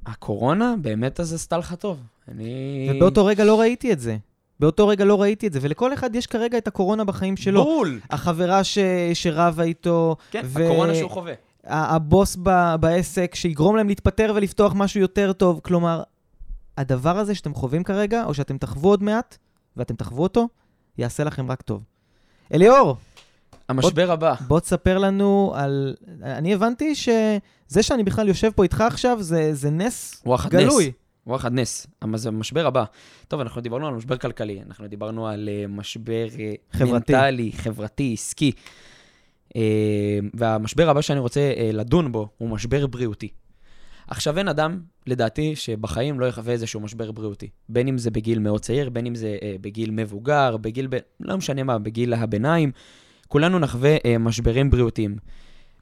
הקורונה 0.06 0.74
באמת 0.80 1.20
אז 1.20 1.32
עשתה 1.34 1.58
לך 1.58 1.74
טוב. 1.74 2.00
אני... 2.30 2.88
ובאותו 2.90 3.26
רגע 3.26 3.44
לא 3.44 3.60
ראיתי 3.60 3.92
את 3.92 4.00
זה. 4.00 4.16
באותו 4.60 4.88
רגע 4.88 5.04
לא 5.04 5.22
ראיתי 5.22 5.46
את 5.46 5.52
זה, 5.52 5.58
ולכל 5.62 5.94
אחד 5.94 6.14
יש 6.14 6.26
כרגע 6.26 6.58
את 6.58 6.68
הקורונה 6.68 7.04
בחיים 7.04 7.36
שלו. 7.36 7.64
בול! 7.64 8.00
החברה 8.10 8.64
ש... 8.64 8.78
שרבה 9.14 9.62
איתו, 9.62 10.16
כן, 10.30 10.42
ו- 10.44 10.64
הקורונה 10.64 10.94
שהוא 10.94 11.10
חווה. 11.10 11.32
הבוס 11.64 12.36
ב... 12.42 12.74
בעסק 12.80 13.34
שיגרום 13.34 13.76
להם 13.76 13.88
להתפטר 13.88 14.32
ולפתוח 14.36 14.72
משהו 14.76 15.00
יותר 15.00 15.32
טוב. 15.32 15.60
כלומר, 15.64 16.02
הדבר 16.78 17.18
הזה 17.18 17.34
שאתם 17.34 17.54
חווים 17.54 17.84
כרגע, 17.84 18.24
או 18.24 18.34
שאתם 18.34 18.58
תחוו 18.58 18.88
עוד 18.88 19.02
מעט, 19.02 19.36
ואתם 19.76 19.94
תחוו 19.94 20.22
אותו, 20.22 20.48
יעשה 20.98 21.24
לכם 21.24 21.50
רק 21.50 21.62
טוב. 21.62 21.84
אליאור, 22.54 22.96
המשבר 23.68 24.10
הבא. 24.10 24.34
בוא 24.46 24.60
תספר 24.60 24.98
לנו 24.98 25.52
על... 25.56 25.94
אני 26.22 26.54
הבנתי 26.54 26.94
שזה 26.94 27.82
שאני 27.82 28.02
בכלל 28.02 28.28
יושב 28.28 28.50
פה 28.50 28.62
איתך 28.62 28.80
עכשיו, 28.80 29.22
זה, 29.22 29.54
זה 29.54 29.70
נס 29.70 30.22
וואחד 30.26 30.50
גלוי. 30.50 30.86
נס. 30.86 30.92
וואחד 31.28 31.54
נס. 31.54 31.86
המשבר 32.02 32.66
הבא. 32.66 32.84
טוב, 33.28 33.40
אנחנו 33.40 33.60
דיברנו 33.60 33.88
על 33.88 33.94
משבר 33.94 34.16
כלכלי, 34.16 34.60
אנחנו 34.66 34.86
דיברנו 34.86 35.28
על 35.28 35.48
uh, 35.48 35.68
משבר 35.68 36.26
uh, 36.30 36.76
חברתי. 36.76 36.92
מנטלי, 36.92 37.52
חברתי, 37.52 38.12
עסקי. 38.12 38.52
Uh, 39.48 39.52
והמשבר 40.34 40.90
הבא 40.90 41.00
שאני 41.00 41.20
רוצה 41.20 41.52
לדון 41.72 42.12
בו 42.12 42.28
הוא 42.38 42.48
משבר 42.48 42.86
בריאותי. 42.86 43.28
עכשיו, 44.06 44.38
אין 44.38 44.48
אדם, 44.48 44.80
לדעתי, 45.06 45.56
שבחיים 45.56 46.20
לא 46.20 46.26
יחווה 46.26 46.52
איזשהו 46.52 46.80
משבר 46.80 47.12
בריאותי. 47.12 47.48
בין 47.68 47.88
אם 47.88 47.98
זה 47.98 48.10
בגיל 48.10 48.38
מאוד 48.38 48.60
צעיר, 48.60 48.90
בין 48.90 49.06
אם 49.06 49.14
זה 49.14 49.36
בגיל 49.60 49.90
מבוגר, 49.90 50.56
בגיל, 50.56 50.86
ב... 50.90 50.96
לא 51.20 51.36
משנה 51.36 51.62
מה, 51.62 51.78
בגיל 51.78 52.14
הביניים, 52.14 52.70
כולנו 53.28 53.58
נחווה 53.58 53.96
משברים 54.20 54.70
בריאותיים. 54.70 55.16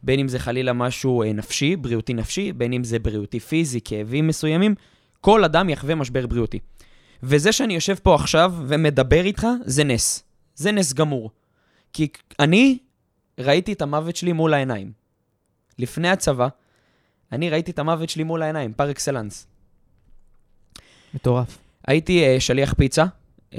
בין 0.02 0.20
אם 0.20 0.28
זה 0.28 0.38
חלילה 0.38 0.72
משהו 0.72 1.22
נפשי, 1.35 1.76
בריאותי 1.76 2.14
נפשי, 2.14 2.52
בין 2.52 2.72
אם 2.72 2.85
זה 2.85 2.98
בריאותי 2.98 3.40
פיזי, 3.40 3.80
כאבים 3.85 4.26
מסוימים, 4.26 4.74
כל 5.26 5.44
אדם 5.44 5.68
יחווה 5.68 5.94
משבר 5.94 6.26
בריאותי. 6.26 6.58
וזה 7.22 7.52
שאני 7.52 7.74
יושב 7.74 7.94
פה 8.02 8.14
עכשיו 8.14 8.54
ומדבר 8.66 9.24
איתך, 9.24 9.46
זה 9.64 9.84
נס. 9.84 10.24
זה 10.54 10.72
נס 10.72 10.92
גמור. 10.92 11.30
כי 11.92 12.08
אני 12.38 12.78
ראיתי 13.38 13.72
את 13.72 13.82
המוות 13.82 14.16
שלי 14.16 14.32
מול 14.32 14.54
העיניים. 14.54 14.92
לפני 15.78 16.08
הצבא, 16.08 16.48
אני 17.32 17.50
ראיתי 17.50 17.70
את 17.70 17.78
המוות 17.78 18.08
שלי 18.08 18.24
מול 18.24 18.42
העיניים, 18.42 18.72
פר 18.72 18.90
אקסלנס. 18.90 19.46
מטורף. 21.14 21.58
הייתי 21.86 22.36
uh, 22.36 22.40
שליח 22.40 22.74
פיצה, 22.74 23.04
uh, 23.52 23.56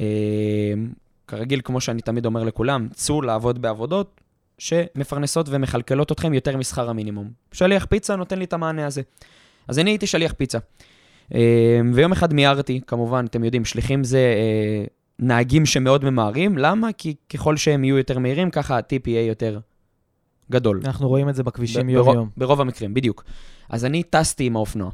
כרגיל, 1.27 1.61
כמו 1.63 1.81
שאני 1.81 2.01
תמיד 2.01 2.25
אומר 2.25 2.43
לכולם, 2.43 2.87
צאו 2.93 3.21
לעבוד 3.21 3.61
בעבודות 3.61 4.21
שמפרנסות 4.57 5.45
ומכלכלות 5.49 6.11
אתכם 6.11 6.33
יותר 6.33 6.57
משכר 6.57 6.89
המינימום. 6.89 7.31
שליח 7.51 7.85
פיצה 7.85 8.15
נותן 8.15 8.39
לי 8.39 8.45
את 8.45 8.53
המענה 8.53 8.85
הזה. 8.85 9.01
אז 9.67 9.79
אני 9.79 9.89
הייתי 9.89 10.07
שליח 10.07 10.33
פיצה. 10.33 10.59
Uh, 11.31 11.35
ויום 11.93 12.11
אחד 12.11 12.33
מיהרתי, 12.33 12.81
כמובן, 12.87 13.25
אתם 13.29 13.43
יודעים, 13.43 13.65
שליחים 13.65 14.03
זה 14.03 14.35
uh, 14.85 14.89
נהגים 15.19 15.65
שמאוד 15.65 16.05
ממהרים. 16.05 16.57
למה? 16.57 16.93
כי 16.97 17.15
ככל 17.29 17.57
שהם 17.57 17.83
יהיו 17.83 17.97
יותר 17.97 18.19
מהירים, 18.19 18.49
ככה 18.49 18.77
הטיפ 18.77 19.07
יהיה 19.07 19.25
יותר 19.25 19.59
גדול. 20.51 20.81
אנחנו 20.85 21.07
רואים 21.07 21.29
את 21.29 21.35
זה 21.35 21.43
בכבישים 21.43 21.89
יום-יום. 21.89 22.15
ברוב, 22.15 22.29
ברוב 22.37 22.61
המקרים, 22.61 22.93
בדיוק. 22.93 23.23
אז 23.69 23.85
אני 23.85 24.03
טסתי 24.03 24.45
עם 24.45 24.55
האופנוע. 24.55 24.91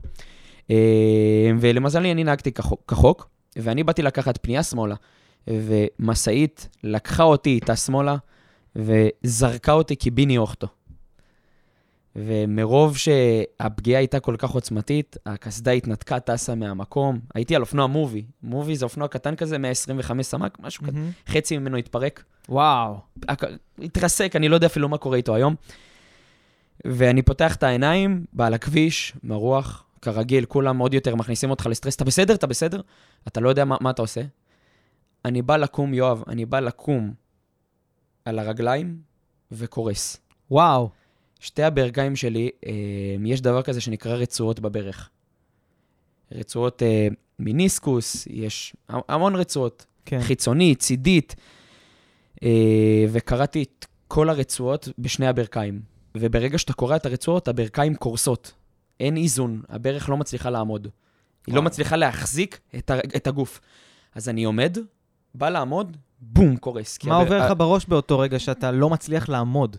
אה, 0.71 1.51
ולמזלי 1.59 2.11
אני 2.11 2.23
נהגתי 2.23 2.51
כחוק, 2.87 3.29
ואני 3.55 3.83
באתי 3.83 4.01
לקחת 4.01 4.39
פנייה 4.41 4.63
שמאלה, 4.63 4.95
ומשאית 5.47 6.69
לקחה 6.83 7.23
אותי 7.23 7.49
איתה 7.49 7.75
שמאלה, 7.75 8.15
וזרקה 8.75 9.71
אותי 9.71 9.95
קיביני 9.95 10.37
אוכטו. 10.37 10.67
ומרוב 12.15 12.97
שהפגיעה 12.97 13.99
הייתה 13.99 14.19
כל 14.19 14.35
כך 14.37 14.49
עוצמתית, 14.49 15.17
הקסדה 15.25 15.71
התנתקה, 15.71 16.19
טסה 16.19 16.55
מהמקום. 16.55 17.19
הייתי 17.35 17.55
על 17.55 17.61
אופנוע 17.61 17.87
מובי. 17.87 18.25
מובי 18.43 18.75
זה 18.75 18.85
אופנוע 18.85 19.07
קטן 19.07 19.35
כזה, 19.35 19.57
125 19.57 20.25
סמ"ק, 20.25 20.57
משהו 20.59 20.83
כזה. 20.83 20.91
מהמם. 20.91 21.11
חצי 21.27 21.57
ממנו 21.57 21.77
התפרק. 21.77 22.23
וואו. 22.49 22.95
התרסק, 23.79 24.35
אני 24.35 24.49
לא 24.49 24.55
יודע 24.55 24.67
אפילו 24.67 24.89
מה 24.89 24.97
קורה 24.97 25.17
איתו 25.17 25.35
היום. 25.35 25.55
ואני 26.87 27.21
פותח 27.21 27.55
את 27.55 27.63
העיניים, 27.63 28.25
בא 28.33 28.47
הכביש, 28.47 29.13
מרוח, 29.23 29.83
כרגיל, 30.01 30.45
כולם 30.45 30.77
עוד 30.77 30.93
יותר 30.93 31.15
מכניסים 31.15 31.49
אותך 31.49 31.65
לסטרס. 31.65 31.95
אתה 31.95 32.05
בסדר? 32.05 32.33
אתה 32.35 32.47
בסדר? 32.47 32.81
אתה 33.27 33.41
לא 33.41 33.49
יודע 33.49 33.65
מה, 33.65 33.77
מה 33.81 33.89
אתה 33.89 34.01
עושה. 34.01 34.21
אני 35.25 35.41
בא 35.41 35.57
לקום, 35.57 35.93
יואב, 35.93 36.23
אני 36.27 36.45
בא 36.45 36.59
לקום 36.59 37.13
על 38.25 38.39
הרגליים 38.39 38.97
וקורס. 39.51 40.17
וואו. 40.51 40.89
שתי 41.43 41.63
הברכיים 41.63 42.15
שלי, 42.15 42.49
אה, 42.65 42.71
יש 43.25 43.41
דבר 43.41 43.61
כזה 43.61 43.81
שנקרא 43.81 44.13
רצועות 44.15 44.59
בברך. 44.59 45.09
רצועות 46.31 46.83
אה, 46.83 47.07
מיניסקוס, 47.39 48.27
יש 48.29 48.75
המון 48.89 49.35
רצועות. 49.35 49.85
כן. 50.05 50.21
חיצונית, 50.21 50.79
צידית, 50.79 51.35
אה, 52.43 52.49
וקראתי 53.11 53.63
את 53.63 53.85
כל 54.07 54.29
הרצועות 54.29 54.89
בשני 54.97 55.27
הברכיים. 55.27 55.81
וברגע 56.17 56.57
שאתה 56.57 56.73
קורע 56.73 56.95
את 56.95 57.05
הרצועות, 57.05 57.47
הברכיים 57.47 57.95
קורסות. 57.95 58.53
אין 58.99 59.17
איזון, 59.17 59.61
הברך 59.69 60.09
לא 60.09 60.17
מצליחה 60.17 60.49
לעמוד. 60.49 60.87
היא 61.47 61.55
לא 61.55 61.59
וואו. 61.59 61.65
מצליחה 61.65 61.95
להחזיק 61.95 62.59
את, 62.77 62.89
ה- 62.89 62.99
את 63.15 63.27
הגוף. 63.27 63.59
אז 64.15 64.29
אני 64.29 64.43
עומד, 64.43 64.77
בא 65.35 65.49
לעמוד, 65.49 65.97
בום, 66.19 66.57
קורס. 66.57 66.99
מה 67.03 67.15
הבר- 67.15 67.23
עובר 67.23 67.45
לך 67.45 67.53
בראש 67.57 67.85
באותו 67.85 68.19
רגע 68.19 68.39
שאתה 68.39 68.71
לא 68.71 68.89
מצליח 68.89 69.29
לעמוד? 69.29 69.77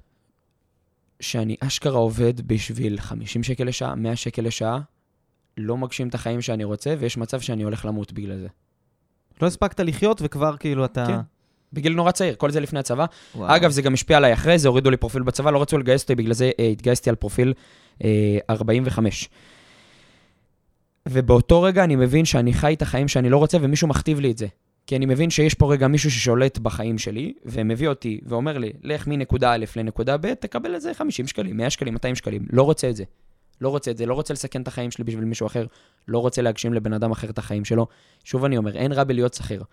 שאני 1.25 1.57
אשכרה 1.61 1.99
עובד 1.99 2.41
בשביל 2.41 3.01
50 3.01 3.43
שקל 3.43 3.65
לשעה, 3.65 3.95
100 3.95 4.17
שקל 4.17 4.43
לשעה, 4.43 4.81
לא 5.57 5.77
מגשים 5.77 6.09
את 6.09 6.15
החיים 6.15 6.41
שאני 6.41 6.65
רוצה, 6.65 6.95
ויש 6.99 7.17
מצב 7.17 7.41
שאני 7.41 7.63
הולך 7.63 7.85
למות 7.85 8.13
בגלל 8.13 8.39
זה. 8.39 8.49
לא 9.43 9.47
הספקת 9.47 9.81
לחיות 9.81 10.21
וכבר 10.25 10.57
כאילו 10.57 10.85
אתה... 10.85 11.07
כן. 11.07 11.19
בגיל 11.73 11.93
נורא 11.93 12.11
צעיר, 12.11 12.35
כל 12.35 12.51
זה 12.51 12.61
לפני 12.61 12.79
הצבא. 12.79 13.07
וואו. 13.35 13.57
אגב, 13.57 13.71
זה 13.71 13.83
גם 13.83 13.95
השפיע 13.95 14.17
עליי 14.17 14.33
אחרי 14.33 14.59
זה, 14.59 14.69
הורידו 14.69 14.91
לי 14.91 14.97
פרופיל 14.97 15.23
בצבא, 15.23 15.51
לא 15.51 15.63
רצו 15.63 15.79
לגייס 15.79 16.03
אותי, 16.03 16.15
בגלל 16.15 16.35
זה 16.35 16.51
אה, 16.61 16.67
התגייסתי 16.67 17.11
על 17.11 17.17
פרופיל 17.17 17.53
אה, 18.05 18.39
45. 18.51 19.29
ובאותו 21.09 21.63
רגע 21.63 21.85
אני 21.85 21.97
מבין 21.97 22.25
שאני 22.25 22.53
חי 22.53 22.75
את 22.75 22.83
החיים 22.83 23.09
שאני 23.09 23.31
לא 23.31 23.37
רוצה, 23.39 23.59
ומישהו 23.61 23.89
מכתיב 23.89 24.21
לי 24.21 24.31
את 24.31 24.39
זה. 24.39 24.47
כי 24.87 24.97
אני 24.97 25.07
מבין 25.07 25.31
שיש 25.31 25.55
פה 25.55 25.73
רגע 25.73 25.89
מישהו 25.89 26.11
ששולט 26.11 26.59
בחיים 26.59 26.99
שלי, 26.99 27.35
ומביא 27.45 27.89
אותי 27.89 28.21
ואומר 28.27 28.59
לי, 28.59 28.73
לך 28.83 29.07
מנקודה 29.07 29.53
א' 29.53 29.65
לנקודה 29.77 30.17
ב', 30.17 30.35
תקבל 30.35 30.77
את 30.77 30.81
זה 30.81 30.95
50 30.95 31.27
שקלים, 31.27 31.57
100 31.57 31.71
שקלים, 31.71 31.95
200 31.95 32.15
שקלים. 32.15 32.47
לא 32.53 32.63
רוצה 32.63 32.91
את 32.91 32.97
זה. 32.97 33.05
לא 33.61 33.69
רוצה 33.69 33.91
את 33.91 33.97
זה, 33.97 34.07
לא 34.07 34.15
רוצה 34.15 34.35
לסכן 34.35 34.63
את 34.63 34.69
החיים 34.69 34.91
שלי 34.91 35.05
בשביל 35.05 35.25
מישהו 35.25 35.47
אחר, 35.47 35.67
לא 36.09 36.19
רוצה 36.19 36.43
להגשים 36.43 36.75
לבן 36.75 36.93
אדם 36.93 37.11
אחר 37.11 37.31
את 37.31 37.39
החיים 37.39 37.65
שלו. 37.65 37.87
שוב 38.25 38.45
אני 38.45 38.57
אומר, 38.57 38.77
אין 38.77 38.93
רע 38.93 39.05
בלהיות 39.05 39.35
שכיר. 39.35 39.65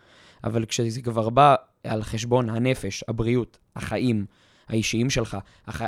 אבל 0.43 0.65
כשזה 0.65 1.01
כבר 1.01 1.29
בא 1.29 1.55
על 1.83 2.03
חשבון 2.03 2.49
הנפש, 2.49 3.03
הבריאות, 3.07 3.57
החיים 3.75 4.25
האישיים 4.67 5.09
שלך, 5.09 5.37
הח... 5.67 5.81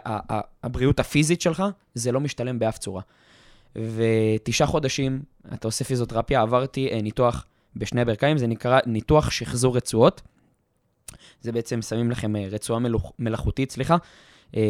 הבריאות 0.63 0.99
הפיזית 0.99 1.41
שלך, 1.41 1.63
זה 1.93 2.12
לא 2.12 2.19
משתלם 2.19 2.59
באף 2.59 2.77
צורה. 2.77 3.01
ותשעה 3.75 4.67
חודשים, 4.67 5.21
אתה 5.53 5.67
עושה 5.67 5.86
פיזיותרפיה, 5.86 6.41
עברתי 6.41 6.89
אה, 6.91 7.01
ניתוח 7.01 7.45
בשני 7.75 8.01
הברכיים, 8.01 8.38
זה 8.38 8.47
נקרא 8.47 8.79
ניתוח 8.86 9.31
שחזור 9.31 9.77
רצועות. 9.77 10.21
זה 11.41 11.51
בעצם 11.51 11.81
שמים 11.81 12.12
לכם 12.12 12.36
אה, 12.36 12.47
רצועה 12.51 12.79
מלוכ... 12.79 13.12
מלאכותית, 13.19 13.71
סליחה, 13.71 13.97
אה, 14.55 14.62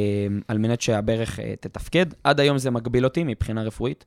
על 0.48 0.58
מנת 0.58 0.82
שהברך 0.82 1.39
אה, 1.39 1.54
תתפקד. 1.60 2.06
עד 2.24 2.39
היום 2.39 2.58
זה 2.58 2.72
מגביל 2.72 3.04
אותי 3.04 3.24
מבחינה 3.24 3.63
רפואית. 3.63 4.06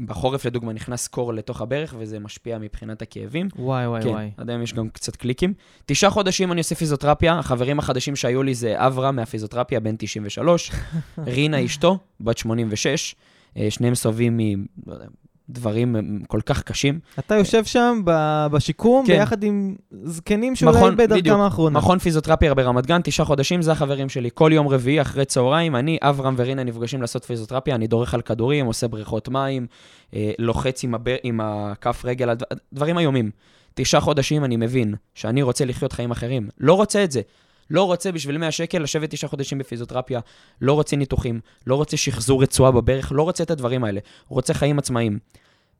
בחורף, 0.00 0.44
לדוגמה, 0.44 0.72
נכנס 0.72 1.08
קור 1.08 1.34
לתוך 1.34 1.60
הברך, 1.60 1.94
וזה 1.98 2.18
משפיע 2.18 2.58
מבחינת 2.58 3.02
הכאבים. 3.02 3.48
וואי 3.56 3.86
וואי 3.86 4.02
כן, 4.02 4.08
וואי. 4.08 4.30
עד 4.36 4.50
היום 4.50 4.62
יש 4.62 4.74
גם 4.74 4.88
קצת 4.88 5.16
קליקים. 5.16 5.54
תשעה 5.86 6.10
חודשים 6.10 6.52
אני 6.52 6.60
עושה 6.60 6.74
פיזיותרפיה, 6.74 7.38
החברים 7.38 7.78
החדשים 7.78 8.16
שהיו 8.16 8.42
לי 8.42 8.54
זה 8.54 8.86
אברהם 8.86 9.16
מהפיזיותרפיה, 9.16 9.80
בן 9.80 9.94
93, 9.98 10.70
רינה 11.18 11.64
אשתו, 11.64 11.98
בת 12.20 12.38
86, 12.38 13.14
אה, 13.56 13.70
שניהם 13.70 13.94
סובבים 13.94 14.40
מדברים 15.48 15.96
אה, 15.96 16.00
כל 16.26 16.40
כך 16.46 16.62
קשים. 16.62 16.98
אתה 17.18 17.34
יושב 17.34 17.64
שם 17.64 18.00
בשיקום 18.52 19.06
כן. 19.06 19.12
ביחד 19.18 19.42
עם 19.42 19.74
זקנים 20.04 20.56
שאולי 20.56 20.90
בדרכם. 20.96 21.40
האחרונה. 21.40 21.78
מכון 21.78 21.98
פיזיותרפיה 21.98 22.54
ברמת 22.54 22.86
גן, 22.86 23.00
תשעה 23.04 23.26
חודשים, 23.26 23.62
זה 23.62 23.72
החברים 23.72 24.08
שלי. 24.08 24.30
כל 24.34 24.50
יום 24.54 24.68
רביעי 24.68 25.00
אחרי 25.00 25.24
צהריים, 25.24 25.76
אני, 25.76 25.98
אברהם 26.02 26.34
ורינה 26.36 26.64
נפגשים 26.64 27.00
לעשות 27.00 27.24
פיזיותרפיה, 27.24 27.74
אני 27.74 27.86
דורך 27.86 28.14
על 28.14 28.20
כדורים, 28.20 28.66
עושה 28.66 28.88
בריכות 28.88 29.28
מים, 29.28 29.66
אה, 30.14 30.30
לוחץ 30.38 30.84
עם, 30.84 30.94
הבר, 30.94 31.16
עם 31.22 31.40
הכף 31.40 32.02
רגל, 32.04 32.34
דברים 32.72 32.98
איומים. 32.98 33.30
תשעה 33.74 34.00
חודשים 34.00 34.44
אני 34.44 34.56
מבין 34.56 34.94
שאני 35.14 35.42
רוצה 35.42 35.64
לחיות 35.64 35.92
חיים 35.92 36.10
אחרים. 36.10 36.48
לא 36.60 36.74
רוצה 36.74 37.04
את 37.04 37.12
זה. 37.12 37.20
לא 37.70 37.84
רוצה 37.84 38.12
בשביל 38.12 38.38
100 38.38 38.50
שקל 38.50 38.78
לשבת 38.78 39.10
תשעה 39.10 39.30
חודשים 39.30 39.58
בפיזיותרפיה, 39.58 40.20
לא 40.60 40.72
רוצה 40.72 40.96
ניתוחים, 40.96 41.40
לא 41.66 41.74
רוצה 41.74 41.96
שחזור 41.96 42.42
רצועה 42.42 42.72
בברך, 42.72 43.12
לא 43.12 43.22
רוצה 43.22 43.44
את 43.44 43.50
הדברים 43.50 43.84
האלה. 43.84 44.00
רוצה 44.28 44.54
חיים 44.54 44.78
עצמאיים. 44.78 45.18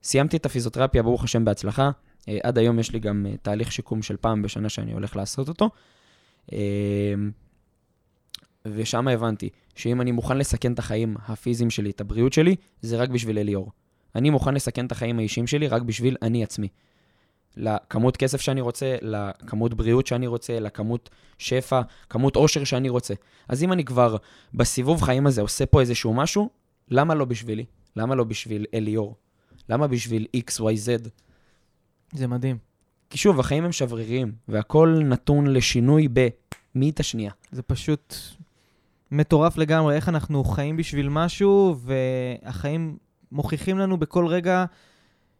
סיימתי 0.02 0.36
את 0.36 0.46
הפיזיותרפיה, 0.46 1.02
ברוך 1.02 1.24
השם, 1.24 1.44
בהצלחה. 1.44 1.90
אה, 2.28 2.38
עד 2.42 2.58
היום 2.58 2.78
יש 2.78 2.92
לי 2.92 2.98
גם 2.98 3.26
אה, 3.28 3.36
תהליך 3.42 3.72
שיקום 3.72 4.02
של 4.02 4.16
פעם 4.16 4.42
בשנה 4.42 4.68
שאני 4.68 4.92
הולך 4.92 5.16
לעשות 5.16 5.48
אותו. 5.48 5.70
אה, 6.52 6.58
ושם 8.66 9.08
הבנתי 9.08 9.48
שאם 9.74 10.00
אני 10.00 10.12
מוכן 10.12 10.38
לסכן 10.38 10.72
את 10.72 10.78
החיים 10.78 11.16
הפיזיים 11.26 11.70
שלי, 11.70 11.90
את 11.90 12.00
הבריאות 12.00 12.32
שלי, 12.32 12.56
זה 12.80 12.96
רק 12.96 13.08
בשביל 13.08 13.38
אליאור. 13.38 13.72
אני 14.14 14.30
מוכן 14.30 14.54
לסכן 14.54 14.86
את 14.86 14.92
החיים 14.92 15.18
האישיים 15.18 15.46
שלי 15.46 15.68
רק 15.68 15.82
בשביל 15.82 16.16
אני 16.22 16.44
עצמי. 16.44 16.68
לכמות 17.58 18.16
כסף 18.16 18.40
שאני 18.40 18.60
רוצה, 18.60 18.96
לכמות 19.02 19.74
בריאות 19.74 20.06
שאני 20.06 20.26
רוצה, 20.26 20.60
לכמות 20.60 21.10
שפע, 21.38 21.80
כמות 22.10 22.36
עושר 22.36 22.64
שאני 22.64 22.88
רוצה. 22.88 23.14
אז 23.48 23.62
אם 23.62 23.72
אני 23.72 23.84
כבר 23.84 24.16
בסיבוב 24.54 25.02
חיים 25.02 25.26
הזה 25.26 25.40
עושה 25.40 25.66
פה 25.66 25.80
איזשהו 25.80 26.14
משהו, 26.14 26.48
למה 26.88 27.14
לא 27.14 27.24
בשבילי? 27.24 27.64
למה 27.96 28.14
לא 28.14 28.24
בשביל 28.24 28.66
אליאור? 28.74 29.16
למה 29.68 29.86
בשביל 29.86 30.26
XYZ? 30.36 31.08
זה 32.12 32.26
מדהים. 32.26 32.58
כי 33.10 33.18
שוב, 33.18 33.40
החיים 33.40 33.64
הם 33.64 33.72
שבריריים, 33.72 34.32
והכל 34.48 35.00
נתון 35.04 35.46
לשינוי 35.46 36.08
במאית 36.74 37.00
השנייה. 37.00 37.32
זה 37.52 37.62
פשוט 37.62 38.14
מטורף 39.10 39.56
לגמרי, 39.56 39.96
איך 39.96 40.08
אנחנו 40.08 40.44
חיים 40.44 40.76
בשביל 40.76 41.08
משהו, 41.08 41.76
והחיים 41.78 42.96
מוכיחים 43.32 43.78
לנו 43.78 43.96
בכל 43.96 44.26
רגע 44.26 44.64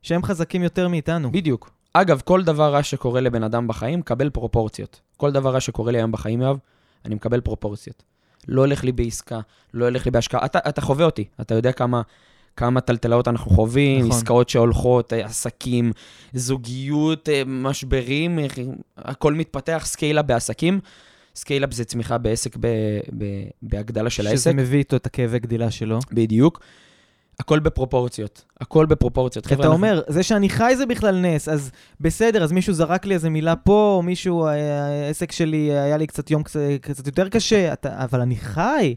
שהם 0.02 0.22
חזקים 0.22 0.62
יותר 0.62 0.88
מאיתנו. 0.88 1.32
בדיוק. 1.32 1.77
אגב, 2.00 2.22
כל 2.24 2.44
דבר 2.44 2.72
רע 2.72 2.82
שקורה 2.82 3.20
לבן 3.20 3.42
אדם 3.42 3.68
בחיים, 3.68 4.02
קבל 4.02 4.30
פרופורציות. 4.30 5.00
כל 5.16 5.32
דבר 5.32 5.50
רע 5.50 5.60
שקורה 5.60 5.92
לי 5.92 5.98
היום 5.98 6.12
בחיים, 6.12 6.42
יואב, 6.42 6.58
אני 7.04 7.14
מקבל 7.14 7.40
פרופורציות. 7.40 8.02
לא 8.48 8.60
הולך 8.60 8.84
לי 8.84 8.92
בעסקה, 8.92 9.40
לא 9.74 9.84
הולך 9.84 10.04
לי 10.04 10.10
בהשקעה. 10.10 10.44
אתה, 10.44 10.58
אתה 10.68 10.80
חווה 10.80 11.06
אותי, 11.06 11.24
אתה 11.40 11.54
יודע 11.54 11.72
כמה, 11.72 12.02
כמה 12.56 12.80
טלטלות 12.80 13.28
אנחנו 13.28 13.50
חווים, 13.50 14.06
נכון. 14.06 14.10
עסקאות 14.18 14.48
שהולכות, 14.48 15.12
אה, 15.12 15.24
עסקים, 15.24 15.92
זוגיות, 16.32 17.28
אה, 17.28 17.42
משברים, 17.46 18.38
אה, 18.38 18.46
הכל 18.96 19.34
מתפתח, 19.34 19.82
סקיילה 19.86 20.22
בעסקים. 20.22 20.80
סקיילה 21.36 21.66
זה 21.70 21.84
צמיחה 21.84 22.18
בעסק, 22.18 22.56
ב, 22.60 22.66
ב, 23.18 23.24
בהגדלה 23.62 24.10
של 24.10 24.26
העסק. 24.26 24.36
שזה 24.36 24.54
מביא 24.54 24.78
איתו 24.78 24.96
את 24.96 25.06
הכאבי 25.06 25.38
גדילה 25.38 25.70
שלו. 25.70 25.98
בדיוק. 26.12 26.60
הכל 27.40 27.58
בפרופורציות. 27.58 28.44
הכל 28.60 28.86
בפרופורציות. 28.86 29.46
אתה 29.46 29.54
אנחנו- 29.54 29.72
אומר, 29.72 30.02
זה 30.08 30.22
שאני 30.22 30.48
חי 30.48 30.74
זה 30.76 30.86
בכלל 30.86 31.20
נס, 31.20 31.48
אז 31.48 31.70
בסדר, 32.00 32.44
אז 32.44 32.52
מישהו 32.52 32.72
זרק 32.74 33.06
לי 33.06 33.14
איזה 33.14 33.30
מילה 33.30 33.56
פה, 33.56 33.92
או 33.96 34.02
מישהו, 34.02 34.46
אה, 34.46 35.06
העסק 35.06 35.32
שלי 35.32 35.72
היה 35.72 35.96
לי 35.96 36.06
קצת 36.06 36.30
יום 36.30 36.42
קצת, 36.42 36.60
קצת 36.80 37.06
יותר 37.06 37.28
קשה, 37.28 37.72
אתה, 37.72 38.04
אבל 38.04 38.20
אני 38.20 38.36
חי. 38.36 38.94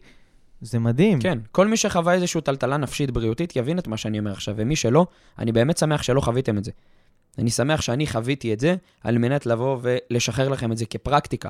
זה 0.62 0.80
מדהים. 0.80 1.20
כן, 1.22 1.38
כל 1.52 1.68
מי 1.68 1.78
שחווה 1.78 2.14
איזושהי 2.14 2.42
טלטלה 2.42 2.78
נפשית 2.78 3.12
בריאותית 3.12 3.56
יבין 3.56 3.80
את 3.80 3.88
מה 3.88 3.98
שאני 3.98 4.20
אומר 4.20 4.32
עכשיו, 4.32 4.54
ומי 4.58 4.76
שלא, 4.76 5.06
אני 5.40 5.52
באמת 5.52 5.78
שמח 5.78 6.04
שלא 6.04 6.22
חוויתם 6.22 6.58
את 6.58 6.64
זה. 6.64 6.72
אני 7.38 7.50
שמח 7.50 7.82
שאני 7.82 8.08
חוויתי 8.08 8.54
את 8.54 8.60
זה, 8.60 8.76
על 9.04 9.18
מנת 9.18 9.46
לבוא 9.46 9.78
ולשחרר 9.82 10.50
לכם 10.50 10.72
את 10.72 10.78
זה 10.78 10.86
כפרקטיקה. 10.86 11.50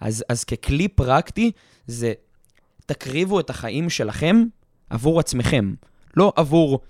אז, 0.00 0.24
אז 0.28 0.44
ככלי 0.44 0.88
פרקטי, 0.88 1.52
זה 1.86 2.12
תקריבו 2.86 3.40
את 3.40 3.50
החיים 3.50 3.90
שלכם 3.90 4.44
עבור 4.90 5.20
עצמכם, 5.20 5.74
לא 6.16 6.32
עבור 6.36 6.80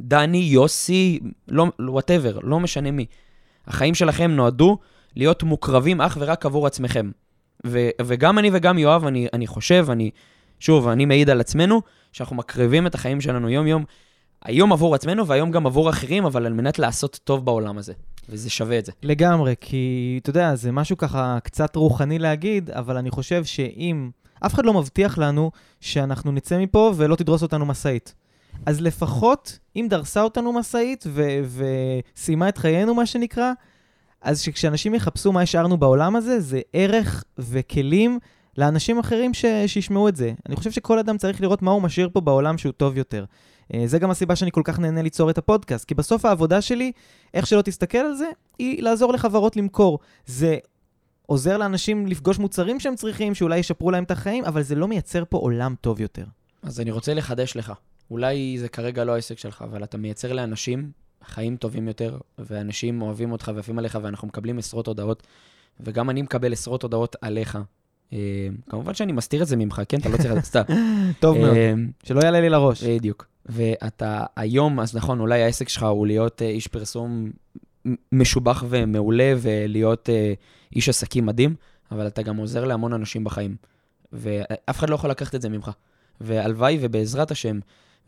דני, 0.00 0.38
יוסי, 0.38 1.20
לא, 1.48 1.66
וואטאבר, 1.80 2.38
לא 2.42 2.60
משנה 2.60 2.90
מי. 2.90 3.06
החיים 3.66 3.94
שלכם 3.94 4.30
נועדו 4.30 4.78
להיות 5.16 5.42
מוקרבים 5.42 6.00
אך 6.00 6.16
ורק 6.20 6.46
עבור 6.46 6.66
עצמכם. 6.66 7.10
ו, 7.66 7.88
וגם 8.02 8.38
אני 8.38 8.50
וגם 8.52 8.78
יואב, 8.78 9.06
אני, 9.06 9.26
אני 9.32 9.46
חושב, 9.46 9.86
אני, 9.90 10.10
שוב, 10.60 10.88
אני 10.88 11.04
מעיד 11.04 11.30
על 11.30 11.40
עצמנו, 11.40 11.82
שאנחנו 12.12 12.36
מקריבים 12.36 12.86
את 12.86 12.94
החיים 12.94 13.20
שלנו 13.20 13.50
יום-יום, 13.50 13.84
היום 14.44 14.72
עבור 14.72 14.94
עצמנו 14.94 15.26
והיום 15.26 15.50
גם 15.50 15.66
עבור 15.66 15.90
אחרים, 15.90 16.24
אבל 16.24 16.46
על 16.46 16.52
מנת 16.52 16.78
לעשות 16.78 17.20
טוב 17.24 17.44
בעולם 17.44 17.78
הזה. 17.78 17.92
וזה 18.28 18.50
שווה 18.50 18.78
את 18.78 18.86
זה. 18.86 18.92
לגמרי, 19.02 19.54
כי 19.60 20.18
אתה 20.22 20.30
יודע, 20.30 20.54
זה 20.54 20.72
משהו 20.72 20.96
ככה 20.96 21.38
קצת 21.42 21.76
רוחני 21.76 22.18
להגיד, 22.18 22.70
אבל 22.70 22.96
אני 22.96 23.10
חושב 23.10 23.44
שאם... 23.44 24.10
אף 24.46 24.54
אחד 24.54 24.64
לא 24.64 24.74
מבטיח 24.74 25.18
לנו 25.18 25.50
שאנחנו 25.80 26.32
נצא 26.32 26.58
מפה 26.58 26.92
ולא 26.96 27.16
תדרוס 27.16 27.42
אותנו 27.42 27.66
משאית. 27.66 28.14
אז 28.66 28.80
לפחות, 28.80 29.58
אם 29.76 29.86
דרסה 29.90 30.22
אותנו 30.22 30.52
משאית 30.52 31.04
ו- 31.08 31.40
וסיימה 32.14 32.48
את 32.48 32.58
חיינו, 32.58 32.94
מה 32.94 33.06
שנקרא, 33.06 33.52
אז 34.20 34.40
שכשאנשים 34.40 34.94
יחפשו 34.94 35.32
מה 35.32 35.40
השארנו 35.42 35.76
בעולם 35.76 36.16
הזה, 36.16 36.40
זה 36.40 36.60
ערך 36.72 37.24
וכלים 37.38 38.18
לאנשים 38.58 38.98
אחרים 38.98 39.34
ש- 39.34 39.44
שישמעו 39.66 40.08
את 40.08 40.16
זה. 40.16 40.32
אני 40.46 40.56
חושב 40.56 40.70
שכל 40.70 40.98
אדם 40.98 41.18
צריך 41.18 41.40
לראות 41.40 41.62
מה 41.62 41.70
הוא 41.70 41.82
משאיר 41.82 42.08
פה 42.12 42.20
בעולם 42.20 42.58
שהוא 42.58 42.72
טוב 42.72 42.96
יותר. 42.96 43.24
אה, 43.74 43.82
זה 43.86 43.98
גם 43.98 44.10
הסיבה 44.10 44.36
שאני 44.36 44.50
כל 44.50 44.62
כך 44.64 44.78
נהנה 44.78 45.02
ליצור 45.02 45.30
את 45.30 45.38
הפודקאסט, 45.38 45.84
כי 45.84 45.94
בסוף 45.94 46.24
העבודה 46.24 46.60
שלי, 46.60 46.92
איך 47.34 47.46
שלא 47.46 47.62
תסתכל 47.62 47.98
על 47.98 48.14
זה, 48.14 48.30
היא 48.58 48.82
לעזור 48.82 49.12
לחברות 49.12 49.56
למכור. 49.56 49.98
זה 50.26 50.58
עוזר 51.26 51.58
לאנשים 51.58 52.06
לפגוש 52.06 52.38
מוצרים 52.38 52.80
שהם 52.80 52.94
צריכים, 52.96 53.34
שאולי 53.34 53.58
ישפרו 53.58 53.90
להם 53.90 54.04
את 54.04 54.10
החיים, 54.10 54.44
אבל 54.44 54.62
זה 54.62 54.74
לא 54.74 54.88
מייצר 54.88 55.24
פה 55.28 55.38
עולם 55.38 55.74
טוב 55.80 56.00
יותר. 56.00 56.24
אז 56.62 56.80
אני 56.80 56.90
רוצה 56.90 57.14
לחדש 57.14 57.56
לך. 57.56 57.72
אולי 58.12 58.58
זה 58.58 58.68
כרגע 58.68 59.04
לא 59.04 59.14
העסק 59.14 59.38
שלך, 59.38 59.62
אבל 59.62 59.84
אתה 59.84 59.98
מייצר 59.98 60.32
לאנשים 60.32 60.90
חיים 61.24 61.56
טובים 61.56 61.88
יותר, 61.88 62.18
ואנשים 62.38 63.02
אוהבים 63.02 63.32
אותך 63.32 63.50
ועפים 63.54 63.78
עליך, 63.78 63.98
ואנחנו 64.02 64.28
מקבלים 64.28 64.58
עשרות 64.58 64.86
הודעות, 64.86 65.22
וגם 65.80 66.10
אני 66.10 66.22
מקבל 66.22 66.52
עשרות 66.52 66.82
הודעות 66.82 67.16
עליך. 67.20 67.58
אה, 68.12 68.18
כמובן 68.68 68.94
שאני 68.94 69.12
מסתיר 69.12 69.42
את 69.42 69.46
זה 69.46 69.56
ממך, 69.56 69.82
כן? 69.88 70.00
אתה 70.00 70.08
לא 70.08 70.16
צריך... 70.16 70.44
סתם. 70.44 70.62
טוב 71.20 71.38
מאוד, 71.38 71.56
אה, 71.56 71.74
שלא 72.04 72.20
יעלה 72.20 72.40
לי 72.40 72.48
לראש. 72.48 72.84
בדיוק. 72.84 73.26
ואתה 73.46 74.24
היום, 74.36 74.80
אז 74.80 74.96
נכון, 74.96 75.20
אולי 75.20 75.42
העסק 75.42 75.68
שלך 75.68 75.82
הוא 75.82 76.06
להיות 76.06 76.42
אה, 76.42 76.48
איש 76.48 76.66
פרסום 76.66 77.30
משובח 78.12 78.64
ומעולה 78.68 79.34
ולהיות 79.38 80.08
איש 80.76 80.88
עסקים 80.88 81.26
מדהים, 81.26 81.54
אבל 81.90 82.06
אתה 82.06 82.22
גם 82.22 82.36
עוזר 82.36 82.64
להמון 82.64 82.92
אנשים 82.92 83.24
בחיים. 83.24 83.56
ואף 84.12 84.78
אחד 84.78 84.90
לא 84.90 84.94
יכול 84.94 85.10
לקחת 85.10 85.34
את 85.34 85.42
זה 85.42 85.48
ממך. 85.48 85.70
והלוואי 86.20 86.78
ובעזרת 86.80 87.30
השם 87.30 87.58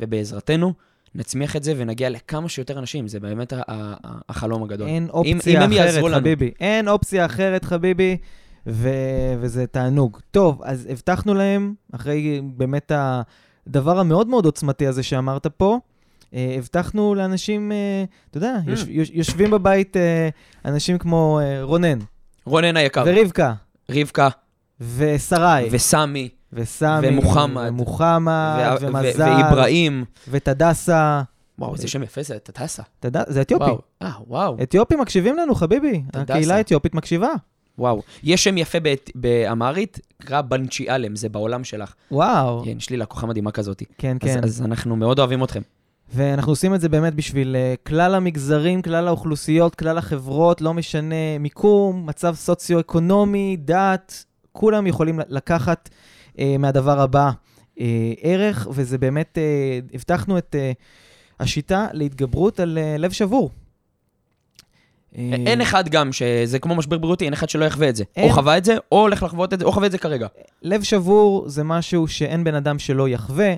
ובעזרתנו, 0.01 0.73
נצמיח 1.15 1.57
את 1.57 1.63
זה 1.65 1.73
ונגיע 1.77 2.11
לכמה 2.11 2.49
שיותר 2.49 2.79
אנשים, 2.79 3.09
זה 3.09 3.21
באמת 3.21 3.53
ה- 3.53 3.57
ה- 3.57 3.63
ה- 3.69 4.19
החלום 4.29 4.63
הגדול. 4.63 4.87
אין 4.89 5.03
אם 5.03 5.09
אופציה 5.37 5.53
יעזרו 5.71 5.81
אחרת, 6.01 6.11
לנו. 6.13 6.21
חביבי. 6.21 6.51
אין 6.61 6.89
אופציה 6.89 7.27
אחרת, 7.27 7.65
חביבי, 7.65 8.17
ו- 8.67 8.89
וזה 9.41 9.67
תענוג. 9.67 10.19
טוב, 10.31 10.61
אז 10.65 10.87
הבטחנו 10.91 11.35
להם, 11.35 11.75
אחרי 11.93 12.41
באמת 12.45 12.93
הדבר 13.67 13.99
המאוד 13.99 14.29
מאוד 14.29 14.45
עוצמתי 14.45 14.87
הזה 14.87 15.03
שאמרת 15.03 15.47
פה, 15.47 15.79
אה, 16.35 16.55
הבטחנו 16.59 17.15
לאנשים, 17.15 17.73
אה, 17.73 17.77
אתה 18.31 18.39
יודע, 18.39 18.55
Mm. 18.67 18.71
יוש- 18.71 18.87
יוש- 18.89 19.11
יושבים 19.13 19.51
בבית 19.51 19.97
אה, 19.97 20.29
אנשים 20.65 20.99
כמו 20.99 21.41
אה, 21.43 21.63
רונן, 21.63 21.99
רונן 22.45 22.77
היקר, 22.77 23.05
ורבקה, 23.07 23.55
רבקה 23.91 24.29
ושרי, 24.81 25.69
וסמי, 25.71 26.29
וסמי, 26.55 27.09
ומוחמד, 27.09 27.65
ומוחמד, 27.69 28.77
ו- 28.81 28.85
ו- 28.85 28.89
ומזל, 28.89 29.23
ואיברהים. 29.23 30.05
ותדסה. 30.29 31.23
וואו, 31.59 31.75
איזה 31.75 31.89
שם 31.89 32.03
יפה 32.03 32.23
זה, 32.23 32.39
טטסה. 32.39 32.83
תד- 33.01 33.31
זה 33.31 33.41
אתיופי. 33.43 33.71
אה, 34.03 34.11
וואו. 34.27 34.57
אתיופים 34.63 35.01
מקשיבים 35.01 35.37
לנו, 35.37 35.55
חביבי. 35.55 36.03
תדסה. 36.13 36.21
הקהילה 36.23 36.57
האתיופית 36.57 36.95
מקשיבה. 36.95 37.29
וואו. 37.79 38.03
יש 38.23 38.45
שם 38.45 38.59
יפה 38.59 38.81
באת- 38.81 39.11
באמהרית, 39.15 40.01
נקרא 40.23 40.41
בנצ'י 40.41 40.91
אלם, 40.91 41.17
זה 41.17 41.29
בעולם 41.29 41.65
שלך. 41.65 41.95
וואו. 42.11 42.63
כן, 42.65 42.77
יש 42.77 42.91
לי 42.91 42.97
לקוחה 42.97 43.27
מדהימה 43.27 43.51
כזאת. 43.51 43.83
כן, 43.99 44.17
אז, 44.23 44.29
כן. 44.29 44.45
אז 44.45 44.63
אנחנו 44.63 44.97
מאוד 44.97 45.19
אוהבים 45.19 45.45
אתכם. 45.45 45.61
ואנחנו 46.15 46.53
עושים 46.53 46.75
את 46.75 46.81
זה 46.81 46.89
באמת 46.89 47.15
בשביל 47.15 47.57
uh, 47.57 47.89
כלל 47.89 48.15
המגזרים, 48.15 48.83
כלל 48.83 49.09
האוכלוסיות, 49.09 49.75
כלל 49.75 49.99
החברות, 49.99 50.61
לא 50.61 50.75
משנה 50.75 51.39
מיקום, 51.41 52.07
מצב 52.07 52.35
סוציו-אקונומי, 52.35 53.57
דת, 53.61 54.25
כולם 54.53 54.87
יכולים 54.87 55.21
לקחת 55.29 55.89
מהדבר 56.59 57.01
הבא 57.01 57.31
uh, 57.31 57.81
ערך, 58.23 58.69
וזה 58.71 58.99
באמת, 58.99 59.39
uh, 59.39 59.95
הבטחנו 59.95 60.39
את 60.39 60.55
uh, 60.55 60.83
השיטה 61.41 61.87
להתגברות 61.93 62.61
על 62.61 62.79
uh, 62.79 62.99
לב 63.01 63.11
שבור. 63.13 63.51
אין 65.47 65.61
אחד 65.61 65.89
גם, 65.89 66.13
שזה 66.13 66.59
כמו 66.59 66.75
משבר 66.75 66.99
בריאותי, 66.99 67.25
אין 67.25 67.33
אחד 67.33 67.49
שלא 67.49 67.65
יחווה 67.65 67.89
את 67.89 67.97
זה. 67.97 68.05
אין. 68.17 68.29
או 68.31 68.35
חווה 68.35 68.59
את 68.59 68.65
זה, 68.65 68.77
או 68.93 69.01
הולך 69.01 69.23
לחוות 69.23 69.53
את 69.53 69.59
זה, 69.59 69.65
או 69.65 69.73
חווה 69.73 69.87
את 69.87 69.93
זה 69.93 69.99
כרגע. 69.99 70.27
לב 70.63 70.83
שבור 70.83 71.49
זה 71.49 71.65
משהו 71.65 72.09
שאין 72.09 72.45
בן 72.45 72.55
אדם 72.55 72.79
שלא 72.79 73.09
יחווה, 73.09 73.55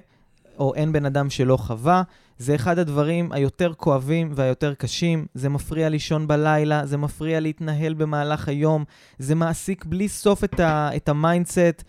או 0.58 0.74
אין 0.74 0.92
בן 0.92 1.06
אדם 1.06 1.30
שלא 1.30 1.56
חווה. 1.56 2.02
זה 2.38 2.54
אחד 2.54 2.78
הדברים 2.78 3.32
היותר 3.32 3.72
כואבים 3.76 4.30
והיותר 4.34 4.74
קשים. 4.74 5.26
זה 5.34 5.48
מפריע 5.48 5.88
לישון 5.88 6.26
בלילה, 6.28 6.86
זה 6.86 6.96
מפריע 6.96 7.40
להתנהל 7.40 7.94
במהלך 7.94 8.48
היום, 8.48 8.84
זה 9.18 9.34
מעסיק 9.34 9.84
בלי 9.84 10.08
סוף 10.08 10.44
את, 10.44 10.60
ה- 10.60 10.90
את 10.96 11.08
ה 11.08 11.16
mindset. 11.16 11.84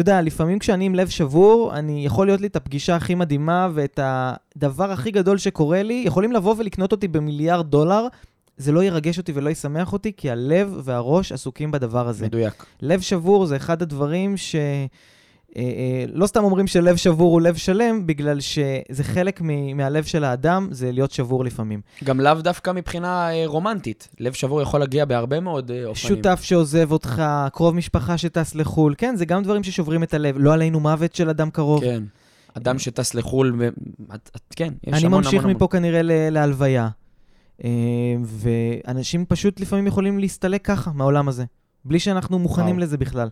אתה 0.00 0.10
יודע, 0.10 0.22
לפעמים 0.22 0.58
כשאני 0.58 0.84
עם 0.84 0.94
לב 0.94 1.08
שבור, 1.08 1.72
אני 1.74 2.06
יכול 2.06 2.26
להיות 2.26 2.40
לי 2.40 2.46
את 2.46 2.56
הפגישה 2.56 2.96
הכי 2.96 3.14
מדהימה 3.14 3.68
ואת 3.74 4.00
הדבר 4.02 4.92
הכי 4.92 5.10
גדול 5.10 5.38
שקורה 5.38 5.82
לי, 5.82 6.02
יכולים 6.06 6.32
לבוא 6.32 6.54
ולקנות 6.58 6.92
אותי 6.92 7.08
במיליארד 7.08 7.70
דולר, 7.70 8.06
זה 8.56 8.72
לא 8.72 8.84
ירגש 8.84 9.18
אותי 9.18 9.32
ולא 9.34 9.50
ישמח 9.50 9.92
אותי, 9.92 10.12
כי 10.16 10.30
הלב 10.30 10.80
והראש 10.84 11.32
עסוקים 11.32 11.70
בדבר 11.70 12.08
הזה. 12.08 12.26
מדויק. 12.26 12.66
לב 12.82 13.00
שבור 13.00 13.46
זה 13.46 13.56
אחד 13.56 13.82
הדברים 13.82 14.34
אה, 14.54 14.86
לא 16.14 16.26
סתם 16.26 16.44
אומרים 16.44 16.66
שלב 16.66 16.96
שבור 16.96 17.32
הוא 17.32 17.40
לב 17.40 17.54
שלם, 17.56 18.06
בגלל 18.06 18.40
שזה 18.40 19.04
חלק 19.04 19.40
מ- 19.44 19.76
מהלב 19.76 20.04
של 20.04 20.24
האדם, 20.24 20.68
זה 20.70 20.92
להיות 20.92 21.10
שבור 21.10 21.44
לפעמים. 21.44 21.80
גם 22.04 22.20
לאו 22.20 22.34
דווקא 22.34 22.70
מבחינה 22.70 23.30
אה, 23.32 23.42
רומנטית. 23.46 24.08
לב 24.20 24.32
שבור 24.32 24.62
יכול 24.62 24.80
להגיע 24.80 25.04
בהרבה 25.04 25.40
מאוד 25.40 25.70
אה, 25.70 25.84
אופנים. 25.84 26.16
שותף 26.16 26.40
שעוזב 26.42 26.92
אותך, 26.92 27.22
קרוב 27.52 27.74
משפחה 27.74 28.18
שטס 28.18 28.54
לחו"ל, 28.54 28.94
כן, 28.98 29.16
זה 29.16 29.24
גם 29.24 29.42
דברים 29.42 29.62
ששוברים 29.62 30.02
את 30.02 30.14
הלב. 30.14 30.34
לא 30.38 30.52
עלינו 30.54 30.80
מוות 30.80 31.14
של 31.14 31.28
אדם 31.28 31.50
קרוב. 31.50 31.80
כן. 31.80 32.02
אדם 32.54 32.78
שטס 32.78 33.14
לחו"ל. 33.14 33.60
את, 34.14 34.30
את, 34.36 34.54
כן, 34.56 34.72
יש 34.86 34.94
אני 34.94 35.06
המון 35.06 35.24
ממשיך 35.24 35.42
המון 35.42 35.56
מפה 35.56 35.68
כנראה 35.70 36.02
ל- 36.02 36.30
להלוויה. 36.30 36.88
אה, 37.64 37.70
ואנשים 38.24 39.24
פשוט 39.28 39.60
לפעמים 39.60 39.86
יכולים 39.86 40.18
להסתלק 40.18 40.64
ככה 40.64 40.90
מהעולם 40.94 41.28
הזה, 41.28 41.44
בלי 41.84 41.98
שאנחנו 41.98 42.38
מוכנים 42.38 42.68
וואו. 42.74 42.78
לזה 42.86 42.96
בכלל. 42.98 43.28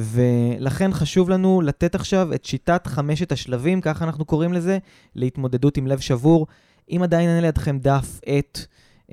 ולכן 0.00 0.92
חשוב 0.92 1.30
לנו 1.30 1.60
לתת 1.60 1.94
עכשיו 1.94 2.34
את 2.34 2.44
שיטת 2.44 2.86
חמשת 2.86 3.32
השלבים, 3.32 3.80
ככה 3.80 4.04
אנחנו 4.04 4.24
קוראים 4.24 4.52
לזה, 4.52 4.78
להתמודדות 5.14 5.76
עם 5.76 5.86
לב 5.86 5.98
שבור. 5.98 6.46
אם 6.90 7.02
עדיין 7.02 7.28
אין 7.30 7.42
לידכם 7.42 7.78
דף, 7.78 8.20
עט, 8.26 8.58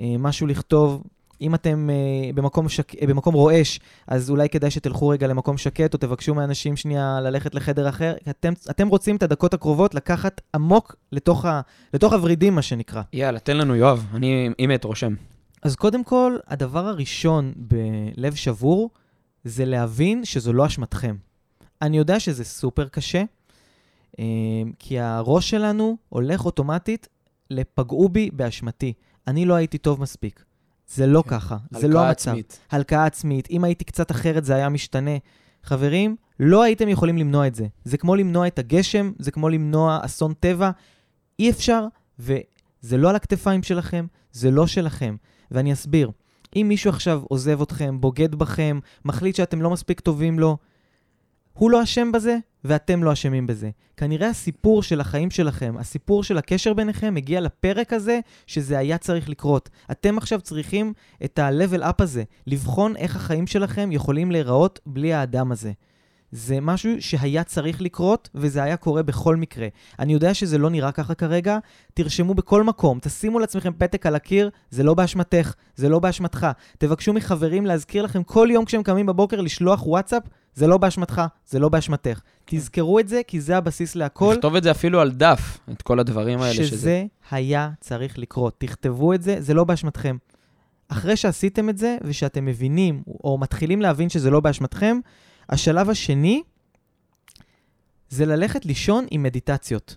אה, 0.00 0.14
משהו 0.18 0.46
לכתוב, 0.46 1.02
אם 1.40 1.54
אתם 1.54 1.90
אה, 1.90 2.32
במקום, 2.34 2.68
שק... 2.68 2.94
אה, 2.94 3.06
במקום 3.06 3.34
רועש, 3.34 3.80
אז 4.06 4.30
אולי 4.30 4.48
כדאי 4.48 4.70
שתלכו 4.70 5.08
רגע 5.08 5.26
למקום 5.26 5.58
שקט, 5.58 5.94
או 5.94 5.98
תבקשו 5.98 6.34
מאנשים 6.34 6.76
שנייה 6.76 7.20
ללכת 7.20 7.54
לחדר 7.54 7.88
אחר. 7.88 8.14
אתם, 8.30 8.52
אתם 8.70 8.88
רוצים 8.88 9.16
את 9.16 9.22
הדקות 9.22 9.54
הקרובות 9.54 9.94
לקחת 9.94 10.40
עמוק 10.54 10.96
לתוך, 11.12 11.44
ה... 11.44 11.60
לתוך 11.94 12.12
הוורידים, 12.12 12.54
מה 12.54 12.62
שנקרא. 12.62 13.02
יאללה, 13.12 13.38
תן 13.38 13.56
לנו, 13.56 13.76
יואב. 13.76 14.06
אני 14.14 14.50
עם 14.58 14.72
את 14.74 14.84
רושם. 14.84 15.14
אז 15.62 15.76
קודם 15.76 16.04
כל, 16.04 16.36
הדבר 16.46 16.86
הראשון 16.86 17.52
בלב 17.56 18.34
שבור, 18.34 18.90
זה 19.44 19.64
להבין 19.64 20.24
שזו 20.24 20.52
לא 20.52 20.66
אשמתכם. 20.66 21.16
אני 21.82 21.98
יודע 21.98 22.20
שזה 22.20 22.44
סופר 22.44 22.88
קשה, 22.88 23.22
אה, 24.18 24.24
כי 24.78 24.98
הראש 24.98 25.50
שלנו 25.50 25.96
הולך 26.08 26.44
אוטומטית 26.44 27.08
לפגעו 27.50 28.08
בי 28.08 28.30
באשמתי. 28.32 28.92
אני 29.26 29.44
לא 29.44 29.54
הייתי 29.54 29.78
טוב 29.78 30.00
מספיק. 30.00 30.44
זה 30.88 31.06
לא 31.06 31.22
כן. 31.22 31.30
ככה, 31.30 31.56
זה 31.70 31.88
לא 31.88 31.98
הלקאה 31.98 32.08
המצב. 32.08 32.30
עצמית. 32.30 32.60
הלקאה 32.70 33.06
עצמית. 33.06 33.50
אם 33.50 33.64
הייתי 33.64 33.84
קצת 33.84 34.10
אחרת 34.10 34.44
זה 34.44 34.54
היה 34.54 34.68
משתנה. 34.68 35.10
חברים, 35.62 36.16
לא 36.40 36.62
הייתם 36.62 36.88
יכולים 36.88 37.18
למנוע 37.18 37.46
את 37.46 37.54
זה. 37.54 37.66
זה 37.84 37.96
כמו 37.96 38.16
למנוע 38.16 38.46
את 38.46 38.58
הגשם, 38.58 39.12
זה 39.18 39.30
כמו 39.30 39.48
למנוע 39.48 39.98
אסון 40.02 40.34
טבע. 40.40 40.70
אי 41.38 41.50
אפשר, 41.50 41.86
וזה 42.18 42.96
לא 42.96 43.10
על 43.10 43.16
הכתפיים 43.16 43.62
שלכם, 43.62 44.06
זה 44.32 44.50
לא 44.50 44.66
שלכם. 44.66 45.16
ואני 45.50 45.72
אסביר. 45.72 46.10
אם 46.56 46.66
מישהו 46.68 46.90
עכשיו 46.90 47.22
עוזב 47.28 47.62
אתכם, 47.62 48.00
בוגד 48.00 48.34
בכם, 48.34 48.78
מחליט 49.04 49.36
שאתם 49.36 49.62
לא 49.62 49.70
מספיק 49.70 50.00
טובים 50.00 50.38
לו, 50.38 50.56
הוא 51.52 51.70
לא 51.70 51.82
אשם 51.82 52.12
בזה, 52.12 52.36
ואתם 52.64 53.04
לא 53.04 53.12
אשמים 53.12 53.46
בזה. 53.46 53.70
כנראה 53.96 54.28
הסיפור 54.28 54.82
של 54.82 55.00
החיים 55.00 55.30
שלכם, 55.30 55.74
הסיפור 55.78 56.22
של 56.22 56.38
הקשר 56.38 56.74
ביניכם, 56.74 57.14
מגיע 57.14 57.40
לפרק 57.40 57.92
הזה 57.92 58.20
שזה 58.46 58.78
היה 58.78 58.98
צריך 58.98 59.28
לקרות. 59.28 59.70
אתם 59.90 60.18
עכשיו 60.18 60.40
צריכים 60.40 60.92
את 61.24 61.38
ה-level 61.38 61.82
up 61.82 62.02
הזה, 62.02 62.24
לבחון 62.46 62.96
איך 62.96 63.16
החיים 63.16 63.46
שלכם 63.46 63.92
יכולים 63.92 64.30
להיראות 64.30 64.80
בלי 64.86 65.12
האדם 65.12 65.52
הזה. 65.52 65.72
זה 66.32 66.60
משהו 66.60 66.90
שהיה 67.00 67.44
צריך 67.44 67.82
לקרות, 67.82 68.28
וזה 68.34 68.62
היה 68.62 68.76
קורה 68.76 69.02
בכל 69.02 69.36
מקרה. 69.36 69.68
אני 69.98 70.12
יודע 70.12 70.34
שזה 70.34 70.58
לא 70.58 70.70
נראה 70.70 70.92
ככה 70.92 71.14
כרגע, 71.14 71.58
תרשמו 71.94 72.34
בכל 72.34 72.62
מקום, 72.62 72.98
תשימו 73.02 73.38
לעצמכם 73.38 73.72
פתק 73.78 74.06
על 74.06 74.14
הקיר, 74.14 74.50
זה 74.70 74.82
לא 74.82 74.94
באשמתך, 74.94 75.54
זה 75.76 75.88
לא 75.88 75.98
באשמתך. 75.98 76.46
תבקשו 76.78 77.12
מחברים 77.12 77.66
להזכיר 77.66 78.02
לכם 78.02 78.22
כל 78.22 78.48
יום 78.50 78.64
כשהם 78.64 78.82
קמים 78.82 79.06
בבוקר 79.06 79.40
לשלוח 79.40 79.86
וואטסאפ, 79.86 80.22
זה 80.54 80.66
לא 80.66 80.78
באשמתך, 80.78 81.22
זה 81.46 81.58
לא 81.58 81.68
באשמתך. 81.68 82.20
תזכרו 82.44 82.98
את 83.00 83.08
זה, 83.08 83.20
כי 83.26 83.40
זה 83.40 83.56
הבסיס 83.56 83.96
להכל. 83.96 84.34
לכתוב 84.36 84.56
את 84.56 84.62
זה 84.62 84.70
אפילו 84.70 85.00
על 85.00 85.10
דף, 85.10 85.58
את 85.72 85.82
כל 85.82 86.00
הדברים 86.00 86.40
האלה. 86.40 86.54
שזה 86.54 87.04
היה 87.30 87.70
צריך 87.80 88.18
לקרות. 88.18 88.54
תכתבו 88.58 89.12
את 89.12 89.22
זה, 89.22 89.36
זה 89.38 89.54
לא 89.54 89.64
באשמתכם. 89.64 90.16
אחרי 90.88 91.16
שעשיתם 91.16 91.68
את 91.68 91.78
זה, 91.78 91.96
ושאתם 92.04 92.44
מבינים, 92.44 93.02
או 93.24 93.38
מתחילים 93.38 93.82
להבין 93.82 94.08
שזה 94.08 94.30
לא 94.30 94.40
באשמתכם, 94.40 94.98
השלב 95.48 95.90
השני 95.90 96.42
זה 98.08 98.26
ללכת 98.26 98.66
לישון 98.66 99.06
עם 99.10 99.22
מדיטציות. 99.22 99.96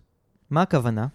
מה 0.50 0.62
הכוונה? 0.62 1.08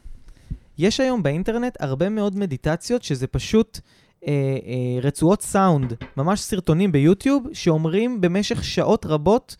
יש 0.78 1.00
היום 1.00 1.22
באינטרנט 1.22 1.76
הרבה 1.80 2.08
מאוד 2.08 2.36
מדיטציות 2.38 3.02
שזה 3.02 3.26
פשוט 3.26 3.80
אה, 4.26 4.32
אה, 4.32 5.00
רצועות 5.02 5.42
סאונד, 5.42 5.92
ממש 6.16 6.40
סרטונים 6.40 6.92
ביוטיוב, 6.92 7.46
שאומרים 7.52 8.20
במשך 8.20 8.64
שעות 8.64 9.06
רבות 9.06 9.56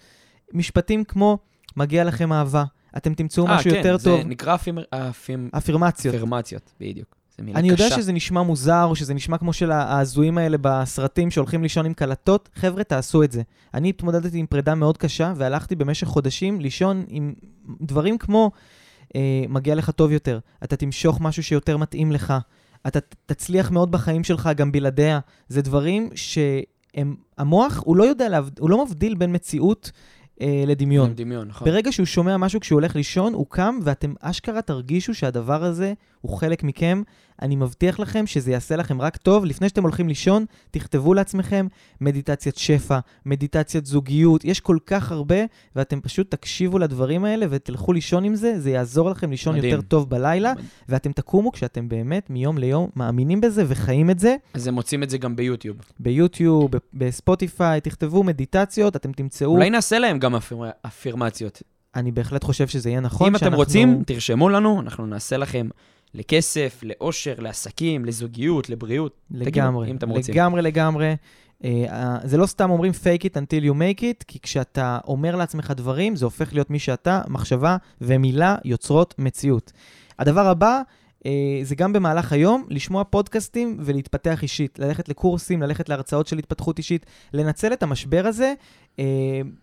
משפטים 0.53 1.05
כמו, 1.05 1.39
מגיע 1.77 2.05
לכם 2.05 2.33
אהבה, 2.33 2.64
אתם 2.97 3.14
תמצאו 3.14 3.47
משהו 3.47 3.70
יותר 3.70 3.93
אה, 3.93 3.99
כן, 3.99 4.05
טוב. 4.05 4.22
זה 4.22 4.29
נקרא 4.29 4.55
אפימ- 4.57 4.95
אפימ- 4.95 5.57
אפירמציות. 5.57 6.14
אפירמציות, 6.14 6.72
בדיוק. 6.81 7.16
זו 7.39 7.45
מילה 7.45 7.59
אני 7.59 7.68
יודע 7.68 7.87
קשה. 7.87 7.97
שזה 7.97 8.12
נשמע 8.12 8.43
מוזר, 8.43 8.95
שזה 8.95 9.14
נשמע 9.14 9.39
כמו 9.39 9.53
של 9.53 9.70
ההזויים 9.70 10.39
האלה 10.39 10.57
בסרטים 10.61 11.30
שהולכים 11.30 11.62
לישון 11.62 11.87
עם 11.87 11.95
קלטות. 11.95 12.49
חבר'ה, 12.55 12.84
תעשו 12.84 13.22
את 13.22 13.32
זה. 13.32 13.43
אני 13.74 13.89
התמודדתי 13.89 14.39
עם 14.39 14.47
פרידה 14.47 14.74
מאוד 14.74 14.99
קשה, 14.99 15.32
והלכתי 15.37 15.76
במשך 15.76 16.07
חודשים 16.07 16.61
לישון 16.61 17.05
עם 17.09 17.34
דברים 17.80 18.18
כמו, 18.18 18.51
אה, 19.16 19.45
מגיע 19.49 19.74
לך 19.74 19.91
טוב 19.91 20.12
יותר, 20.12 20.39
אתה 20.64 20.76
תמשוך 20.76 21.20
משהו 21.20 21.43
שיותר 21.43 21.76
מתאים 21.76 22.12
לך, 22.12 22.34
אתה 22.87 22.99
תצליח 23.26 23.70
מאוד 23.70 23.91
בחיים 23.91 24.24
שלך 24.24 24.51
גם 24.57 24.72
בלעדיה. 24.72 25.20
זה 25.49 25.62
דברים 25.62 26.09
שהם, 26.14 27.16
המוח, 27.39 27.82
הוא 27.84 27.97
לא 27.97 28.05
יודע, 28.05 28.28
להבד... 28.28 28.59
הוא 28.59 28.70
לא 28.70 28.84
מבדיל 28.84 29.14
בין 29.14 29.34
מציאות 29.34 29.91
אה, 30.41 30.64
לדמיון. 30.66 31.09
עם 31.09 31.14
דמיון, 31.14 31.49
נכון. 31.49 31.68
ברגע 31.68 31.93
שהוא 31.93 32.07
שומע 32.07 32.37
משהו 32.37 32.61
כשהוא 32.61 32.76
הולך 32.76 32.97
לישון, 32.97 33.34
הוא 33.34 33.47
קם, 33.49 33.78
ואתם 33.82 34.14
אשכרה 34.20 34.62
תרגישו 34.62 35.14
שהדבר 35.14 35.64
הזה 35.64 35.93
הוא 36.27 36.37
חלק 36.39 36.62
מכם. 36.62 37.03
אני 37.43 37.57
מבטיח 37.57 38.01
לכם 38.01 38.27
שזה 38.27 38.51
יעשה 38.53 38.77
לכם 38.77 39.01
רק 39.01 39.16
טוב. 39.16 39.45
לפני 39.45 39.68
שאתם 39.68 39.83
הולכים 39.83 40.09
לישון, 40.09 40.45
תכתבו 40.70 41.14
לעצמכם 41.14 41.66
מדיטציית 42.01 42.57
שפע, 42.57 42.99
מדיטציית 43.27 43.87
זוגיות, 43.87 44.45
יש 44.45 44.61
כל 44.61 44.79
כך 44.87 45.12
הרבה, 45.12 45.37
ואתם 45.77 46.01
פשוט 46.01 46.31
תקשיבו 46.31 46.79
לדברים 46.79 47.24
האלה 47.24 47.47
ותלכו 47.51 47.93
לישון 47.93 48.24
עם 48.24 48.35
זה, 48.35 48.61
זה 48.61 48.70
יעזור 48.70 49.11
לכם 49.11 49.31
לישון 49.31 49.57
מדהים. 49.57 49.70
יותר 49.72 49.83
טוב 49.89 50.11
בלילה, 50.11 50.53
ואתם 50.89 51.12
תקומו 51.12 51.53
כשאתם 51.53 51.89
באמת 51.89 52.31
מיום 52.31 52.59
ליום 52.59 52.89
מאמינים 52.97 53.41
בזה 53.41 53.64
וחיים 53.66 54.11
את 54.11 54.18
זה. 54.18 54.37
אז 54.55 54.66
הם 54.66 54.74
מוצאים 54.74 55.03
את 55.03 55.11
זה 55.11 55.18
גם 55.18 55.37
ביוטיוב. 55.37 55.77
ביוטיוב, 56.01 56.70
בספוטיפיי, 56.95 57.81
תכתבו 57.81 58.22
מדיטציות, 58.22 58.97
אתם 58.97 59.12
תמצאו... 59.12 59.47
אולי 59.51 59.70
נעשה 59.70 59.99
להם 59.99 60.18
גם 60.18 60.35
אפיר- 60.35 60.59
אפירמציות. 60.87 61.62
אני 61.95 62.12
בהחלט 62.12 62.45
חושב 62.45 62.68
שזה 62.68 62.91
יהיה 62.91 63.01
נכון. 63.01 63.27
אם 63.27 63.37
אתם 63.37 63.41
שאנחנו- 63.45 63.59
רוצים, 63.59 64.03
תרשמו 64.07 64.49
לנו, 64.49 64.81
אנחנו 64.81 65.07
נעשה 65.07 65.37
לכם 65.37 65.68
לכסף, 66.15 66.81
לאושר, 66.83 67.35
לעסקים, 67.39 68.05
לזוגיות, 68.05 68.71
לבריאות. 68.71 69.17
תגידו, 69.29 69.45
לגמרי, 69.45 69.91
אם 69.91 69.97
אתם 69.97 70.09
רוצים. 70.09 70.35
לגמרי, 70.35 70.63
לגמרי. 70.63 71.17
Uh, 71.63 71.67
זה 72.25 72.37
לא 72.37 72.47
סתם 72.47 72.71
אומרים 72.71 72.93
fake 72.93 73.23
it 73.23 73.33
until 73.33 73.65
you 73.65 73.73
make 73.73 74.01
it, 74.01 74.25
כי 74.27 74.39
כשאתה 74.41 74.99
אומר 75.09 75.37
לעצמך 75.37 75.73
דברים, 75.77 76.17
זה 76.17 76.25
הופך 76.25 76.53
להיות 76.53 76.71
מי 76.71 76.79
שאתה, 76.79 77.23
מחשבה 77.29 77.77
ומילה 78.01 78.57
יוצרות 78.65 79.15
מציאות. 79.19 79.73
הדבר 80.19 80.47
הבא, 80.47 80.81
uh, 81.19 81.27
זה 81.63 81.75
גם 81.75 81.93
במהלך 81.93 82.33
היום, 82.33 82.67
לשמוע 82.71 83.05
פודקאסטים 83.05 83.77
ולהתפתח 83.81 84.43
אישית, 84.43 84.79
ללכת 84.79 85.09
לקורסים, 85.09 85.63
ללכת 85.63 85.89
להרצאות 85.89 86.27
של 86.27 86.39
התפתחות 86.39 86.79
אישית, 86.79 87.07
לנצל 87.33 87.73
את 87.73 87.83
המשבר 87.83 88.27
הזה 88.27 88.55
uh, 88.97 89.01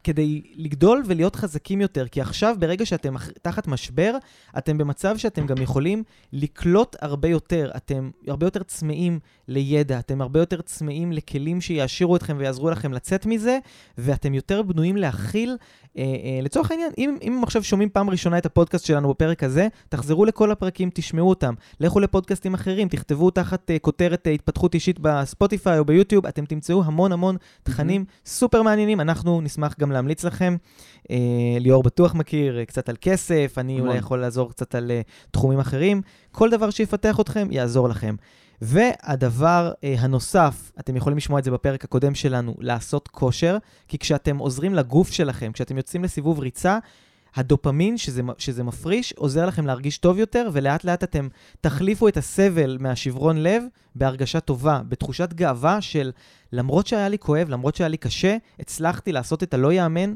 כדי 0.04 0.42
לגדול 0.56 1.04
ולהיות 1.06 1.36
חזקים 1.36 1.82
יותר, 1.82 2.08
כי 2.08 2.22
עכשיו, 2.22 2.56
ברגע 2.60 2.86
שאתם 2.86 3.14
תחת 3.42 3.68
משבר, 3.68 4.18
אתם 4.58 4.78
במצב 4.78 5.18
שאתם 5.18 5.46
גם 5.46 5.62
יכולים 5.62 6.04
לקלוט 6.34 6.96
הרבה 7.02 7.28
יותר, 7.28 7.72
אתם 7.76 8.10
הרבה 8.28 8.46
יותר 8.46 8.64
צמאים 8.64 9.20
לידע, 9.48 10.00
אתם 10.00 10.22
הרבה 10.22 10.40
יותר 10.40 10.62
צמאים 10.62 11.12
לכלים 11.12 11.62
שיעשירו 11.62 12.16
אתכם 12.16 12.36
ויעזרו 12.40 12.70
לכם 12.70 12.94
לצאת 12.94 13.26
מזה, 13.26 13.60
ואתם 13.98 14.34
יותר 14.34 14.62
בנויים 14.62 14.98
להכיל. 14.98 15.58
אה, 15.98 16.04
אה, 16.04 16.40
לצורך 16.42 16.72
העניין, 16.72 16.92
אם, 16.98 17.18
אם 17.22 17.42
עכשיו 17.44 17.64
שומעים 17.64 17.90
פעם 17.90 18.10
ראשונה 18.10 18.38
את 18.38 18.46
הפודקאסט 18.46 18.86
שלנו 18.86 19.10
בפרק 19.10 19.44
הזה, 19.44 19.68
תחזרו 19.90 20.26
לכל 20.26 20.52
הפרקים, 20.52 20.90
תשמעו 20.94 21.30
אותם. 21.30 21.54
לכו 21.80 22.00
לפודקאסטים 22.00 22.54
אחרים, 22.54 22.88
תכתבו 22.88 23.32
תחת 23.32 23.72
אה, 23.72 23.80
כותרת 23.80 24.28
אה, 24.28 24.32
התפתחות 24.32 24.74
אישית 24.74 25.00
בספוטיפיי 25.00 25.80
או 25.80 25.86
ביוטיוב, 25.86 26.26
אתם 26.26 26.46
תמצאו 26.46 26.84
המון 26.84 27.12
המון 27.12 27.38
תכנים 27.64 28.06
סופר 28.26 28.62
מעניינים. 28.62 29.02
אנחנו 29.02 29.23
נשמח 29.26 29.76
גם 29.80 29.92
להמליץ 29.92 30.24
לכם. 30.24 30.56
אה, 31.12 31.16
ליאור 31.60 31.84
בטוח 31.84 32.16
מכיר 32.16 32.60
אה, 32.60 32.66
קצת 32.66 32.90
על 32.90 32.96
כסף, 33.02 33.56
אני 33.58 33.74
המון. 33.74 33.88
אולי 33.88 33.98
יכול 34.00 34.20
לעזור 34.20 34.50
קצת 34.50 34.76
על 34.76 34.92
אה, 34.92 35.02
תחומים 35.32 35.60
אחרים. 35.60 36.02
כל 36.32 36.50
דבר 36.50 36.70
שיפתח 36.70 37.20
אתכם, 37.20 37.48
יעזור 37.52 37.90
לכם. 37.90 38.16
והדבר 38.62 39.72
אה, 39.84 39.96
הנוסף, 39.98 40.72
אתם 40.80 40.96
יכולים 40.96 41.18
לשמוע 41.18 41.40
את 41.40 41.44
זה 41.44 41.52
בפרק 41.52 41.84
הקודם 41.84 42.16
שלנו, 42.16 42.56
לעשות 42.60 43.08
כושר, 43.08 43.58
כי 43.88 43.98
כשאתם 43.98 44.38
עוזרים 44.38 44.74
לגוף 44.74 45.12
שלכם, 45.12 45.52
כשאתם 45.52 45.78
יוצאים 45.78 46.04
לסיבוב 46.04 46.40
ריצה, 46.40 46.80
הדופמין 47.36 47.98
שזה, 47.98 48.22
שזה 48.38 48.64
מפריש 48.64 49.14
עוזר 49.14 49.46
לכם 49.46 49.68
להרגיש 49.68 49.98
טוב 49.98 50.18
יותר, 50.18 50.50
ולאט 50.54 50.84
לאט 50.84 51.04
אתם 51.04 51.28
תחליפו 51.62 52.08
את 52.08 52.18
הסבל 52.18 52.78
מהשברון 52.80 53.44
לב 53.44 53.64
בהרגשה 53.96 54.40
טובה, 54.40 54.82
בתחושת 54.90 55.34
גאווה 55.34 55.82
של 55.82 56.12
למרות 56.52 56.88
שהיה 56.88 57.10
לי 57.10 57.18
כואב, 57.20 57.50
למרות 57.50 57.76
שהיה 57.76 57.88
לי 57.88 57.98
קשה, 57.98 58.38
הצלחתי 58.60 59.12
לעשות 59.12 59.44
את 59.44 59.54
הלא 59.54 59.74
יאמן, 59.74 60.14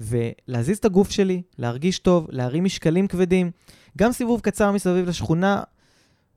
ולהזיז 0.00 0.78
את 0.78 0.84
הגוף 0.84 1.10
שלי, 1.10 1.42
להרגיש 1.58 1.98
טוב, 1.98 2.26
להרים 2.30 2.64
משקלים 2.64 3.06
כבדים. 3.06 3.50
גם 3.98 4.12
סיבוב 4.12 4.40
קצר 4.40 4.72
מסביב 4.72 5.08
לשכונה, 5.08 5.62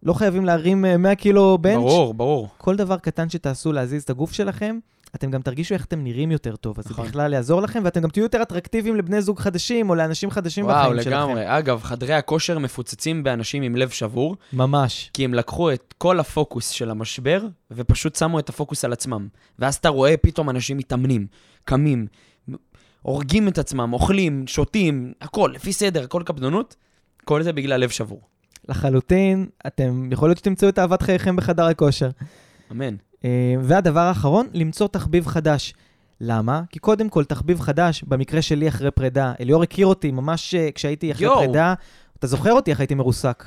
לא 0.04 0.14
חייבים 0.14 0.46
להרים 0.46 0.86
אה, 0.86 0.98
100 0.98 1.16
קילו 1.16 1.58
בנץ'. 1.58 1.76
ברור, 1.76 2.14
ברור. 2.14 2.50
כל 2.58 2.76
דבר 2.76 2.98
קטן 2.98 3.30
שתעשו 3.30 3.72
להזיז 3.72 4.04
את 4.04 4.10
הגוף 4.10 4.32
שלכם, 4.32 4.80
אתם 5.16 5.32
גם 5.32 5.42
תרגישו 5.42 5.74
איך 5.74 5.86
אתם 5.86 6.04
נראים 6.04 6.32
יותר 6.32 6.56
טוב, 6.56 6.80
אז 6.80 6.92
נכון. 6.92 7.06
זה 7.06 7.12
בכלל 7.12 7.34
יעזור 7.34 7.62
לכם, 7.62 7.82
ואתם 7.86 8.02
גם 8.02 8.10
תהיו 8.10 8.24
יותר 8.24 8.42
אטרקטיביים 8.42 8.96
לבני 8.96 9.22
זוג 9.22 9.40
חדשים 9.40 9.90
או 9.90 9.96
לאנשים 9.96 10.32
חדשים 10.32 10.66
וואו, 10.66 10.76
בחיים 10.76 11.04
שלכם. 11.04 11.10
לגמרי. 11.10 11.58
אגב, 11.58 11.82
חדרי 11.84 12.14
הכושר 12.14 12.60
מפוצצים 12.60 13.24
באנשים 13.24 13.64
עם 13.64 13.76
לב 13.76 13.90
שבור, 13.90 14.36
ממש. 14.54 15.10
כי 15.14 15.26
הם 15.26 15.34
לקחו 15.34 15.72
את 15.72 15.94
כל 15.98 16.20
הפוקוס 16.20 16.70
של 16.70 16.92
המשבר, 16.92 17.46
ופשוט 17.72 18.16
שמו 18.16 18.40
את 18.40 18.50
הפוקוס 18.50 18.86
על 18.86 18.94
עצמם. 18.94 19.28
ואז 19.60 19.76
אתה 19.76 19.90
רואה 19.90 20.18
פתאום 20.18 20.50
אנשים 20.50 20.78
מתאמנים, 20.78 21.28
קמים, 21.64 22.08
הורגים 23.02 23.48
את 23.48 23.58
עצמם, 23.58 23.94
אוכלים, 23.94 24.48
שותים, 24.48 25.14
הכל, 25.22 25.52
לפי 25.56 25.74
סדר, 25.74 26.04
הכל 26.04 26.24
קפדנות. 26.26 26.76
כל 27.26 27.44
זה 27.44 27.54
בגלל 27.54 27.80
לב 27.80 27.90
שבור. 27.90 28.22
לחלוטין, 28.70 29.46
אתם, 29.68 30.10
יכול 30.12 30.30
להיות 30.30 30.38
שתמצאו 30.38 30.70
את 30.70 30.80
אהבת 30.80 31.02
חייכם 31.02 31.36
בחדר 31.36 31.66
הכושר. 31.66 32.10
אמן. 32.72 32.96
אה, 33.24 33.56
והדבר 33.62 34.00
האחרון, 34.00 34.48
למצוא 34.54 34.88
תחביב 34.88 35.28
חדש. 35.28 35.74
למה? 36.22 36.62
כי 36.70 36.80
קודם 36.80 37.10
כל, 37.10 37.24
תחביב 37.24 37.60
חדש, 37.60 38.04
במקרה 38.04 38.42
שלי 38.42 38.68
אחרי 38.68 38.92
פרידה, 38.92 39.34
אליאור 39.40 39.64
הכיר 39.64 39.88
אותי 39.88 40.12
ממש 40.12 40.56
אה, 40.56 40.70
כשהייתי 40.76 41.12
אחרי 41.12 41.26
יואו. 41.26 41.38
פרידה, 41.38 41.74
אתה 42.20 42.28
זוכר 42.28 42.54
אותי 42.54 42.72
איך 42.72 42.80
הייתי 42.80 42.96
מרוסק. 42.96 43.44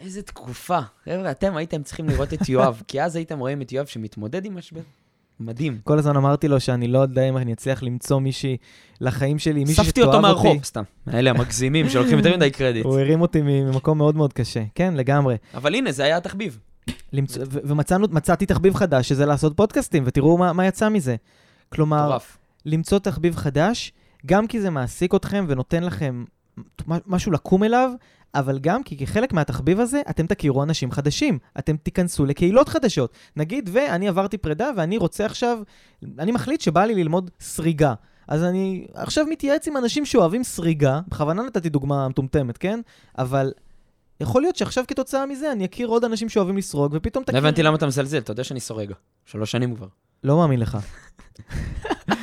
איזה 0.00 0.22
תקופה. 0.22 0.78
חבר'ה, 1.04 1.30
אתם 1.30 1.56
הייתם 1.56 1.82
צריכים 1.82 2.08
לראות 2.08 2.34
את 2.34 2.48
יואב, 2.48 2.82
כי 2.88 3.02
אז 3.02 3.16
הייתם 3.16 3.38
רואים 3.38 3.62
את 3.62 3.72
יואב 3.72 3.86
שמתמודד 3.86 4.44
עם 4.44 4.56
משבר. 4.58 4.80
מדהים. 5.40 5.78
כל 5.84 5.98
הזמן 5.98 6.16
אמרתי 6.16 6.48
לו 6.48 6.60
שאני 6.60 6.88
לא 6.88 6.98
יודע 6.98 7.28
אם 7.28 7.36
אני 7.36 7.52
אצליח 7.52 7.82
למצוא 7.82 8.20
מישהי 8.20 8.56
לחיים 9.00 9.38
שלי, 9.38 9.64
מישהי 9.64 9.84
שתאהב 9.84 10.06
אותו 10.06 10.16
אותי. 10.16 10.26
מהרחוב, 10.28 10.64
סתם. 10.64 10.82
האלה 11.06 11.30
המגזימים 11.30 11.88
שלוקחים 11.88 12.18
יותר 12.18 12.36
מדי 12.36 12.50
קרדיט. 12.50 12.84
הוא 12.84 12.98
הרים 12.98 13.20
אותי 13.20 13.40
ממקום 13.42 13.98
מאוד 13.98 14.16
מאוד 14.16 14.32
קשה. 14.32 14.62
כן, 14.74 14.94
לגמרי. 14.94 15.36
אבל 15.54 15.74
הנה, 15.74 15.92
זה 15.92 16.04
היה 16.04 16.16
התחביב. 16.16 16.58
למצוא, 17.12 17.42
ו- 17.50 17.58
ומצאנו, 17.64 18.06
מצאתי 18.10 18.46
תחביב 18.46 18.74
חדש, 18.74 19.08
שזה 19.08 19.26
לעשות 19.26 19.56
פודקאסטים, 19.56 20.02
ותראו 20.06 20.38
מה, 20.38 20.52
מה 20.52 20.66
יצא 20.66 20.88
מזה. 20.88 21.16
כלומר, 21.68 22.06
מטורף. 22.06 22.38
למצוא 22.66 22.98
תחביב 22.98 23.36
חדש, 23.36 23.92
גם 24.26 24.46
כי 24.46 24.60
זה 24.60 24.70
מעסיק 24.70 25.14
אתכם 25.14 25.44
ונותן 25.48 25.84
לכם 25.84 26.24
משהו 26.88 27.32
לקום 27.32 27.64
אליו, 27.64 27.90
אבל 28.34 28.58
גם 28.58 28.82
כי 28.82 28.96
כחלק 28.96 29.32
מהתחביב 29.32 29.80
הזה, 29.80 30.02
אתם 30.10 30.26
תכירו 30.26 30.62
אנשים 30.62 30.90
חדשים. 30.90 31.38
אתם 31.58 31.76
תיכנסו 31.76 32.26
לקהילות 32.26 32.68
חדשות. 32.68 33.12
נגיד, 33.36 33.70
ואני 33.72 34.08
עברתי 34.08 34.38
פרידה 34.38 34.70
ואני 34.76 34.96
רוצה 34.96 35.26
עכשיו, 35.26 35.58
אני 36.18 36.32
מחליט 36.32 36.60
שבא 36.60 36.84
לי 36.84 36.94
ללמוד 36.94 37.30
סריגה. 37.40 37.94
אז 38.28 38.44
אני 38.44 38.86
עכשיו 38.94 39.26
מתייעץ 39.26 39.68
עם 39.68 39.76
אנשים 39.76 40.04
שאוהבים 40.04 40.44
סריגה, 40.44 41.00
בכוונה 41.08 41.42
נתתי 41.42 41.68
דוגמה 41.68 42.08
מטומטמת, 42.08 42.58
כן? 42.58 42.80
אבל 43.18 43.52
יכול 44.20 44.42
להיות 44.42 44.56
שעכשיו 44.56 44.84
כתוצאה 44.88 45.26
מזה 45.26 45.52
אני 45.52 45.64
אכיר 45.64 45.88
עוד 45.88 46.04
אנשים 46.04 46.28
שאוהבים 46.28 46.56
לסרוג, 46.56 46.92
ופתאום 46.94 47.22
לא 47.22 47.26
תכיר... 47.26 47.38
הבנתי 47.38 47.62
למה 47.62 47.76
אתה 47.76 47.86
מזלזל, 47.86 48.18
אתה 48.18 48.30
יודע 48.30 48.44
שאני 48.44 48.60
סורג. 48.60 48.92
שלוש 49.24 49.50
שנים 49.50 49.76
כבר. 49.76 49.86
לא 50.24 50.36
מאמין 50.36 50.60
לך. 50.60 50.78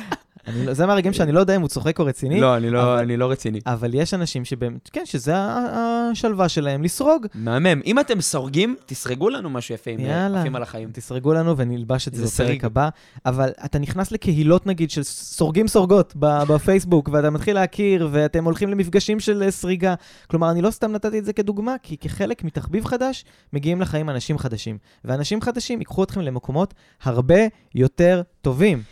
לא- 0.56 0.74
זה 0.74 0.86
מהרגעים 0.86 1.12
שאני 1.12 1.32
לא 1.32 1.40
יודע 1.40 1.56
אם 1.56 1.60
הוא 1.60 1.68
צוחק 1.68 1.98
או 1.98 2.04
רציני. 2.04 2.40
לא, 2.40 2.56
אני 2.56 2.68
אבל- 2.68 2.76
לא- 2.76 3.00
אני 3.00 3.16
לא 3.16 3.30
רציני. 3.30 3.60
אבל 3.66 3.94
יש 3.94 4.14
אנשים 4.14 4.44
שבאמת, 4.44 4.90
כן, 4.92 5.02
שזה 5.06 5.32
השלווה 5.36 6.48
שלהם, 6.48 6.82
לסרוג. 6.82 7.26
מהמם. 7.34 7.80
אם 7.86 8.00
אתם 8.00 8.20
סורגים, 8.20 8.76
תסרגו 8.86 9.28
לנו 9.30 9.50
משהו 9.50 9.74
יפה 9.74 9.90
עם 9.90 10.00
יאללה. 10.00 10.40
עפים 10.40 10.56
על 10.56 10.62
החיים. 10.62 10.88
תסרגו 10.92 11.32
לנו 11.32 11.56
ונלבש 11.56 12.08
את 12.08 12.14
זה 12.14 12.26
זה 12.26 12.44
בפרק. 12.44 12.64
הבא. 12.64 12.88
אבל 13.26 13.50
אתה 13.64 13.78
נכנס 13.78 14.12
לקהילות, 14.12 14.66
נגיד, 14.66 14.90
של 14.90 15.02
סורגים 15.02 15.68
סורגות 15.68 16.12
בפייסבוק, 16.18 17.08
ואתה 17.12 17.30
מתחיל 17.30 17.54
להכיר, 17.54 18.08
ואתם 18.12 18.44
הולכים 18.44 18.70
למפגשים 18.70 19.20
של 19.20 19.42
אה, 19.42 19.50
סריגה. 19.50 19.94
כלומר, 20.30 20.50
אני 20.50 20.62
לא 20.62 20.70
סתם 20.70 20.92
נתתי 20.92 21.18
את 21.18 21.24
זה 21.24 21.32
כדוגמה, 21.32 21.74
כי 21.82 21.96
כחלק 21.96 22.44
מתחביב 22.44 22.84
חדש, 22.84 23.24
מגיעים 23.52 23.80
לחיים 23.80 24.10
אנשים 24.10 24.38
חדשים. 24.38 24.78
ואנשים 25.04 25.40
חדשים 25.40 25.78
ייקחו 25.78 26.02
אתכם 26.04 26.20
למקומות 26.20 26.74
הרבה 27.02 27.38
יותר 27.74 28.22
טובים. 28.42 28.82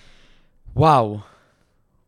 וואו. 0.77 1.19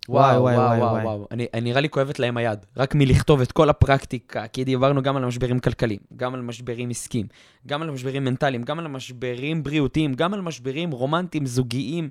וואו, 0.09 0.42
וואו, 0.42 0.56
וואו, 0.56 0.92
וואי. 0.92 1.04
וואו. 1.04 1.26
אני, 1.30 1.46
אני 1.54 1.61
נראה 1.61 1.80
לי 1.80 1.88
כואבת 1.88 2.18
להם 2.18 2.36
היד. 2.36 2.59
רק 2.76 2.94
מלכתוב 2.94 3.40
את 3.40 3.52
כל 3.52 3.68
הפרקטיקה, 3.70 4.46
כי 4.46 4.64
דיברנו 4.64 5.02
גם 5.02 5.16
על 5.16 5.24
משברים 5.24 5.59
כלכליים, 5.59 6.00
גם 6.16 6.34
על 6.34 6.40
משברים 6.40 6.90
עסקיים, 6.90 7.26
גם 7.66 7.82
על 7.82 7.90
משברים 7.90 8.24
מנטליים, 8.24 8.62
גם 8.62 8.78
על 8.78 8.88
משברים 8.88 9.62
בריאותיים, 9.62 10.14
גם 10.14 10.34
על 10.34 10.40
משברים 10.40 10.90
רומנטיים, 10.90 11.46
זוגיים. 11.46 12.09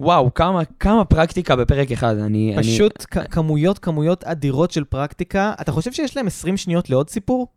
וואו, 0.00 0.34
כמה, 0.34 0.64
כמה 0.64 1.04
פרקטיקה 1.04 1.56
בפרק 1.56 1.92
אחד. 1.92 2.16
אני... 2.18 2.54
פשוט 2.58 3.06
כ- 3.10 3.30
כמויות, 3.30 3.78
כמויות 3.78 4.24
אדירות 4.24 4.70
של 4.70 4.84
פרקטיקה. 4.84 5.52
אתה 5.60 5.72
חושב 5.72 5.92
שיש 5.92 6.16
להם 6.16 6.26
20 6.26 6.56
שניות 6.56 6.90
לעוד 6.90 7.10
סיפור? 7.10 7.38
אני... 7.40 7.48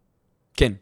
כן. 0.57 0.73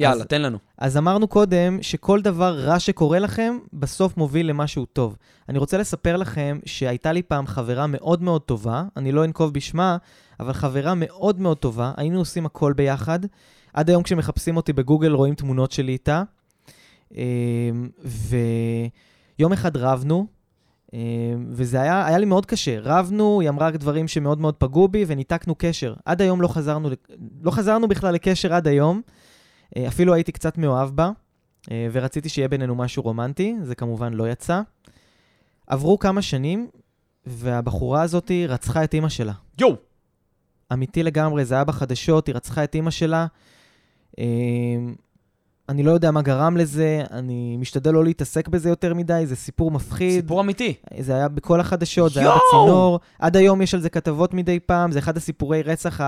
יאללה, 0.00 0.22
אז- 0.22 0.26
תן 0.28 0.42
לנו. 0.42 0.58
אז 0.78 0.96
אמרנו 0.96 1.28
קודם 1.28 1.78
שכל 1.82 2.20
דבר 2.20 2.58
רע 2.58 2.78
שקורה 2.78 3.18
לכם, 3.18 3.58
בסוף 3.72 4.16
מוביל 4.16 4.48
למשהו 4.48 4.84
טוב. 4.84 5.16
אני 5.48 5.58
רוצה 5.58 5.78
לספר 5.78 6.16
לכם 6.16 6.58
שהייתה 6.64 7.12
לי 7.12 7.22
פעם 7.22 7.46
חברה 7.46 7.86
מאוד 7.86 8.22
מאוד 8.22 8.42
טובה, 8.42 8.84
אני 8.96 9.12
לא 9.12 9.24
אנקוב 9.24 9.52
בשמה, 9.54 9.96
אבל 10.40 10.52
חברה 10.52 10.94
מאוד 10.96 11.40
מאוד 11.40 11.56
טובה, 11.56 11.92
היינו 11.96 12.18
עושים 12.18 12.46
הכל 12.46 12.72
ביחד. 12.72 13.18
עד 13.74 13.90
היום 13.90 14.02
כשמחפשים 14.02 14.56
אותי 14.56 14.72
בגוגל 14.72 15.12
רואים 15.12 15.34
תמונות 15.34 15.72
שלי 15.72 15.92
איתה. 15.92 16.22
אמ, 17.16 17.88
ויום 18.04 19.52
אחד 19.52 19.76
רבנו, 19.76 20.26
אמ, 20.92 20.98
וזה 21.50 21.80
היה, 21.80 22.06
היה 22.06 22.18
לי 22.18 22.26
מאוד 22.26 22.46
קשה. 22.46 22.78
רבנו, 22.82 23.40
היא 23.40 23.48
אמרה 23.48 23.70
דברים 23.70 24.08
שמאוד 24.08 24.40
מאוד 24.40 24.54
פגעו 24.54 24.88
בי, 24.88 25.04
וניתקנו 25.06 25.54
קשר. 25.58 25.94
עד 26.04 26.22
היום 26.22 26.42
לא 26.42 26.48
חזרנו, 26.48 26.88
לא 27.42 27.50
חזרנו 27.50 27.88
בכלל 27.88 28.14
לקשר 28.14 28.54
עד 28.54 28.68
היום. 28.68 29.02
אה, 29.76 29.88
אפילו 29.88 30.14
הייתי 30.14 30.32
קצת 30.32 30.58
מאוהב 30.58 30.90
בה, 30.90 31.10
אה, 31.70 31.88
ורציתי 31.92 32.28
שיהיה 32.28 32.48
בינינו 32.48 32.74
משהו 32.74 33.02
רומנטי, 33.02 33.56
זה 33.62 33.74
כמובן 33.74 34.12
לא 34.12 34.28
יצא. 34.30 34.60
עברו 35.66 35.98
כמה 35.98 36.22
שנים, 36.22 36.68
והבחורה 37.26 38.02
הזאת 38.02 38.30
רצחה 38.48 38.84
את 38.84 38.94
אימא 38.94 39.08
שלה. 39.08 39.32
יואו! 39.60 39.76
אמיתי 40.72 41.02
לגמרי, 41.02 41.44
זה 41.44 41.54
היה 41.54 41.64
בחדשות, 41.64 42.26
היא 42.26 42.34
רצחה 42.34 42.64
את 42.64 42.74
אימא 42.74 42.90
שלה. 42.90 43.26
אה, 44.18 44.24
אני 45.68 45.82
לא 45.82 45.90
יודע 45.90 46.10
מה 46.10 46.22
גרם 46.22 46.56
לזה, 46.56 47.02
אני 47.10 47.56
משתדל 47.56 47.90
לא 47.90 48.04
להתעסק 48.04 48.48
בזה 48.48 48.68
יותר 48.68 48.94
מדי, 48.94 49.22
זה 49.26 49.36
סיפור 49.36 49.70
מפחיד. 49.70 50.20
סיפור 50.20 50.40
אמיתי. 50.40 50.74
זה 50.98 51.14
היה 51.14 51.28
בכל 51.28 51.60
החדשות, 51.60 52.12
זה 52.12 52.20
היה! 52.20 52.30
בצינור. 52.30 53.00
עד 53.18 53.36
היום 53.36 53.62
יש 53.62 53.74
על 53.74 53.80
זה 53.80 53.90
כתבות 53.90 54.34
מדי 54.34 54.60
פעם, 54.60 54.92
זה 54.92 54.98
אחד 54.98 55.16
הסיפורי 55.16 55.62
רצח 55.62 56.00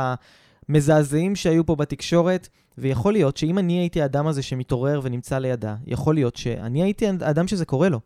המזעזעים 0.68 1.36
שהיו 1.36 1.66
פה 1.66 1.76
בתקשורת. 1.76 2.48
ויכול 2.78 3.12
להיות 3.12 3.36
שאם 3.36 3.58
אני 3.58 3.78
הייתי 3.78 4.02
האדם 4.02 4.26
הזה 4.26 4.42
שמתעורר 4.42 5.00
ונמצא 5.02 5.38
לידה, 5.38 5.76
יכול 5.86 6.14
להיות 6.14 6.36
שאני 6.36 6.82
הייתי 6.82 7.06
האדם 7.20 7.48
שזה 7.48 7.64
קורה 7.64 7.88
לו. 7.88 8.00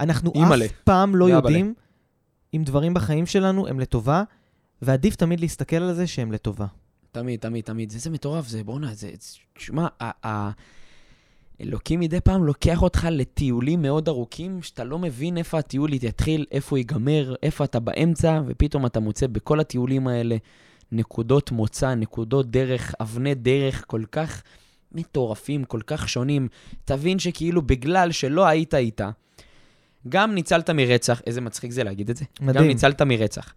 אנחנו. 0.00 0.32
אף 0.66 0.72
פעם 0.84 1.16
לא. 1.16 1.24
יודעים 1.30 1.74
אם 2.54 2.62
דברים 2.64 2.94
בחיים 2.94 3.26
שלנו 3.26 3.68
הם 3.68 3.80
לטובה, 3.80 4.22
ועדיף 4.82 5.16
תמיד 5.16 5.40
להסתכל 5.40 5.76
על 5.76 5.94
זה 5.94 6.06
שהם 6.06 6.32
לטובה. 6.32 6.66
תמיד, 7.12 7.40
תמיד, 7.40 7.64
תמיד. 7.64 7.90
זה, 7.90 7.98
זה 7.98 8.10
מטורף, 8.10 8.48
זה, 8.48 8.64
בואנה, 8.64 8.94
זה... 8.94 9.10
זה- 9.20 9.38
שמע, 9.58 9.86
ה- 10.00 10.28
ה- 10.28 10.50
אלוקים 11.60 12.00
מדי 12.00 12.20
פעם 12.20 12.44
לוקח 12.44 12.82
אותך 12.82 13.08
לטיולים 13.10 13.82
מאוד 13.82 14.08
ארוכים, 14.08 14.62
שאתה 14.62 14.84
לא 14.84 14.98
מבין 14.98 15.38
איפה 15.38 15.58
הטיול 15.58 15.92
יתחיל, 15.92 16.46
איפה 16.50 16.70
הוא 16.70 16.78
ייגמר, 16.78 17.34
איפה 17.42 17.64
אתה 17.64 17.80
באמצע, 17.80 18.40
ופתאום 18.46 18.86
אתה 18.86 19.00
מוצא 19.00 19.26
בכל 19.26 19.60
הטיולים 19.60 20.08
האלה 20.08 20.36
נקודות 20.92 21.50
מוצא, 21.50 21.94
נקודות 21.94 22.50
דרך, 22.50 22.94
אבני 23.00 23.34
דרך 23.34 23.84
כל 23.86 24.02
כך 24.12 24.42
מטורפים, 24.92 25.64
כל 25.64 25.80
כך 25.86 26.08
שונים. 26.08 26.48
תבין 26.84 27.18
שכאילו 27.18 27.62
בגלל 27.62 28.12
שלא 28.12 28.46
היית 28.46 28.74
איתה, 28.74 29.10
גם 30.08 30.34
ניצלת 30.34 30.70
מרצח, 30.70 31.20
איזה 31.26 31.40
מצחיק 31.40 31.70
זה 31.70 31.84
להגיד 31.84 32.10
את 32.10 32.16
זה. 32.16 32.24
גם 32.40 32.46
מדהים. 32.46 32.66
ניצלת 32.66 33.02
מרצח. 33.02 33.52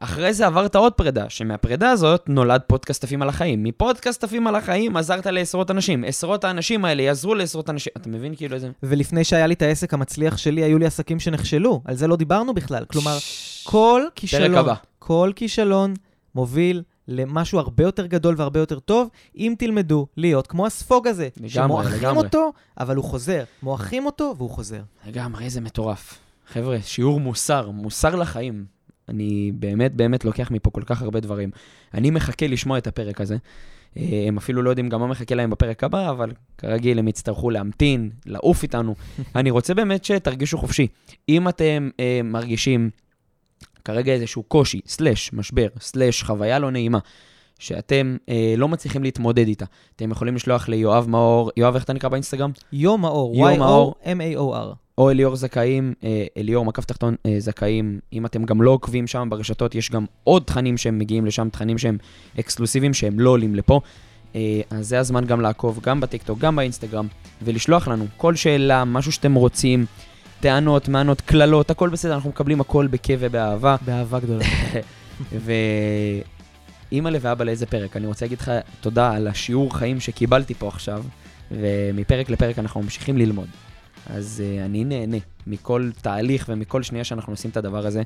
אחרי 0.00 0.34
זה 0.34 0.46
עברת 0.46 0.76
עוד 0.76 0.92
פרידה, 0.92 1.30
שמהפרידה 1.30 1.90
הזאת 1.90 2.28
נולד 2.28 2.60
פודקאסט 2.66 3.04
עפים 3.04 3.22
על 3.22 3.28
החיים. 3.28 3.62
מפודקאסט 3.62 4.24
עפים 4.24 4.46
על 4.46 4.56
החיים 4.56 4.96
עזרת 4.96 5.26
לעשרות 5.26 5.70
אנשים. 5.70 6.04
עשרות 6.04 6.44
האנשים 6.44 6.84
האלה 6.84 7.02
יעזרו 7.02 7.34
לעשרות 7.34 7.70
אנשים. 7.70 7.92
אתה 7.96 8.08
מבין 8.08 8.34
כאילו 8.36 8.54
איזה... 8.54 8.70
ולפני 8.82 9.24
שהיה 9.24 9.46
לי 9.46 9.54
את 9.54 9.62
העסק 9.62 9.94
המצליח 9.94 10.36
שלי, 10.36 10.62
היו 10.62 10.78
לי 10.78 10.86
עסקים 10.86 11.20
שנכשלו. 11.20 11.82
על 11.84 11.96
זה 11.96 12.06
לא 12.06 12.16
דיברנו 12.16 12.54
בכלל. 12.54 12.84
כלומר, 12.84 13.18
כל 13.64 14.02
כישלון, 14.14 14.54
הבא. 14.54 14.74
כל 14.98 15.32
כישלון 15.36 15.94
מוביל 16.34 16.82
למשהו 17.08 17.58
הרבה 17.58 17.84
יותר 17.84 18.06
גדול 18.06 18.34
והרבה 18.38 18.60
יותר 18.60 18.78
טוב, 18.78 19.08
אם 19.36 19.54
תלמדו 19.58 20.06
להיות 20.16 20.46
כמו 20.46 20.66
הספוג 20.66 21.06
הזה, 21.06 21.28
לגמרי, 21.36 21.50
שמועכים 21.50 21.98
לגמרי. 21.98 22.24
אותו, 22.24 22.52
אבל 22.78 22.96
הוא 22.96 23.04
חוזר. 23.04 23.44
מועכים 23.62 24.06
אותו 24.06 24.34
והוא 24.36 24.50
חוזר. 24.50 24.82
לגמרי, 25.06 25.44
איזה 25.44 25.60
מטורף. 25.60 26.18
חבר'ה, 26.46 26.78
שיעור 26.82 27.20
מוסר, 27.20 27.70
מוסר 27.70 28.16
לחיים. 28.16 28.64
אני 29.08 29.52
באמת 29.54 29.94
באמת 29.94 30.24
לוקח 30.24 30.50
מפה 30.50 30.70
כל 30.70 30.82
כך 30.86 31.02
הרבה 31.02 31.20
דברים. 31.20 31.50
אני 31.94 32.10
מחכה 32.10 32.46
לשמוע 32.46 32.78
את 32.78 32.86
הפרק 32.86 33.20
הזה. 33.20 33.36
אה, 33.96 34.24
הם 34.28 34.36
אפילו 34.36 34.62
לא 34.62 34.70
יודעים 34.70 34.88
גם 34.88 35.00
מה 35.00 35.06
מחכה 35.06 35.34
להם 35.34 35.50
בפרק 35.50 35.84
הבא, 35.84 36.10
אבל 36.10 36.32
כרגיל 36.58 36.98
הם 36.98 37.08
יצטרכו 37.08 37.50
להמתין, 37.50 38.10
לעוף 38.26 38.62
איתנו. 38.62 38.94
אני 39.36 39.50
רוצה 39.50 39.74
באמת 39.74 40.04
שתרגישו 40.04 40.58
חופשי. 40.58 40.86
אם 41.28 41.48
אתם 41.48 41.90
אה, 42.00 42.20
מרגישים 42.24 42.90
כרגע 43.84 44.12
איזשהו 44.12 44.42
קושי, 44.42 44.80
סלאש 44.86 45.32
משבר, 45.32 45.66
סלאש 45.80 46.22
חוויה 46.22 46.58
לא 46.58 46.70
נעימה, 46.70 46.98
שאתם 47.58 48.16
אה, 48.28 48.54
לא 48.56 48.68
מצליחים 48.68 49.02
להתמודד 49.02 49.46
איתה, 49.46 49.64
אתם 49.96 50.10
יכולים 50.10 50.34
לשלוח 50.34 50.68
ליואב 50.68 51.08
מאור, 51.08 51.50
יואב, 51.56 51.74
איך 51.74 51.84
אתה 51.84 51.92
נקרא 51.92 52.08
באינסטגרם? 52.08 52.50
יו 52.72 52.98
מאור. 52.98 53.48
Y-O-M-A-O-R. 53.48 54.74
או 55.00 55.10
אליאור 55.10 55.36
זכאים, 55.36 55.94
אה, 56.04 56.24
אליאור 56.36 56.64
מקף 56.64 56.84
תחתון 56.84 57.14
אה, 57.26 57.36
זכאים, 57.38 58.00
אם 58.12 58.26
אתם 58.26 58.44
גם 58.44 58.62
לא 58.62 58.70
עוקבים 58.70 59.06
שם 59.06 59.28
ברשתות, 59.30 59.74
יש 59.74 59.90
גם 59.90 60.04
עוד 60.24 60.42
תכנים 60.42 60.76
שהם 60.76 60.98
מגיעים 60.98 61.26
לשם, 61.26 61.48
תכנים 61.48 61.78
שהם 61.78 61.98
אקסקלוסיביים, 62.40 62.94
שהם 62.94 63.20
לא 63.20 63.30
עולים 63.30 63.54
לפה. 63.54 63.80
אה, 64.34 64.60
אז 64.70 64.88
זה 64.88 64.98
הזמן 64.98 65.24
גם 65.24 65.40
לעקוב, 65.40 65.80
גם 65.82 66.00
בטיקטוק, 66.00 66.38
גם 66.38 66.56
באינסטגרם, 66.56 67.06
ולשלוח 67.42 67.88
לנו 67.88 68.06
כל 68.16 68.34
שאלה, 68.34 68.84
משהו 68.84 69.12
שאתם 69.12 69.34
רוצים, 69.34 69.86
טענות, 70.40 70.88
מענות, 70.88 71.20
קללות, 71.20 71.70
הכל 71.70 71.88
בסדר, 71.88 72.14
אנחנו 72.14 72.30
מקבלים 72.30 72.60
הכל 72.60 72.86
בכיף 72.86 73.20
ובאהבה. 73.22 73.76
באהבה 73.86 74.20
גדולה. 74.20 74.44
ואימא 76.90 77.10
ואבא 77.20 77.44
לאיזה 77.44 77.66
פרק, 77.66 77.96
אני 77.96 78.06
רוצה 78.06 78.24
להגיד 78.24 78.40
לך 78.40 78.50
תודה 78.80 79.12
על 79.12 79.28
השיעור 79.28 79.76
חיים 79.76 80.00
שקיבלתי 80.00 80.54
פה 80.54 80.68
עכשיו, 80.68 81.04
ומפרק 81.50 82.30
לפרק 82.30 82.58
אנחנו 82.58 82.82
ממשיכים 82.82 83.18
ללמוד. 83.18 83.48
אז 84.06 84.42
uh, 84.42 84.64
אני 84.64 84.84
נהנה 84.84 85.16
מכל 85.46 85.90
תהליך 86.02 86.46
ומכל 86.48 86.82
שנייה 86.82 87.04
שאנחנו 87.04 87.32
עושים 87.32 87.50
את 87.50 87.56
הדבר 87.56 87.86
הזה. 87.86 88.02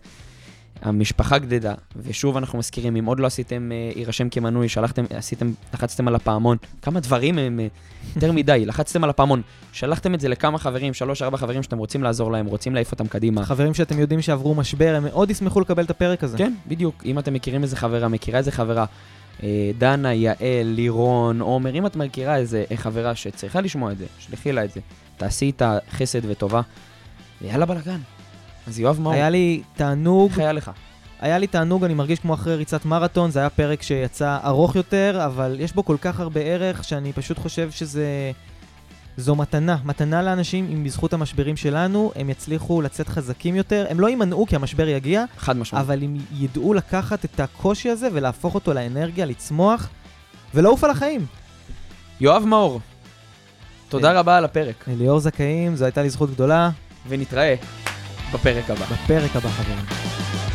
המשפחה 0.82 1.38
גדדה, 1.38 1.74
ושוב 1.96 2.36
אנחנו 2.36 2.58
מזכירים, 2.58 2.96
אם 2.96 3.04
עוד 3.04 3.20
לא 3.20 3.26
עשיתם 3.26 3.70
uh, 3.70 3.98
יירשם 3.98 4.28
כמנוי, 4.28 4.68
שלחתם, 4.68 5.04
עשיתם, 5.10 5.52
לחצתם 5.74 6.08
על 6.08 6.14
הפעמון, 6.14 6.56
כמה 6.82 7.00
דברים 7.00 7.38
הם 7.38 7.60
uh, 7.60 8.14
יותר 8.14 8.32
מדי, 8.32 8.62
לחצתם 8.66 9.04
על 9.04 9.10
הפעמון, 9.10 9.42
שלחתם 9.72 10.14
את 10.14 10.20
זה 10.20 10.28
לכמה 10.28 10.58
חברים, 10.58 10.94
שלוש, 10.94 11.22
ארבע 11.22 11.36
חברים 11.36 11.62
שאתם 11.62 11.78
רוצים 11.78 12.02
לעזור 12.02 12.32
להם, 12.32 12.46
רוצים 12.46 12.74
להעיף 12.74 12.92
אותם 12.92 13.06
קדימה. 13.06 13.44
חברים 13.44 13.74
שאתם 13.74 13.98
יודעים 13.98 14.22
שעברו 14.22 14.54
משבר, 14.54 14.94
הם 14.96 15.04
מאוד 15.04 15.30
ישמחו 15.30 15.60
לקבל 15.60 15.84
את 15.84 15.90
הפרק 15.90 16.24
הזה. 16.24 16.38
כן, 16.38 16.52
בדיוק. 16.68 17.02
אם 17.04 17.18
אתם 17.18 17.34
מכירים 17.34 17.62
איזה 17.62 17.76
חברה, 17.76 18.08
מכירה 18.08 18.38
איזה 18.38 18.52
חברה, 18.52 18.84
אה, 19.42 19.70
דנה, 19.78 20.14
יעל, 20.14 20.36
לירון, 20.62 21.40
עומר, 21.40 21.74
אם 21.74 21.86
את 21.86 21.96
מכירה 21.96 22.36
איזה 22.36 22.64
אה, 22.70 22.76
חברה 22.76 23.14
שצריכה 23.14 23.60
לשמוע 23.60 23.92
את 23.92 23.98
זה, 23.98 24.06
שלחי 24.18 24.52
לה 24.52 24.64
את 24.64 24.70
זה. 24.72 24.80
תעשי 25.16 25.44
איתה 25.44 25.78
חסד 25.90 26.20
וטובה, 26.24 26.60
ויאללה 27.42 27.66
בלאגן. 27.66 28.00
אז 28.66 28.80
יואב 28.80 29.00
מאור, 29.00 29.14
היה 29.14 29.30
לי 29.30 29.62
תענוג, 29.76 30.30
איך 30.30 30.38
היה 30.38 30.52
לך? 30.52 30.70
היה 31.20 31.38
לי 31.38 31.46
תענוג, 31.46 31.84
אני 31.84 31.94
מרגיש 31.94 32.18
כמו 32.18 32.34
אחרי 32.34 32.54
ריצת 32.54 32.84
מרתון, 32.84 33.30
זה 33.30 33.38
היה 33.40 33.50
פרק 33.50 33.82
שיצא 33.82 34.38
ארוך 34.44 34.76
יותר, 34.76 35.20
אבל 35.26 35.56
יש 35.60 35.72
בו 35.72 35.84
כל 35.84 35.96
כך 36.00 36.20
הרבה 36.20 36.40
ערך, 36.40 36.84
שאני 36.84 37.12
פשוט 37.12 37.38
חושב 37.38 37.70
שזה... 37.70 38.32
זו 39.16 39.34
מתנה, 39.34 39.76
מתנה 39.84 40.22
לאנשים, 40.22 40.68
אם 40.72 40.84
בזכות 40.84 41.12
המשברים 41.12 41.56
שלנו, 41.56 42.12
הם 42.16 42.30
יצליחו 42.30 42.82
לצאת 42.82 43.08
חזקים 43.08 43.56
יותר. 43.56 43.86
הם 43.90 44.00
לא 44.00 44.08
יימנעו 44.08 44.46
כי 44.46 44.56
המשבר 44.56 44.88
יגיע, 44.88 45.24
חד 45.38 45.56
משמעית. 45.56 45.84
אבל 45.84 46.02
הם 46.02 46.16
ידעו 46.32 46.74
לקחת 46.74 47.24
את 47.24 47.40
הקושי 47.40 47.90
הזה 47.90 48.08
ולהפוך 48.12 48.54
אותו 48.54 48.74
לאנרגיה, 48.74 49.26
לצמוח, 49.26 49.88
ולעוף 50.54 50.84
על 50.84 50.90
החיים. 50.90 51.26
יואב 52.20 52.44
מאור, 52.44 52.80
תודה. 53.88 54.12
רבה 54.12 54.36
על 54.36 54.44
הפרק, 54.44 54.84
ליאור 54.88 55.20
זכאים, 55.20 55.76
זו 55.76 55.84
הייתה 55.84 56.02
לי 56.02 56.10
זכות 56.10 56.30
גדולה. 56.30 56.70
ונתראה 57.08 57.54
בפרק 58.32 58.70
הבא. 58.70 58.84
בפרק 58.86 59.36
הבא, 59.36 59.48
חברים. 59.48 60.53